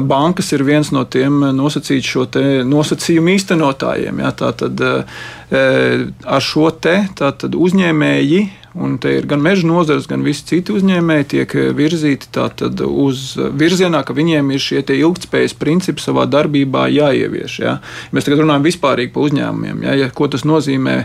bankas 0.09 0.51
ir 0.55 0.66
viens 0.68 0.91
no 0.91 1.05
tiem 1.07 1.39
nosacīt 1.55 2.07
šo 2.07 2.26
nosacījumu 2.68 3.32
īstenotājiem. 3.38 4.20
Ja, 4.24 4.34
tā 4.36 4.51
tad 4.57 4.84
ar 4.84 6.43
šo 6.43 6.72
te 6.76 6.95
tātad 7.20 7.55
uzņēmēji. 7.59 8.43
Un 8.74 8.95
te 8.97 9.11
ir 9.19 9.28
gan 9.30 9.41
meža 9.43 9.67
nozars, 9.69 10.07
gan 10.09 10.24
visi 10.26 10.47
citi 10.49 10.74
uzņēmēji 10.74 11.28
tiek 11.36 11.51
virzīti 11.78 12.30
tātad 12.34 12.80
uz 12.82 13.36
virzienā, 13.38 13.99
ka 14.01 14.15
viņiem 14.17 14.47
ir 14.55 14.63
šie 14.63 14.82
ilgspējas 14.82 15.53
principi 15.61 16.01
savā 16.01 16.24
darbībā 16.26 16.88
jāievieš. 16.89 17.59
Ja? 17.61 17.76
Mēs 18.09 18.26
tagad 18.26 18.41
runājam 18.41 18.65
vispārīgi 18.65 19.13
par 19.13 19.28
uzņēmumiem. 19.28 19.84
Ja? 19.86 19.93
Ja, 20.01 20.07
ko 20.09 20.26
tas 20.26 20.41
nozīmē 20.49 20.95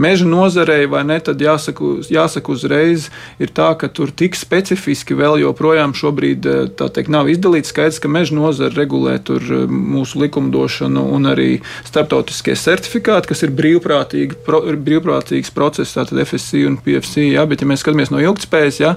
meža 0.00 0.28
nozarei 0.28 0.86
vai 0.88 1.02
ne, 1.04 1.18
tad 1.20 1.44
jāsaka, 1.44 1.90
jāsaka 2.08 2.54
uzreiz, 2.54 3.10
ir 3.36 3.52
tā, 3.52 3.74
ka 3.76 3.92
tur 3.92 4.08
tik 4.08 4.38
specifiski 4.38 5.18
vēl 5.18 5.42
joprojām 5.44 5.92
šobrīd 5.98 6.48
tā 6.80 6.88
teikt, 6.88 7.12
nav 7.12 7.28
izdalīts. 7.28 7.74
Skaidrs, 7.74 8.00
ka 8.00 8.08
meža 8.08 8.38
nozara 8.38 8.72
regulē 8.72 9.18
mūsu 9.68 10.24
likumdošanu 10.24 11.04
un 11.12 11.28
arī 11.28 11.50
starptautiskie 11.84 12.56
certifikāti, 12.56 13.28
kas 13.34 13.44
ir 13.44 13.52
brīvprātīgi, 13.52 14.40
pro, 14.48 14.64
brīvprātīgs 14.72 15.52
process, 15.52 15.92
tātad 15.98 16.24
FSC 16.24 16.64
un 16.64 16.80
PFC 16.80 17.17
diskusija, 17.18 17.40
ja, 17.40 17.46
bet, 17.46 17.62
ja 17.62 17.68
mēs 17.68 17.82
skatāmies 17.82 18.10
no 18.12 18.20
ilgspējas, 18.22 18.78
ja, 18.80 18.94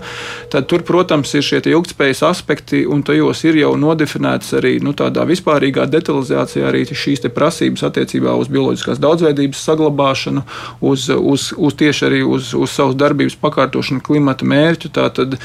tad 0.51 0.67
tur, 0.69 0.83
protams, 0.85 1.33
ir 1.33 1.43
šie 1.43 1.61
ilgspējas 1.71 2.23
aspekti, 2.23 2.85
un 2.85 3.03
tajos 3.03 3.43
ir 3.45 3.57
jau 3.57 3.73
nodefinēts 3.77 4.53
arī 4.57 4.79
nu, 4.81 4.93
tādā 4.93 5.25
vispārīgā 5.25 5.87
detalizācijā 5.89 6.67
arī 6.69 6.85
šīs 6.85 7.25
prasības 7.33 7.83
attiecībā 7.83 8.33
uz 8.37 8.49
bioloģiskās 8.51 8.99
daudzveidības 9.01 9.61
saglabāšanu, 9.65 10.43
uz, 10.81 11.09
uz, 11.09 11.51
uz 11.57 11.77
tieši 11.77 12.07
arī 12.07 12.23
uz, 12.23 12.53
uz 12.53 12.71
savas 12.71 12.95
darbības 12.95 13.37
pakārtošanu 13.41 14.01
klimata 14.05 14.45
mērķu, 14.45 14.91
tātad 14.93 15.37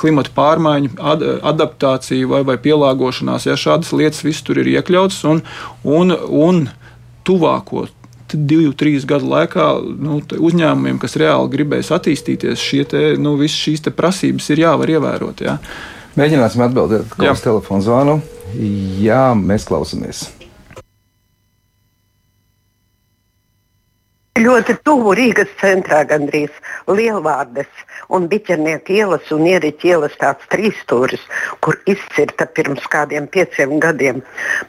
klimata 0.00 0.34
pārmaiņu, 0.34 0.96
ad, 0.98 1.24
adaptāciju 1.52 2.34
vai, 2.34 2.42
vai 2.46 2.58
pielāgošanās. 2.60 3.46
Ja, 3.48 3.58
šādas 3.58 3.94
lietas 3.96 4.24
viss 4.26 4.44
tur 4.46 4.60
ir 4.60 4.70
iekļautas 4.76 5.22
un, 5.30 5.42
un, 5.86 6.14
un 6.14 6.66
tuvāko 7.26 7.86
divu, 8.34 8.72
trīs 8.76 9.06
gadu 9.08 9.30
laikā 9.30 9.68
nu, 10.00 10.20
uzņēmumiem, 10.20 10.98
kas 11.02 11.18
reāli 11.20 11.52
gribēs 11.54 11.92
attīstīties, 11.94 12.60
šie 12.62 12.84
te, 12.90 13.04
nu, 13.20 13.36
visas 13.40 13.58
šīs 13.60 13.86
prasības 13.96 14.50
ir 14.54 14.66
jāvar 14.66 14.96
ievērot. 14.96 15.46
Jā. 15.46 15.58
Mēģināsim 16.18 16.66
atbildēt 16.66 17.16
uz 17.18 17.44
telefonu 17.44 17.86
zvanu. 17.86 18.20
Jā, 19.00 19.30
mēs 19.38 19.68
klausāmies. 19.68 20.26
Ļoti 24.50 24.74
tuvu 24.82 25.12
Rīgas 25.14 25.50
centrā 25.60 26.00
gandrīz 26.10 26.50
Lielvārdes 26.90 27.68
un 28.16 28.24
Biķernieku 28.32 28.96
ielas 28.96 29.28
un 29.36 29.44
Ieriķa 29.46 29.86
ielas 29.92 30.16
tāds 30.18 30.48
trīsstūris, 30.50 31.22
kur 31.62 31.76
izcirta 31.92 32.48
pirms 32.56 32.88
kādiem 32.90 33.28
pieciem 33.30 33.76
gadiem. 33.84 34.18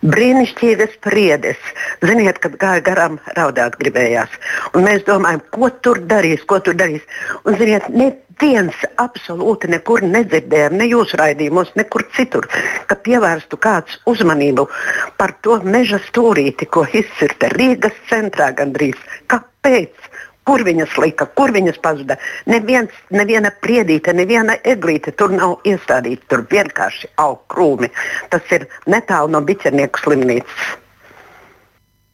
Brīnišķīgas 0.06 1.00
priedes. 1.02 1.58
Ziniet, 2.06 2.38
kad 2.44 2.60
gāja 2.62 2.86
garām, 2.92 3.18
raudāt 3.40 3.80
gribējās. 3.82 4.36
Un 4.76 4.86
mēs 4.86 5.02
domājam, 5.08 5.42
ko 5.56 5.72
tur 5.82 6.04
darīs, 6.14 6.46
ko 6.46 6.62
tur 6.62 6.78
darīs. 6.78 7.08
Un 7.42 7.58
ziniet, 7.58 7.90
ne 7.90 8.12
viens 8.42 8.86
absolūti 9.02 9.70
nekur 9.72 10.06
nedzirdējām, 10.06 10.78
ne 10.78 10.92
jūsu 10.94 11.18
raidījumos, 11.24 11.74
nekur 11.80 12.06
citur, 12.14 12.46
ka 12.86 13.02
pievērstu 13.02 13.58
kāds 13.66 13.98
uzmanību 14.10 14.68
par 15.18 15.34
to 15.42 15.58
meža 15.66 15.98
stūrīti, 16.06 16.70
ko 16.70 16.86
izcirta 16.86 17.50
Rīgas 17.58 17.98
centrā 18.14 18.54
gandrīz. 18.54 19.02
Kāpēc? 19.62 20.05
Kur 20.49 20.64
viņas 20.66 20.95
lika, 20.97 21.28
kur 21.38 21.51
viņas 21.53 21.76
pazuda? 21.86 22.16
Neviens, 22.49 22.95
neviena 23.14 23.51
priedīte, 23.62 24.14
neviena 24.18 24.55
eglīte 24.66 25.14
tur 25.14 25.30
nav 25.38 25.59
iestādīta. 25.70 26.26
Tur 26.34 26.41
vienkārši 26.49 27.12
aug 27.22 27.43
krūmi. 27.53 27.91
Tas 28.34 28.55
ir 28.57 28.66
netālu 28.89 29.30
no 29.36 29.43
biķernieku 29.45 30.01
slimnīcas. 30.01 30.72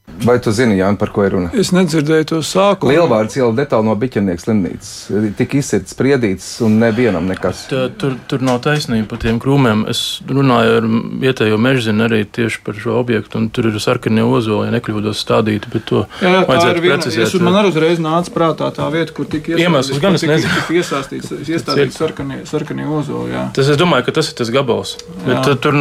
Vai 0.08 0.40
tu 0.40 0.52
zini, 0.52 0.78
Jānis, 0.80 0.98
par 0.98 1.10
ko 1.14 1.26
ir 1.28 1.34
runa? 1.36 1.50
Es 1.54 1.70
nedzirdēju 1.76 2.26
to 2.32 2.38
sākumu. 2.46 2.90
Lielvārds 2.96 3.36
iela 3.38 3.52
netālu 3.54 3.86
no 3.90 3.94
biķernieku 4.00 4.40
slimnīcas. 4.42 4.92
Tik 5.38 5.54
izsirds 5.60 5.92
spriedīts 5.94 6.46
un 6.66 6.78
nevienam 6.82 7.28
nekas. 7.30 7.66
Tā, 7.70 7.84
tur, 8.02 8.16
tur 8.32 8.42
nav 8.48 8.62
taisnība 8.66 9.06
par 9.12 9.20
tiem 9.22 9.38
krūmiem. 9.44 9.84
Es 9.92 10.02
runāju 10.26 10.78
ar 10.80 10.88
vietējo 11.22 11.60
mežzinu 11.62 12.08
arī 12.08 12.22
tieši 12.24 12.62
par 12.66 12.80
šo 12.80 12.96
objektu, 13.02 13.38
un 13.44 13.50
tur 13.54 13.68
ir 13.70 13.78
sarkanie 13.84 14.24
ozoli, 14.26 14.70
ja 14.72 14.78
nekļūdos 14.78 15.22
stādīti, 15.28 15.70
bet 15.76 15.86
to 15.92 16.02
Jā, 16.24 16.32
jā, 16.32 16.40
tā 16.40 16.40
ir 16.40 16.50
vajadzētu 16.54 16.84
viena. 16.88 16.98
precizēt. 17.04 17.28
Es, 17.28 17.38
man 17.50 17.60
arī 17.62 17.74
uzreiz 17.76 18.02
nāca 18.08 18.34
prātā 18.40 18.72
tā 18.80 18.88
vieta, 18.96 19.14
kur 19.20 19.28
tika 19.36 19.60
Iemesls 19.60 20.00
gan 20.02 20.16
es 20.18 20.24
kur 20.24 20.32
tika- 20.32 20.40
nezinu. 20.40 20.64
tika 20.64 20.80
iesaistīts, 20.82 21.36
iestādīts 21.60 22.00
sarkanie, 22.00 22.40
sarkanie 22.50 22.88
ozoli. 22.90 23.36
Jā. 23.36 23.46
Tas, 23.60 23.70
es 23.76 23.78
domāju, 23.84 24.08
ka 24.10 24.16
tas 24.22 24.32
ir 24.34 24.40
tas 24.40 24.56
gabals. 24.56 24.96
Bet, 25.28 25.36
Jā. 25.36 25.46
uh, 25.54 25.62
tur 25.68 25.78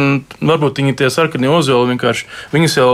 varbūt 0.53 0.83
viņi 0.83 0.97
tie 1.01 1.09
sarkanie 1.15 1.49
ozoli 1.49 1.95
vienkārši. 1.95 2.27
Viņas 2.53 2.77
jau 2.83 2.91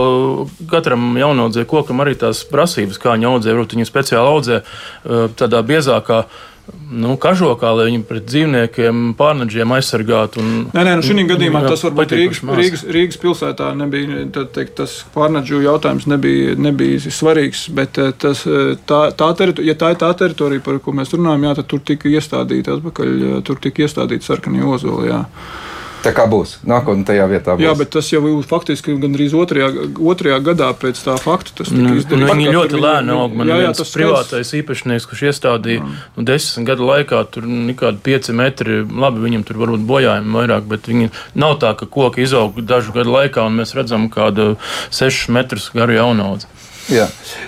katram 0.72 1.10
jaunaudzē 1.24 1.66
kokam 1.68 2.04
arī 2.04 2.16
tās 2.20 2.44
prasības, 2.48 3.00
kā 3.02 3.16
viņi 3.16 3.30
audzē. 3.30 3.54
Varbūt 3.54 3.76
viņi 3.76 3.90
speciāli 3.90 4.34
audzē 4.36 4.60
uh, 4.62 5.30
tādā 5.34 5.64
biezākā 5.66 6.24
nu, 6.90 7.14
kažokā, 7.20 7.70
lai 7.76 7.86
viņi 7.88 8.02
pret 8.08 8.24
dzīvniekiem, 8.28 9.00
pārnaģiem 9.18 9.72
aizsargātu. 9.76 10.40
Un, 10.40 10.52
nē, 10.72 10.84
nē, 10.86 10.94
nu 10.98 11.04
šī 11.04 11.26
gadījumā 11.28 11.64
jā, 11.64 11.72
tas 11.74 11.84
varbūt 11.84 12.14
Rīgas, 12.16 12.40
Rīgas, 12.60 12.84
Rīgas 12.96 13.20
pilsētā 13.20 13.70
nebija, 13.76 14.24
teikt, 14.32 14.76
tas 14.80 14.96
pārnaģu 15.14 15.60
jautājums 15.66 16.08
nebija, 16.10 16.54
nebija 16.60 17.12
svarīgs, 17.18 17.66
bet 17.76 18.00
eh, 18.00 18.14
tas, 18.16 18.46
eh, 18.48 18.74
tā, 18.88 19.02
tā, 19.16 19.30
teritorija, 19.36 19.74
ja 19.74 19.78
tā 19.80 19.92
ir 19.94 20.00
tā 20.00 20.10
teritorija, 20.24 20.64
par 20.64 20.80
ko 20.84 20.96
mēs 20.96 21.12
runājam, 21.16 21.48
jā, 21.50 21.54
tad 21.60 21.70
tur 21.72 21.84
tika 21.92 22.10
iestādīta 22.12 22.78
atpakaļ, 22.78 23.14
tur 23.44 23.60
tika 23.64 23.84
iestādīta 23.84 24.32
sarkanie 24.32 24.64
ozoli. 24.64 25.12
Jā. 25.12 25.24
Tā 26.04 26.12
kā 26.12 26.26
būs. 26.28 26.58
Nākotnē 26.68 27.06
tajā 27.08 27.26
vietā 27.30 27.54
būs. 27.56 27.64
Jā, 27.64 27.72
bet 27.78 27.90
tas 27.94 28.10
jau 28.12 28.20
faktiski 28.44 28.96
gandrīz 29.00 29.34
otrajā, 29.36 29.70
otrajā 29.96 30.38
gadā 30.44 30.68
pēc 30.76 31.00
tā 31.04 31.16
fakta 31.20 31.54
tas 31.62 31.72
nu. 31.72 31.94
Nu, 31.94 32.28
viņi 32.28 32.52
ļoti 32.52 32.80
lēni 32.80 33.14
aug. 33.14 33.36
Man 33.38 33.48
jā, 33.48 33.60
jā, 33.64 33.72
tas 33.78 33.92
privātais 33.94 34.50
skaidrs. 34.50 34.54
īpašnieks, 34.60 35.08
kurš 35.10 35.24
iestādīja 35.30 35.80
jā. 35.80 35.92
nu, 36.16 36.26
desmit 36.28 36.68
gadu 36.68 36.88
laikā, 36.90 37.22
tur 37.32 37.48
nekādi 37.48 38.02
pieci 38.04 38.36
metri, 38.36 38.82
labi, 38.84 39.24
viņam 39.24 39.46
tur 39.48 39.62
varbūt 39.64 39.86
bojājumi 39.88 40.36
vairāk, 40.38 40.68
bet 40.70 40.90
viņi 40.90 41.10
nav 41.40 41.56
tā, 41.64 41.72
ka 41.78 41.88
koki 41.88 42.26
izaug 42.26 42.60
dažu 42.60 42.94
gadu 42.96 43.14
laikā 43.16 43.46
un 43.48 43.60
mēs 43.62 43.74
redzam 43.78 44.10
kādu 44.12 44.54
sešus 44.94 45.32
metrus 45.32 45.70
garu 45.74 45.96
jaunaudzi. 45.96 46.50
Jā, 46.92 47.06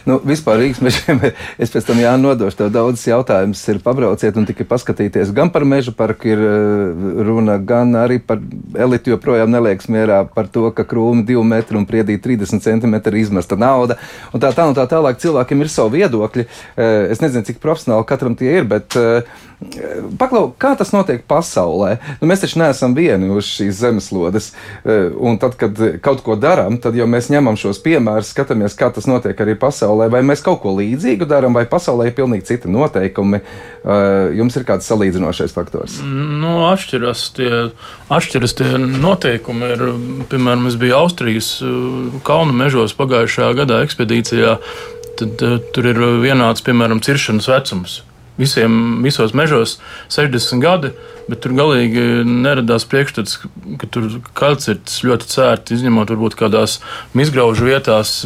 nu, 0.09 0.16
vispār 0.24 0.62
Rīgas 0.62 0.78
mežiem 0.80 1.18
es 1.62 1.72
pēc 1.72 1.84
tam 1.84 1.99
jānodošu 2.01 2.57
tev 2.57 2.70
daudz 2.72 3.03
jautājumus. 3.05 3.61
Ir 3.68 3.80
pabrauciet 3.84 4.37
un 4.41 4.47
tikai 4.49 4.64
paskatīties 4.68 5.32
gan 5.37 5.51
par 5.53 5.66
meža 5.68 5.93
parku 5.97 6.30
ir 6.30 6.41
eh, 6.41 7.03
runa, 7.26 7.59
gan 7.61 7.93
arī 8.01 8.16
par 8.24 8.41
elitu 8.87 9.12
joprojām 9.12 9.53
neliekas 9.53 9.91
mierā 9.93 10.22
par 10.32 10.49
to, 10.53 10.70
ka 10.72 10.87
krūmi 10.89 11.26
divi 11.28 11.45
metri 11.45 11.76
un 11.76 11.84
priedī 11.89 12.16
30 12.22 12.64
centimetri 12.64 13.20
izmesta 13.20 13.59
nauda. 13.61 13.99
Un 14.32 14.41
tā 14.41 14.55
tā 14.57 14.64
un 14.70 14.78
tā 14.78 14.87
tālāk 14.89 15.20
cilvēkiem 15.20 15.66
ir 15.66 15.72
savi 15.72 16.01
viedokļi. 16.01 16.47
Eh, 16.47 16.97
es 17.12 17.20
nezinu, 17.20 17.45
cik 17.45 17.61
profesionāli 17.61 18.09
katram 18.09 18.39
tie 18.41 18.57
ir, 18.57 18.64
bet 18.68 18.97
uh, 18.97 19.20
Paklau, 20.21 20.51
kā 20.61 20.75
tas 20.77 20.91
notiek 20.93 21.23
pasaulē? 21.29 21.95
Nu, 22.21 22.29
mēs 22.29 22.43
taču 22.43 22.59
neesam 22.61 22.93
vieni 22.97 23.31
uz 23.33 23.47
šīs 23.49 23.79
zemeslodes. 23.81 24.51
E, 24.85 24.97
un 25.17 25.39
tad, 25.41 25.55
kad 25.57 25.79
kaut 26.05 26.21
ko 26.27 26.37
darām, 26.37 26.77
tad 26.83 26.97
jau 26.99 27.07
mēs 27.09 27.31
ņemam 27.33 27.57
šos 27.61 27.81
piemērus, 27.85 28.35
skatāmies, 28.35 28.77
kā 28.77 28.91
tas 28.93 29.09
notiek 29.09 29.39
arī 29.41 29.55
pasaulē. 29.61 30.11
Vai 30.13 30.21
mēs 30.29 30.45
kaut 30.45 30.61
ko 30.61 30.75
līdzīgu 30.77 31.29
darām, 31.31 31.57
vai 31.57 31.65
pasaulē 31.71 32.11
ir 32.11 32.17
pilnīgi 32.19 32.51
citi 32.51 32.73
noteikumi? 32.73 33.41
E, 33.41 34.01
jums 34.37 34.59
ir 34.61 34.67
kāds 34.69 34.91
salīdzinošais 34.93 35.57
faktors? 35.57 36.03
Nu, 36.05 36.59
atšķiras 36.69 37.23
tie, 37.39 37.53
atšķiras 38.13 38.57
tie 38.59 38.75
noteikumi. 38.83 39.71
Ir, 39.73 39.87
piemēram, 40.35 40.69
es 40.69 40.77
biju 40.81 40.99
Austrijas 40.99 41.55
e, 41.65 41.71
kalnu 42.29 42.53
mežos 42.61 42.93
pagājušajā 43.01 43.57
gadā 43.63 43.81
ekspedīcijā. 43.89 44.59
Tad, 45.17 45.41
tur 45.73 45.89
ir 45.89 46.03
vienāds, 46.21 46.61
piemēram, 46.61 47.01
ciršanas 47.01 47.49
vecums 47.49 47.97
visiem, 48.39 49.03
visos 49.05 49.34
mežos 49.37 49.76
60 50.12 50.62
gadi, 50.62 50.93
bet 51.26 51.43
tur 51.45 51.57
galīgi 51.57 52.24
neradās 52.26 52.87
priekšstats, 52.89 53.41
ka 53.80 53.89
tur 53.91 54.09
kalcirts 54.37 55.03
ļoti 55.07 55.30
cērti, 55.32 55.76
izņemot 55.76 56.12
varbūt 56.14 56.39
kādās 56.39 56.78
izgraužu 57.16 57.68
vietās. 57.68 58.20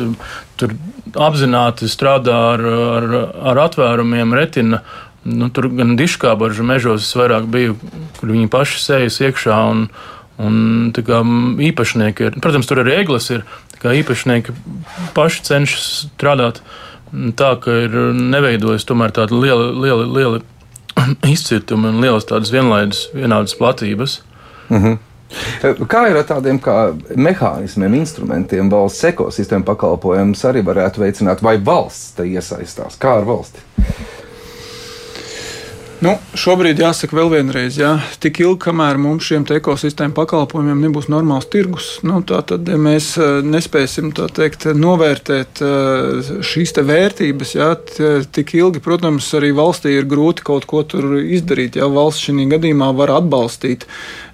Tur 0.60 0.74
apzināti 1.16 1.88
strādā 1.90 2.36
ar, 2.54 2.64
ar, 2.98 3.08
ar 3.52 3.62
atvērumiem, 3.66 4.36
retina. 4.36 4.84
Nu, 5.24 5.50
tur 5.52 5.68
gan 5.76 5.98
diškābaržu 6.00 6.64
mežos 6.64 7.04
es 7.04 7.16
vairāk 7.16 7.48
biju, 7.52 7.76
kur 8.16 8.32
viņi 8.32 8.48
paši 8.52 8.78
sējas 8.80 9.18
iekšā 9.26 9.56
un, 9.68 9.82
un 10.40 10.54
kā, 10.96 11.20
īpašnieki 11.68 12.28
ir. 12.28 12.38
Protams, 12.40 12.68
tur 12.68 12.80
arī 12.84 12.96
eglis 13.02 13.28
ir, 13.34 13.44
īpašnieki 13.80 14.54
paši 15.16 15.44
cenšas 15.48 15.90
strādāt 16.06 16.62
tā, 17.36 17.54
ka 17.62 17.76
ir 17.84 17.94
neveidojas 18.14 18.86
tomēr 18.88 19.14
tāda 19.16 19.36
liela, 19.36 19.70
liela, 19.74 20.06
liela 20.06 20.40
izcirtuma 21.34 21.90
un 21.90 22.00
lielas 22.02 22.28
tādas 22.28 22.52
vienlaidas, 22.54 23.08
vienādas 23.14 23.56
platības. 23.58 24.20
Mm 24.68 24.82
-hmm. 24.82 24.98
Kā 25.86 26.08
ir 26.10 26.16
ar 26.16 26.24
tādiem 26.26 26.58
kā 26.58 26.92
mehānismiem, 27.16 27.94
instrumentiem, 27.94 28.70
valsts 28.70 29.04
ekosistēmu 29.04 29.64
pakalpojumus 29.64 30.44
arī 30.44 30.64
varētu 30.66 31.04
veicināt, 31.04 31.42
vai 31.42 31.56
valsts 31.64 32.16
te 32.16 32.26
iesaistās? 32.26 32.98
Kā 32.98 33.18
ar 33.20 33.24
valsti? 33.24 33.60
Nu, 36.00 36.14
šobrīd 36.32 36.78
jāsaka 36.80 37.12
vēl 37.12 37.28
vienreiz, 37.28 37.74
jā, 37.76 37.90
tik 38.24 38.38
ilgi, 38.40 38.62
kamēr 38.64 38.96
mums 38.96 39.26
šiem 39.28 39.42
ekosistēmu 39.52 40.14
pakalpojumiem 40.16 40.78
nebūs 40.86 41.10
normāls 41.12 41.44
tirgus, 41.52 41.90
nu, 42.08 42.22
tad 42.24 42.70
mēs 42.80 43.10
eh, 43.20 43.42
nespēsim 43.44 44.08
teikt, 44.16 44.64
novērtēt 44.80 45.60
eh, 45.60 46.30
šīs 46.40 46.72
te 46.78 46.86
vērtības. 46.88 47.52
Jā, 47.58 47.68
tik 48.32 48.54
ilgi, 48.56 48.80
protams, 48.80 49.28
arī 49.36 49.52
valstī 49.58 49.92
ir 49.98 50.08
grūti 50.08 50.46
kaut 50.48 50.64
ko 50.70 50.80
izdarīt. 51.20 51.76
Jā, 51.76 51.90
valsts 51.92 52.30
šī 52.30 52.48
gadījumā 52.48 52.94
var 52.96 53.12
atbalstīt 53.18 53.84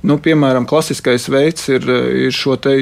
Nu, 0.06 0.18
piemēram, 0.22 0.68
klasiskais 0.70 1.26
veids 1.32 1.66
ir, 1.72 1.86
ir 2.26 2.34
šo 2.34 2.54
te, 2.62 2.76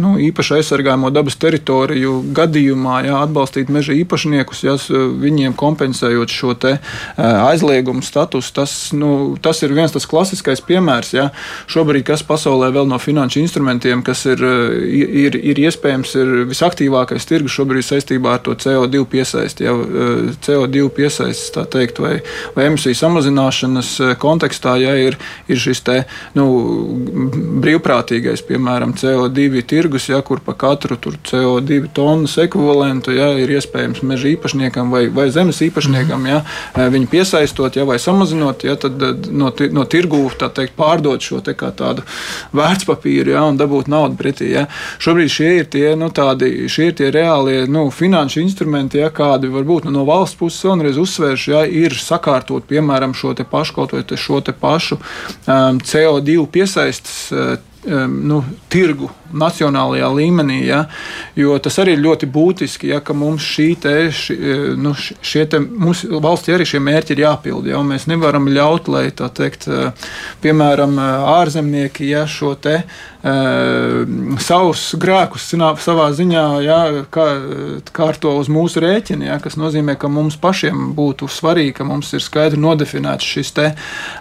nu, 0.00 0.16
īpaši 0.26 0.56
aizsargājamo 0.58 1.10
dabas 1.14 1.36
teritoriju 1.38 2.16
gadījumā 2.34 2.96
jā, 3.06 3.20
atbalstīt 3.22 3.70
meža 3.70 3.94
īpašniekus, 3.94 4.62
jā, 4.66 4.74
viņiem 5.22 5.54
kompensējot 5.58 6.34
šo 6.34 6.54
aizliegumu 7.16 8.02
statusu. 8.02 8.50
Tas, 8.54 8.74
nu, 8.96 9.36
tas 9.42 9.62
ir 9.62 9.74
viens 9.76 9.94
tas 9.94 10.06
klasiskais 10.10 10.62
piemērs. 10.66 11.12
Jā. 11.14 11.28
Šobrīd, 11.70 12.06
kas 12.08 12.24
pasaulē 12.26 12.72
vēl 12.74 12.88
no 12.90 12.98
finanšu 13.02 13.42
instrumentiem, 13.44 14.02
kas 14.06 14.24
ir, 14.30 14.42
ir, 14.42 15.38
ir 15.38 15.62
iespējams, 15.66 16.16
ir 16.18 16.34
visaktīvākais 16.50 17.28
tirgus 17.30 17.54
šobrīd 17.54 17.86
saistībā 17.86 18.34
ar 18.38 18.42
to 18.46 18.56
CO2 18.58 19.04
piesaisti. 19.14 19.68
Jā, 19.68 19.76
CO2 20.46 20.88
piesaisti, 20.98 21.54
tā 21.54 21.66
teikt, 21.70 22.02
vai, 22.02 22.16
vai 22.56 22.68
emisiju 22.70 22.98
samazināšanas 22.98 23.94
kontekstā, 24.22 24.76
ja 24.82 24.98
ir, 24.98 25.18
ir 25.50 25.60
šis 25.60 25.84
te, 25.86 26.00
nu, 26.38 26.63
brīvprātīgais, 27.64 28.42
piemēram, 28.48 28.94
CO2 28.98 29.62
tirgus, 29.68 30.08
ja, 30.10 30.20
kur 30.26 30.40
pa 30.44 30.54
katru 30.58 30.98
CO2 30.98 31.90
tonnas 31.94 32.36
ekvivalentu 32.42 33.14
ja, 33.14 33.30
ir 33.40 33.52
iespējams 33.56 34.02
meža 34.06 34.30
īpašniekam 34.34 34.92
vai, 34.94 35.06
vai 35.14 35.28
zemes 35.34 35.60
īpašniekam, 35.64 36.26
ja, 36.28 36.42
viņu 36.76 37.10
piesaistot 37.12 37.78
ja, 37.78 37.86
vai 37.88 37.98
samazinot, 38.02 38.64
ja, 38.66 38.76
tad 38.80 39.00
no, 39.30 39.52
no 39.74 39.86
tirgū 39.88 40.24
teikt, 40.34 40.74
pārdot 40.78 41.24
šo 41.24 41.40
te 41.44 41.54
tādu 41.54 42.04
vērtspapīru 42.54 43.34
ja, 43.34 43.44
un 43.48 43.58
dabūt 43.60 43.88
naudu 43.92 44.18
pretī. 44.18 44.50
Ja. 44.54 44.66
Šobrīd 45.02 45.32
šie 45.32 45.50
ir 45.60 45.68
tie, 45.72 45.86
nu, 45.98 46.10
tādi, 46.14 46.68
šie 46.70 46.90
ir 46.90 46.98
tie 46.98 47.10
reālie 47.14 47.64
nu, 47.70 47.86
finanšu 47.94 48.42
instrumenti, 48.42 49.00
ja, 49.02 49.10
kādi 49.14 49.50
varbūt 49.52 49.88
nu, 49.88 49.94
no 49.94 50.04
valsts 50.08 50.38
puses 50.40 50.64
vēlreiz 50.66 50.98
uzsvēršu, 51.00 51.54
ja, 51.54 51.64
ir 51.68 51.96
sakārtot 51.98 52.66
piemēram 52.70 53.14
šo 53.16 53.34
pašu 53.50 53.76
kaut 53.76 53.94
vai 53.94 54.04
šo 54.18 54.40
pašu 54.60 54.98
um, 54.98 55.80
CO2 55.80 56.43
piesaistas 56.46 57.32
eh, 57.32 57.58
nu, 57.84 58.40
tirgu 58.72 59.10
nacionālajā 59.34 60.08
līmenī. 60.14 60.60
Ja, 60.68 60.84
jo 61.38 61.56
tas 61.62 61.78
arī 61.82 61.96
ir 61.96 62.04
ļoti 62.04 62.28
būtiski, 62.32 62.90
ja, 62.92 63.00
ka 63.04 63.16
mums 63.16 63.44
šī 63.54 63.68
te, 63.82 63.94
ši, 64.14 64.36
nu, 64.80 64.94
šie 64.94 65.46
te, 65.50 65.60
mums 65.60 66.04
valstī 66.08 66.54
arī 66.54 66.68
šie 66.68 66.82
mērķi 66.84 67.16
ir 67.16 67.24
jāpild. 67.26 67.68
Ja, 67.70 67.82
mēs 67.86 68.08
nevaram 68.10 68.48
ļaut, 68.52 68.90
lai 68.92 69.08
teikt, 69.14 69.66
piemēram, 70.44 70.98
ārzemnieki 71.34 72.12
ja, 72.12 72.24
šo 72.30 72.54
te, 72.60 72.80
uh, 72.84 73.14
savus 73.24 74.82
grēkus 75.00 75.46
savā 75.80 76.10
ziņā 76.12 76.44
ja, 76.60 76.78
kā, 77.08 77.24
kārto 77.96 78.34
uz 78.36 78.50
mūsu 78.52 78.82
rēķina, 78.84 79.30
ja, 79.30 79.38
kas 79.40 79.56
nozīmē, 79.56 79.94
ka 79.96 80.10
mums 80.12 80.36
pašiem 80.36 80.90
būtu 80.96 81.28
svarīgi, 81.32 81.72
ka 81.78 81.86
mums 81.88 82.12
ir 82.12 82.20
skaidri 82.20 82.60
nodefinēts 82.60 83.24
šis 83.24 83.52
te, 83.56 83.70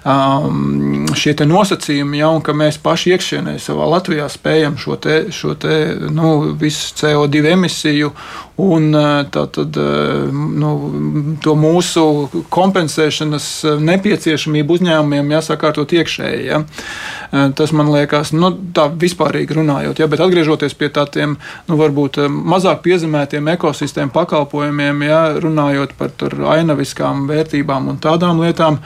um, 0.08 1.04
šie 1.20 1.36
te 1.36 1.48
nosacījumi, 1.50 2.22
ja, 2.22 2.32
un 2.32 2.40
ka 2.46 2.56
mēs 2.56 2.80
paši 2.80 3.12
iekšienē 3.18 3.53
savā 3.62 3.88
Latvijā 3.92 4.28
spējam 4.32 4.78
šo 4.80 4.98
te, 5.02 5.20
šo 5.34 5.54
te, 5.60 5.78
nu, 6.14 6.56
visu 6.60 6.94
CO2 7.00 7.44
emisiju 7.54 8.12
un 8.64 8.94
tātad, 9.34 9.78
nu, 10.34 10.72
to 11.42 11.56
mūsu 11.58 12.04
kompensēšanas 12.54 13.48
nepieciešamību 13.82 14.78
uzņēmumiem 14.78 15.34
jāsakārtot 15.34 15.96
iekšēji. 15.98 16.44
Ja. 16.52 16.62
Tas 17.58 17.74
man 17.74 17.90
liekas, 17.96 18.30
nu, 18.38 18.52
tā 18.76 18.86
vispārīgi 18.90 19.58
runājot, 19.58 20.04
ja, 20.04 20.10
bet 20.12 20.22
atgriežoties 20.22 20.78
pie 20.78 20.92
tādiem, 20.94 21.34
nu, 21.70 21.80
varbūt 21.80 22.22
mazāk 22.30 22.84
piezemētiem 22.86 23.50
ekosistēmu 23.56 24.14
pakalpojumiem, 24.14 25.02
ja, 25.10 25.24
runājot 25.42 25.98
par 25.98 26.38
ainaviskām 26.54 27.26
vērtībām 27.32 27.90
un 27.90 28.00
tādām 28.06 28.44
lietām, 28.46 28.78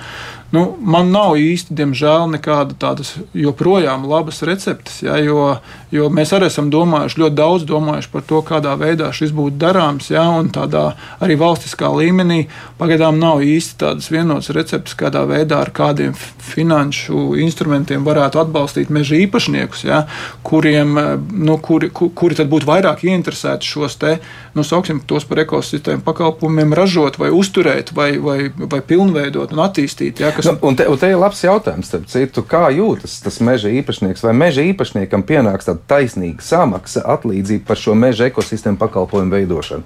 Nu, 0.56 0.62
man 0.80 1.10
nav 1.12 1.36
īsti, 1.42 1.76
diemžēl, 1.76 2.30
nekāda 2.38 2.78
tādas 2.80 3.16
joprojām 3.36 4.06
labas 4.08 4.40
receptes, 4.48 5.02
ja, 5.04 5.18
jo 5.20 5.58
Jo 5.92 6.10
mēs 6.12 6.34
arī 6.36 6.50
esam 6.52 6.68
domājuši, 6.72 7.20
ļoti 7.22 7.36
daudz 7.38 7.66
domājuši 7.68 8.10
par 8.12 8.24
to, 8.28 8.42
kādā 8.44 8.74
veidā 8.80 9.08
šis 9.16 9.32
būtu 9.36 9.56
darāms. 9.62 10.10
Un 10.12 10.50
tādā 10.52 10.90
arī 11.24 11.38
valstiskā 11.40 11.88
līmenī 11.96 12.42
pagaidām 12.80 13.20
nav 13.22 13.40
īsti 13.46 13.78
tādas 13.80 14.10
vienotas 14.12 14.52
receptes, 14.56 14.98
kādā 15.00 15.24
veidā 15.30 15.62
ar 15.64 15.72
kādiem 15.72 16.12
finanšu 16.48 17.38
instrumentiem 17.40 18.04
varētu 18.08 18.42
atbalstīt 18.42 18.92
meža 18.94 19.16
īpašniekus, 19.24 19.86
ja, 19.88 20.02
kuriem, 20.48 20.94
nu, 21.32 21.58
kuri, 21.64 21.90
kuri 21.92 22.38
tad 22.40 22.52
būtu 22.52 22.68
vairāk 22.68 23.06
ieinteresēti 23.08 23.68
šos 23.68 23.98
te, 24.02 24.18
nu, 24.58 24.66
sauksim 24.68 25.02
tos 25.08 25.28
par 25.28 25.44
ekosistēmu 25.46 26.04
pakalpojumiem 26.08 26.76
ražot 26.78 27.20
vai 27.22 27.32
uzturēt 27.36 27.94
vai, 27.96 28.10
vai, 28.20 28.38
vai 28.58 28.82
pilnveidot 28.84 29.56
un 29.56 29.64
attīstīt. 29.64 30.24
Ja, 30.24 30.34
kas... 30.36 30.50
nu, 30.52 30.58
un, 30.68 30.80
te, 30.80 30.88
un 30.92 31.00
te 31.00 31.12
ir 31.12 31.20
labs 31.20 31.44
jautājums, 31.48 31.96
citu, 32.12 32.44
kā 32.48 32.68
jūtas 32.76 33.20
tas 33.24 33.40
meža 33.44 33.72
īpašnieks 33.82 34.24
vai 34.28 34.36
meža 34.36 34.68
īpašniekam 34.68 35.24
pienāks 35.28 35.68
tāds 35.68 35.77
tāda 35.78 35.86
taisnīga 35.88 36.42
samaksa, 36.42 37.04
atlīdzība 37.06 37.66
par 37.68 37.78
šo 37.78 37.96
meža 37.96 38.28
ekosistēmu 38.32 38.78
pakalpojumu 38.78 39.32
veidošanu. 39.32 39.84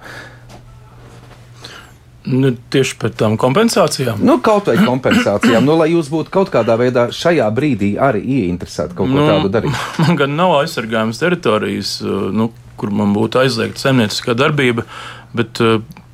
Nu, 2.23 2.51
tieši 2.69 2.99
par 3.01 3.09
tām 3.17 3.35
kompensācijām. 3.41 4.19
Nu, 4.21 4.37
kaut 4.39 4.67
vai 4.69 4.77
kompensācijām, 4.77 5.65
nu, 5.65 5.73
lai 5.79 5.89
jūs 5.89 6.11
būtu 6.13 6.29
kaut 6.29 6.51
kādā 6.53 6.75
veidā 6.77 7.07
šajā 7.09 7.47
brīdī 7.49 7.95
arī 7.97 8.21
ieinteresēti 8.21 8.93
kaut 8.93 9.09
ko 9.09 9.15
nu, 9.15 9.25
tādu 9.25 9.49
darīt. 9.49 9.73
Man 10.03 10.19
gan 10.19 10.35
nav 10.37 10.59
aizsargājamas 10.59 11.17
teritorijas, 11.17 11.95
nu, 12.05 12.51
kur 12.77 12.93
man 12.93 13.11
būtu 13.13 13.41
aizliegta 13.41 13.77
zemnieciskā 13.77 14.33
darbība, 14.37 14.85
bet, 15.37 15.59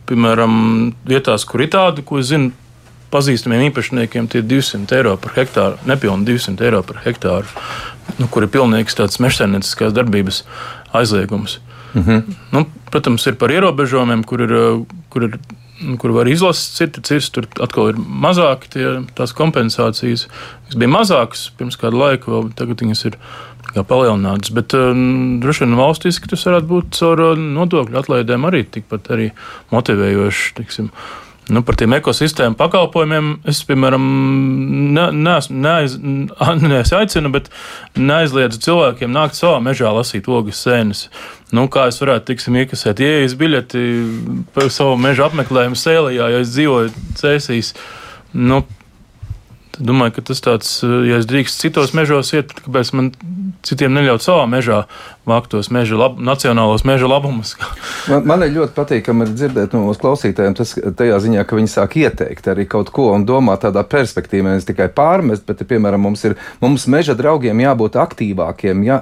piemēram, 0.08 0.56
vietās, 1.08 1.46
kur 1.48 1.64
ir 1.64 1.72
tāda, 1.76 2.04
ko 2.04 2.20
es 2.20 2.32
zinu, 2.32 2.52
pazīstamiem 3.12 3.68
īpašniekiem 3.70 4.28
tie 4.32 4.42
ir 4.42 4.50
200 4.50 4.98
eiro 4.98 5.16
par 5.22 5.38
hektāru, 5.38 5.78
nepilnīgi 5.90 6.38
200 6.38 6.68
eiro 6.68 6.82
par 6.88 7.02
hektāru 7.06 7.48
nu, 8.18 8.28
kur 8.32 8.46
ir 8.46 8.52
pilnīgs 8.54 8.98
tāds 8.98 9.22
mežsaimnieciskās 9.24 9.96
darbības 9.96 10.44
aizliegums. 10.96 11.60
Mm 11.94 12.04
-hmm. 12.04 12.36
nu, 12.52 12.66
protams, 12.92 13.28
ir 13.28 13.36
par 13.36 13.52
ierobežojumiem, 13.52 14.24
kur 14.24 14.42
ir, 14.42 14.54
kur 15.10 15.24
ir 15.24 15.40
kur 16.02 16.14
var 16.16 16.28
izlasīt, 16.30 16.76
citi 16.78 17.02
cirsti, 17.02 17.34
tur 17.34 17.48
atkal 17.62 17.92
ir 17.92 18.00
mazāki 18.26 18.72
tie, 18.74 18.86
tās 19.18 19.34
kompensācijas. 19.38 20.26
Tas 20.68 20.76
bija 20.76 20.90
mazāks 20.90 21.52
pirms 21.58 21.78
kāda 21.78 21.98
laika, 21.98 22.32
vēl 22.32 22.50
tagad 22.58 22.82
viņas 22.82 23.06
ir 23.06 23.18
palielinātas. 23.76 24.54
Bet 24.56 24.74
um, 24.74 25.40
droši 25.44 25.66
vien 25.66 25.78
valstiski 25.78 26.32
tas 26.32 26.46
varētu 26.50 26.68
būt 26.72 26.98
caur 26.98 27.38
nodokļu 27.38 28.02
atlaidēm 28.02 28.50
arī 28.50 28.64
tikpat 28.64 29.12
arī 29.14 29.32
motivējoši. 29.72 30.54
Tiksim. 30.58 30.92
Nu, 31.48 31.62
par 31.64 31.78
tiem 31.80 31.94
ekosistēmu 31.96 32.58
pakalpojumiem 32.60 33.30
es, 33.48 33.62
piemēram, 33.68 34.04
ne, 34.96 35.06
neesmu, 35.16 35.60
neaiz, 35.64 35.96
nees 36.64 36.92
aicinu, 36.96 37.32
bet 37.32 37.48
neaizliedzu 37.96 38.60
cilvēkiem 38.66 39.14
nākt 39.16 39.40
savā 39.40 39.62
mežā 39.64 39.94
lasīt 39.96 40.28
ogas 40.28 40.60
sēnes. 40.66 41.06
Nu, 41.56 41.70
kā 41.72 41.86
es 41.88 42.02
varētu, 42.04 42.34
tiksim, 42.34 42.58
iekasēt 42.60 43.00
ieejas 43.04 43.38
biļeti 43.40 43.86
par 44.58 44.68
savu 44.76 44.98
meža 45.00 45.30
apmeklējumu 45.30 45.80
sēlijā, 45.80 46.28
ja 46.34 46.44
es 46.44 46.52
dzīvoju 46.52 46.92
cēsīs. 47.22 47.72
Nu, 48.36 48.66
Domāju, 49.78 50.16
ka 50.16 50.24
tas 50.26 50.40
tāds, 50.42 50.70
ja 50.82 51.20
es 51.22 51.28
drīkstu 51.30 51.68
citos 51.68 51.92
mežos 51.94 52.32
iet, 52.34 52.50
tad 52.50 52.64
kāpēc 52.66 52.90
man 52.98 53.12
citiem 53.66 53.94
neļaut 53.96 54.24
savā 54.24 54.46
mežā 54.50 54.84
vākt 55.28 55.52
tos 55.52 55.68
meža 55.74 55.98
lab, 56.00 56.20
nacionālos 56.24 56.86
meža 56.88 57.10
labumus? 57.10 57.56
man, 58.12 58.24
man 58.30 58.46
ir 58.46 58.54
ļoti 58.56 58.76
patīkami 58.78 59.28
dzirdēt 59.34 59.76
no 59.76 59.84
mūsu 59.88 60.04
klausītājiem, 60.04 60.56
tas 60.58 60.76
tajā 60.78 61.20
ziņā, 61.26 61.44
ka 61.48 61.60
viņi 61.60 61.74
sāk 61.74 61.98
ieteikt 62.00 62.48
arī 62.54 62.68
kaut 62.70 62.94
ko 62.96 63.10
un 63.16 63.26
domā 63.28 63.58
tādā 63.62 63.84
perspektīvā, 63.88 64.54
nevis 64.54 64.70
tikai 64.70 64.90
pārmest, 64.96 65.46
bet, 65.48 65.66
piemēram, 65.68 66.08
mums 66.08 66.24
ir 66.30 66.38
mums 66.64 66.88
meža 66.92 67.18
draugiem 67.18 67.66
jābūt 67.66 68.00
aktīvākiem, 68.00 68.88
jā, 68.88 69.02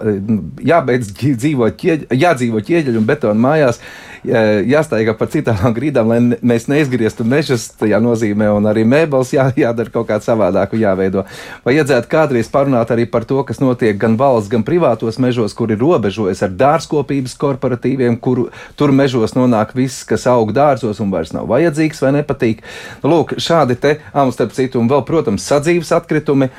jābeidz 0.73 1.13
dzīvot, 1.21 1.77
ķieģ, 1.81 2.09
jādzīvo 2.25 2.65
ķieģeļu 2.65 3.01
un 3.01 3.09
betonu 3.09 3.45
mājās 3.45 3.81
jāsteigā 4.25 5.13
par 5.17 5.29
citām 5.29 5.73
grīdām, 5.75 6.09
lai 6.09 6.37
mēs 6.41 6.67
neizgrieztu 6.71 7.25
mežus. 7.27 7.67
Tajā 7.79 7.99
nozīmē, 8.03 8.49
un 8.55 8.65
arī 8.69 8.85
mēbeles 8.87 9.33
jā, 9.35 9.47
jādara 9.57 9.91
kaut 9.93 10.07
kā 10.09 10.19
savādāk, 10.23 10.75
jāveido. 10.79 11.25
Vai 11.65 11.77
iedzētu 11.77 12.09
kādreiz 12.11 12.49
parunāt 12.51 12.91
arī 12.93 13.05
par 13.09 13.25
to, 13.25 13.41
kas 13.47 13.61
notiek 13.61 13.97
gan 14.01 14.17
valsts, 14.17 14.34
gan 14.51 14.63
privātos 14.67 15.17
mežos, 15.23 15.55
kur 15.55 15.71
ir 15.71 15.79
robežojas 15.81 16.43
ar 16.45 16.53
dārzkopības 16.59 17.35
korporatīviem, 17.41 18.19
kur 18.19 18.49
tur 18.75 18.93
mežos 18.95 19.33
nonāk 19.37 19.71
viss, 19.77 20.03
kas 20.07 20.27
aug 20.31 20.51
dārzos 20.55 20.99
un 21.03 21.13
vairs 21.13 21.33
nav 21.35 21.47
vajadzīgs 21.51 22.03
vai 22.03 22.15
nepatīk. 22.19 22.63
Nu, 23.03 23.13
lūk, 23.15 23.37
šādi 23.41 23.79
te, 23.79 23.97
um, 24.13 24.33
starp 24.35 24.53
citu, 24.57 24.83
un 24.83 24.91
vēl, 24.91 25.05
protams, 25.07 25.47
sadzīves 25.47 25.95
atkritumi 25.95 26.51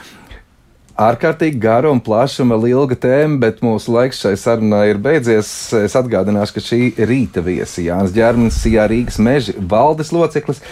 ārkārtīgi 0.96 1.60
gara 1.60 1.90
un 1.92 2.00
plaša 2.00 2.44
un 2.44 2.54
ilga 2.56 2.96
tēma, 2.96 3.38
bet 3.42 3.62
mūsu 3.64 3.92
laiks 3.92 4.22
šai 4.24 4.34
sarunai 4.40 4.86
ir 4.94 5.00
beidzies. 5.02 5.50
Es 5.76 5.96
atgādināšu, 5.98 6.56
ka 6.56 6.64
šī 6.64 6.80
rīta 7.08 7.44
viesi 7.44 7.86
Jānis 7.90 8.14
Ģermans, 8.16 8.60
Sijā 8.62 8.88
Rīgas 8.88 9.20
meža 9.20 9.56
valdes 9.60 10.12
loceklis. 10.16 10.62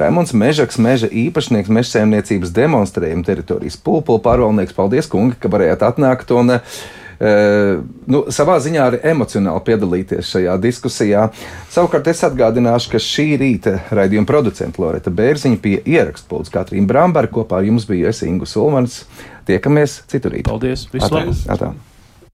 Raimunds 0.00 0.32
Mežaks, 0.32 0.78
meža 0.80 1.10
īpašnieks, 1.10 1.70
meža 1.72 1.98
saimniecības 1.98 2.54
demonstrējuma 2.56 3.26
teritorijas 3.26 3.76
pulpola 3.76 4.22
pārvaldnieks. 4.24 4.74
Paldies, 4.76 5.08
kungi, 5.12 5.36
ka 5.40 5.50
varējāt 5.52 5.84
atnākt 5.84 6.32
un 6.32 6.56
uh, 6.56 6.80
nu, 8.08 8.24
savā 8.32 8.56
ziņā 8.64 8.86
arī 8.88 9.02
emocionāli 9.12 9.64
piedalīties 9.68 10.32
šajā 10.32 10.56
diskusijā. 10.64 11.28
Savukārt 11.72 12.08
es 12.12 12.24
atgādināšu, 12.26 12.94
ka 12.94 13.02
šī 13.02 13.28
rīta 13.42 13.76
raidījuma 13.92 14.28
producents 14.28 14.80
Loreta 14.80 15.12
Bērziņa 15.12 15.62
pie 15.62 15.78
ierakstu 15.84 16.32
pults 16.32 16.52
Katrīna 16.54 16.88
Brambara 16.88 17.30
kopā 17.30 17.60
ar 17.60 17.68
jums 17.68 17.88
bija 17.88 18.10
es 18.12 18.24
Ingu 18.26 18.48
Sulmans. 18.48 19.02
Tiekamies 19.48 20.02
citur 20.10 20.38
rīt. 20.38 20.48
Paldies! 20.48 20.88
Vislabāk! 20.92 21.91